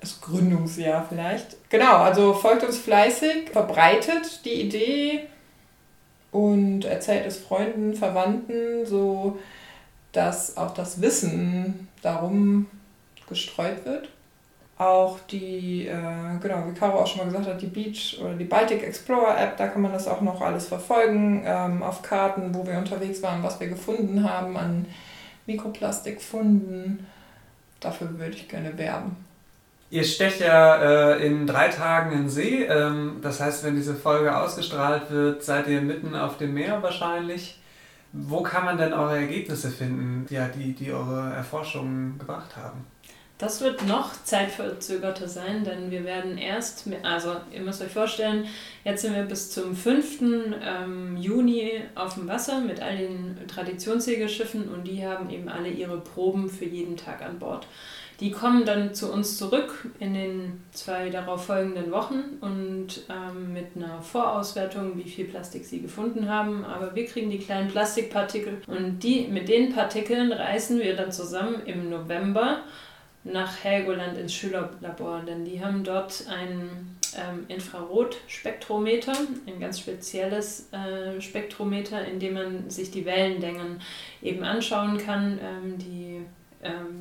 das 0.00 0.20
Gründungsjahr 0.20 1.06
vielleicht. 1.08 1.56
Genau, 1.68 1.98
also 1.98 2.32
folgt 2.32 2.64
uns 2.64 2.78
fleißig, 2.78 3.50
verbreitet 3.52 4.44
die 4.44 4.62
Idee, 4.62 5.28
und 6.32 6.84
erzählt 6.84 7.26
es 7.26 7.38
Freunden, 7.38 7.94
Verwandten, 7.94 8.86
so 8.86 9.38
dass 10.12 10.56
auch 10.56 10.74
das 10.74 11.00
Wissen 11.00 11.88
darum 12.02 12.66
gestreut 13.28 13.84
wird. 13.84 14.08
Auch 14.76 15.18
die, 15.30 15.86
äh, 15.86 16.38
genau, 16.40 16.64
wie 16.66 16.74
Caro 16.74 17.00
auch 17.00 17.06
schon 17.06 17.18
mal 17.18 17.26
gesagt 17.26 17.46
hat, 17.46 17.62
die 17.62 17.66
Beach 17.66 18.18
oder 18.20 18.34
die 18.34 18.44
Baltic 18.44 18.82
Explorer 18.82 19.38
App, 19.38 19.56
da 19.58 19.68
kann 19.68 19.82
man 19.82 19.92
das 19.92 20.08
auch 20.08 20.22
noch 20.22 20.40
alles 20.40 20.68
verfolgen, 20.68 21.42
ähm, 21.44 21.82
auf 21.82 22.00
Karten, 22.02 22.54
wo 22.54 22.66
wir 22.66 22.78
unterwegs 22.78 23.22
waren, 23.22 23.42
was 23.42 23.60
wir 23.60 23.68
gefunden 23.68 24.28
haben 24.28 24.56
an 24.56 24.86
Mikroplastikfunden. 25.46 27.06
Dafür 27.78 28.18
würde 28.18 28.34
ich 28.34 28.48
gerne 28.48 28.76
werben. 28.78 29.16
Ihr 29.90 30.04
stecht 30.04 30.40
ja 30.40 30.76
äh, 30.76 31.26
in 31.26 31.48
drei 31.48 31.68
Tagen 31.68 32.12
in 32.12 32.28
See. 32.28 32.64
Ähm, 32.64 33.18
das 33.22 33.40
heißt, 33.40 33.64
wenn 33.64 33.74
diese 33.74 33.94
Folge 33.94 34.36
ausgestrahlt 34.36 35.10
wird, 35.10 35.42
seid 35.42 35.66
ihr 35.66 35.80
mitten 35.80 36.14
auf 36.14 36.38
dem 36.38 36.54
Meer 36.54 36.80
wahrscheinlich. 36.82 37.58
Wo 38.12 38.42
kann 38.42 38.64
man 38.64 38.78
denn 38.78 38.92
eure 38.92 39.18
Ergebnisse 39.18 39.70
finden, 39.70 40.26
ja, 40.30 40.48
die, 40.48 40.74
die 40.74 40.92
eure 40.92 41.32
Erforschungen 41.32 42.18
gebracht 42.18 42.56
haben? 42.56 42.86
Das 43.38 43.62
wird 43.62 43.86
noch 43.86 44.12
zeitverzögerter 44.24 45.26
sein, 45.26 45.64
denn 45.64 45.90
wir 45.90 46.04
werden 46.04 46.36
erst, 46.36 46.84
also 47.02 47.36
ihr 47.50 47.62
müsst 47.62 47.80
euch 47.80 47.90
vorstellen, 47.90 48.46
jetzt 48.84 49.00
sind 49.00 49.14
wir 49.14 49.22
bis 49.22 49.50
zum 49.50 49.74
5. 49.74 50.20
Ähm, 50.62 51.16
Juni 51.16 51.80
auf 51.94 52.14
dem 52.14 52.28
Wasser 52.28 52.60
mit 52.60 52.82
all 52.82 52.98
den 52.98 53.38
Traditionssegelschiffen 53.48 54.68
und 54.68 54.84
die 54.86 55.06
haben 55.06 55.30
eben 55.30 55.48
alle 55.48 55.70
ihre 55.70 55.98
Proben 55.98 56.50
für 56.50 56.66
jeden 56.66 56.98
Tag 56.98 57.22
an 57.22 57.38
Bord. 57.38 57.66
Die 58.20 58.30
kommen 58.30 58.66
dann 58.66 58.92
zu 58.92 59.10
uns 59.10 59.38
zurück 59.38 59.88
in 59.98 60.12
den 60.12 60.62
zwei 60.72 61.08
darauf 61.08 61.46
folgenden 61.46 61.90
Wochen 61.90 62.22
und 62.42 63.06
ähm, 63.08 63.54
mit 63.54 63.68
einer 63.74 64.02
Vorauswertung, 64.02 64.98
wie 64.98 65.08
viel 65.08 65.24
Plastik 65.24 65.64
sie 65.64 65.80
gefunden 65.80 66.28
haben. 66.28 66.64
Aber 66.66 66.94
wir 66.94 67.06
kriegen 67.06 67.30
die 67.30 67.38
kleinen 67.38 67.68
Plastikpartikel 67.68 68.60
und 68.66 69.02
die, 69.02 69.26
mit 69.28 69.48
den 69.48 69.72
Partikeln 69.72 70.32
reisen 70.32 70.80
wir 70.80 70.96
dann 70.96 71.12
zusammen 71.12 71.62
im 71.64 71.88
November 71.88 72.58
nach 73.24 73.64
Helgoland 73.64 74.18
ins 74.18 74.34
Schülerlabor, 74.34 75.22
denn 75.26 75.44
die 75.44 75.62
haben 75.62 75.82
dort 75.82 76.24
ein 76.28 76.98
ähm, 77.16 77.46
Infrarotspektrometer, 77.48 79.12
ein 79.46 79.60
ganz 79.60 79.78
spezielles 79.80 80.68
äh, 80.72 81.20
Spektrometer, 81.20 82.04
in 82.04 82.18
dem 82.18 82.34
man 82.34 82.70
sich 82.70 82.90
die 82.90 83.04
Wellenlängen 83.04 83.80
eben 84.22 84.44
anschauen 84.44 84.98
kann, 84.98 85.38
ähm, 85.42 85.78
die 85.78 86.24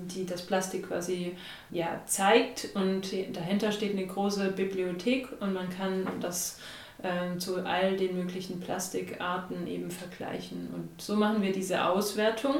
die 0.07 0.25
das 0.25 0.43
Plastik 0.43 0.87
quasi 0.87 1.35
ja, 1.69 2.01
zeigt 2.05 2.69
und 2.75 3.11
dahinter 3.33 3.71
steht 3.71 3.91
eine 3.91 4.07
große 4.07 4.51
Bibliothek 4.51 5.27
und 5.41 5.53
man 5.53 5.69
kann 5.69 6.07
das 6.21 6.59
äh, 7.03 7.37
zu 7.37 7.65
all 7.65 7.97
den 7.97 8.17
möglichen 8.17 8.59
Plastikarten 8.59 9.67
eben 9.67 9.91
vergleichen. 9.91 10.69
Und 10.73 11.01
so 11.01 11.15
machen 11.15 11.41
wir 11.41 11.51
diese 11.51 11.85
Auswertung 11.85 12.55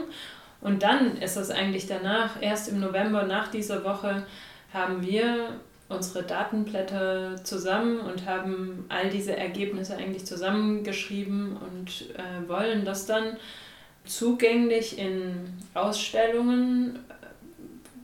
und 0.61 0.83
dann 0.83 1.17
ist 1.17 1.37
das 1.37 1.51
eigentlich 1.51 1.87
danach, 1.87 2.41
erst 2.41 2.69
im 2.69 2.79
November 2.79 3.23
nach 3.23 3.47
dieser 3.49 3.83
Woche, 3.83 4.25
haben 4.73 5.01
wir 5.01 5.59
unsere 5.87 6.23
Datenblätter 6.23 7.43
zusammen 7.43 7.99
und 7.99 8.25
haben 8.27 8.85
all 8.89 9.09
diese 9.09 9.35
Ergebnisse 9.35 9.97
eigentlich 9.97 10.25
zusammengeschrieben 10.25 11.57
und 11.57 12.13
äh, 12.15 12.47
wollen 12.47 12.85
das 12.85 13.07
dann 13.07 13.37
zugänglich 14.05 14.97
in 14.97 15.47
Ausstellungen 15.73 16.99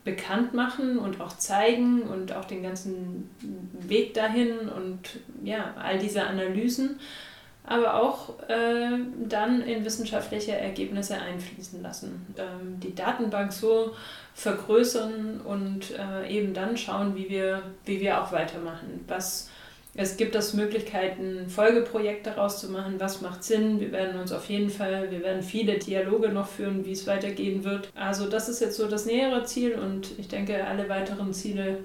bekannt 0.06 0.54
machen 0.54 1.00
und 1.00 1.20
auch 1.20 1.36
zeigen 1.36 2.04
und 2.04 2.32
auch 2.32 2.46
den 2.46 2.62
ganzen 2.62 3.30
Weg 3.74 4.14
dahin 4.14 4.70
und 4.70 5.20
ja, 5.44 5.74
all 5.78 5.98
diese 5.98 6.24
Analysen, 6.24 7.00
aber 7.64 7.96
auch 7.96 8.40
äh, 8.48 9.00
dann 9.28 9.62
in 9.62 9.84
wissenschaftliche 9.84 10.56
Ergebnisse 10.56 11.16
einfließen 11.20 11.82
lassen. 11.82 12.28
Ähm, 12.38 12.80
die 12.80 12.94
Datenbank 12.94 13.52
so 13.52 13.96
vergrößern 14.36 15.42
und 15.42 15.98
äh, 15.98 16.30
eben 16.30 16.54
dann 16.54 16.78
schauen, 16.78 17.16
wie 17.16 17.28
wir, 17.28 17.64
wie 17.86 18.00
wir 18.00 18.22
auch 18.22 18.32
weitermachen. 18.32 19.04
Was, 19.08 19.50
es 19.98 20.18
gibt 20.18 20.36
das 20.36 20.54
Möglichkeiten, 20.54 21.48
Folgeprojekte 21.50 22.32
rauszumachen, 22.32 23.00
was 23.00 23.22
macht 23.22 23.44
Sinn. 23.44 23.80
Wir 23.80 23.94
werden 23.94 24.20
uns 24.20 24.34
auf 24.34 24.50
jeden 24.50 24.70
Fall, 24.70 25.10
wir 25.10 25.24
werden 25.24 25.42
viele 25.42 25.80
Dialoge 25.80 26.30
noch 26.30 26.48
führen, 26.48 26.86
wie 26.86 26.92
es 26.92 27.08
weitergehen 27.08 27.64
wird. 27.64 27.90
Also 27.96 28.28
das 28.28 28.50
ist 28.50 28.60
jetzt 28.60 28.76
so 28.76 28.88
das 28.88 29.06
nähere 29.06 29.46
Ziel 29.46 29.76
und 29.76 30.12
ich 30.20 30.28
denke, 30.28 30.66
alle 30.66 30.90
weiteren 30.90 31.34
Ziele 31.34 31.78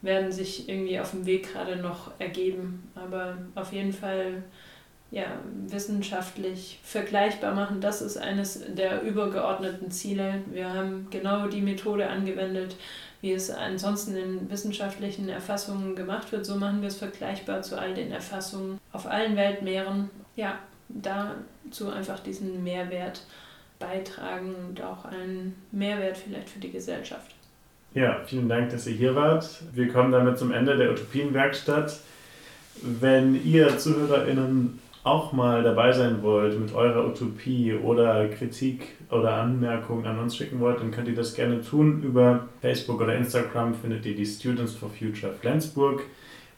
werden 0.00 0.30
sich 0.30 0.68
irgendwie 0.68 1.00
auf 1.00 1.10
dem 1.10 1.26
Weg 1.26 1.52
gerade 1.52 1.76
noch 1.76 2.12
ergeben. 2.20 2.88
Aber 2.94 3.36
auf 3.56 3.72
jeden 3.72 3.92
Fall 3.92 4.44
ja, 5.10 5.24
wissenschaftlich 5.66 6.78
vergleichbar 6.82 7.54
machen. 7.54 7.80
Das 7.80 8.02
ist 8.02 8.16
eines 8.16 8.62
der 8.68 9.02
übergeordneten 9.02 9.90
Ziele. 9.90 10.42
Wir 10.52 10.72
haben 10.72 11.08
genau 11.10 11.46
die 11.46 11.62
Methode 11.62 12.08
angewendet, 12.08 12.76
wie 13.20 13.32
es 13.32 13.50
ansonsten 13.50 14.16
in 14.16 14.50
wissenschaftlichen 14.50 15.28
Erfassungen 15.28 15.96
gemacht 15.96 16.30
wird. 16.32 16.46
So 16.46 16.56
machen 16.56 16.80
wir 16.80 16.88
es 16.88 16.96
vergleichbar 16.96 17.62
zu 17.62 17.78
all 17.78 17.94
den 17.94 18.12
Erfassungen 18.12 18.78
auf 18.92 19.06
allen 19.06 19.36
Weltmeeren. 19.36 20.10
Ja, 20.36 20.58
dazu 20.88 21.90
einfach 21.90 22.20
diesen 22.20 22.62
Mehrwert 22.62 23.22
beitragen 23.78 24.54
und 24.68 24.80
auch 24.82 25.04
einen 25.04 25.54
Mehrwert 25.72 26.16
vielleicht 26.16 26.48
für 26.48 26.60
die 26.60 26.70
Gesellschaft. 26.70 27.34
Ja, 27.94 28.20
vielen 28.26 28.48
Dank, 28.48 28.70
dass 28.70 28.86
ihr 28.86 28.94
hier 28.94 29.14
wart. 29.14 29.48
Wir 29.72 29.88
kommen 29.88 30.12
damit 30.12 30.38
zum 30.38 30.52
Ende 30.52 30.76
der 30.76 30.90
Utopienwerkstatt. 30.90 31.98
Wenn 32.82 33.42
ihr 33.42 33.78
ZuhörerInnen 33.78 34.78
auch 35.02 35.32
mal 35.32 35.62
dabei 35.62 35.92
sein 35.92 36.22
wollt 36.22 36.58
mit 36.60 36.74
eurer 36.74 37.06
Utopie 37.06 37.74
oder 37.74 38.28
Kritik 38.28 38.95
oder 39.10 39.34
Anmerkung 39.34 40.06
an 40.06 40.18
uns 40.18 40.36
schicken 40.36 40.60
wollt, 40.60 40.80
dann 40.80 40.90
könnt 40.90 41.08
ihr 41.08 41.14
das 41.14 41.34
gerne 41.34 41.62
tun. 41.62 42.02
Über 42.02 42.48
Facebook 42.60 43.00
oder 43.00 43.14
Instagram 43.14 43.74
findet 43.74 44.04
ihr 44.06 44.16
die 44.16 44.26
Students 44.26 44.74
for 44.74 44.90
Future 44.90 45.32
Flensburg. 45.32 46.02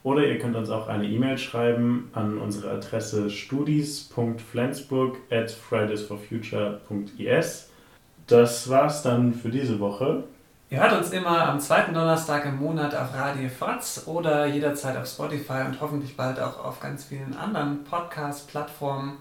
Oder 0.02 0.26
ihr 0.26 0.38
könnt 0.38 0.56
uns 0.56 0.70
auch 0.70 0.88
eine 0.88 1.06
E-Mail 1.06 1.36
schreiben 1.38 2.10
an 2.14 2.38
unsere 2.38 2.70
Adresse 2.70 3.28
studis.flensburg 3.30 5.18
at 5.30 5.50
fridaysforfuture.is. 5.50 7.70
Das 8.26 8.68
war's 8.68 9.02
dann 9.02 9.34
für 9.34 9.50
diese 9.50 9.78
Woche. 9.80 10.24
Ihr 10.70 10.82
hört 10.82 10.92
uns 10.92 11.12
immer 11.12 11.48
am 11.48 11.60
zweiten 11.60 11.94
Donnerstag 11.94 12.44
im 12.44 12.58
Monat 12.58 12.94
auf 12.94 13.14
Radio 13.14 13.48
Fratz 13.48 14.02
oder 14.06 14.44
jederzeit 14.46 14.98
auf 14.98 15.06
Spotify 15.06 15.62
und 15.66 15.80
hoffentlich 15.80 16.14
bald 16.14 16.38
auch 16.38 16.62
auf 16.62 16.78
ganz 16.78 17.04
vielen 17.04 17.34
anderen 17.34 17.84
Podcast-Plattformen. 17.84 19.16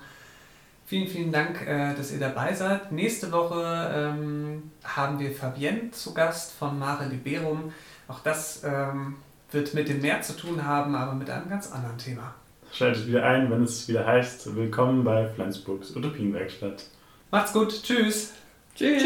Vielen, 0.87 1.07
vielen 1.09 1.33
Dank, 1.33 1.67
äh, 1.67 1.93
dass 1.95 2.13
ihr 2.13 2.19
dabei 2.19 2.53
seid. 2.53 2.93
Nächste 2.93 3.29
Woche 3.33 3.91
ähm, 3.93 4.71
haben 4.85 5.19
wir 5.19 5.31
Fabienne 5.31 5.91
zu 5.91 6.13
Gast 6.13 6.53
von 6.53 6.79
Mare 6.79 7.09
Liberum. 7.09 7.73
Auch 8.07 8.19
das 8.19 8.63
ähm, 8.63 9.17
wird 9.51 9.73
mit 9.73 9.89
dem 9.89 9.99
Meer 9.99 10.21
zu 10.21 10.37
tun 10.37 10.63
haben, 10.63 10.95
aber 10.95 11.13
mit 11.13 11.29
einem 11.29 11.49
ganz 11.49 11.69
anderen 11.73 11.97
Thema. 11.97 12.33
Schaltet 12.71 13.05
wieder 13.05 13.25
ein, 13.25 13.51
wenn 13.51 13.63
es 13.63 13.85
wieder 13.89 14.07
heißt, 14.07 14.55
willkommen 14.55 15.03
bei 15.03 15.27
Flensburgs 15.27 15.93
Utopienwerkstatt. 15.93 16.85
Macht's 17.31 17.51
gut, 17.51 17.83
tschüss. 17.83 18.31
Tschüss. 18.73 19.03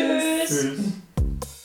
Tschüss. 0.48 1.61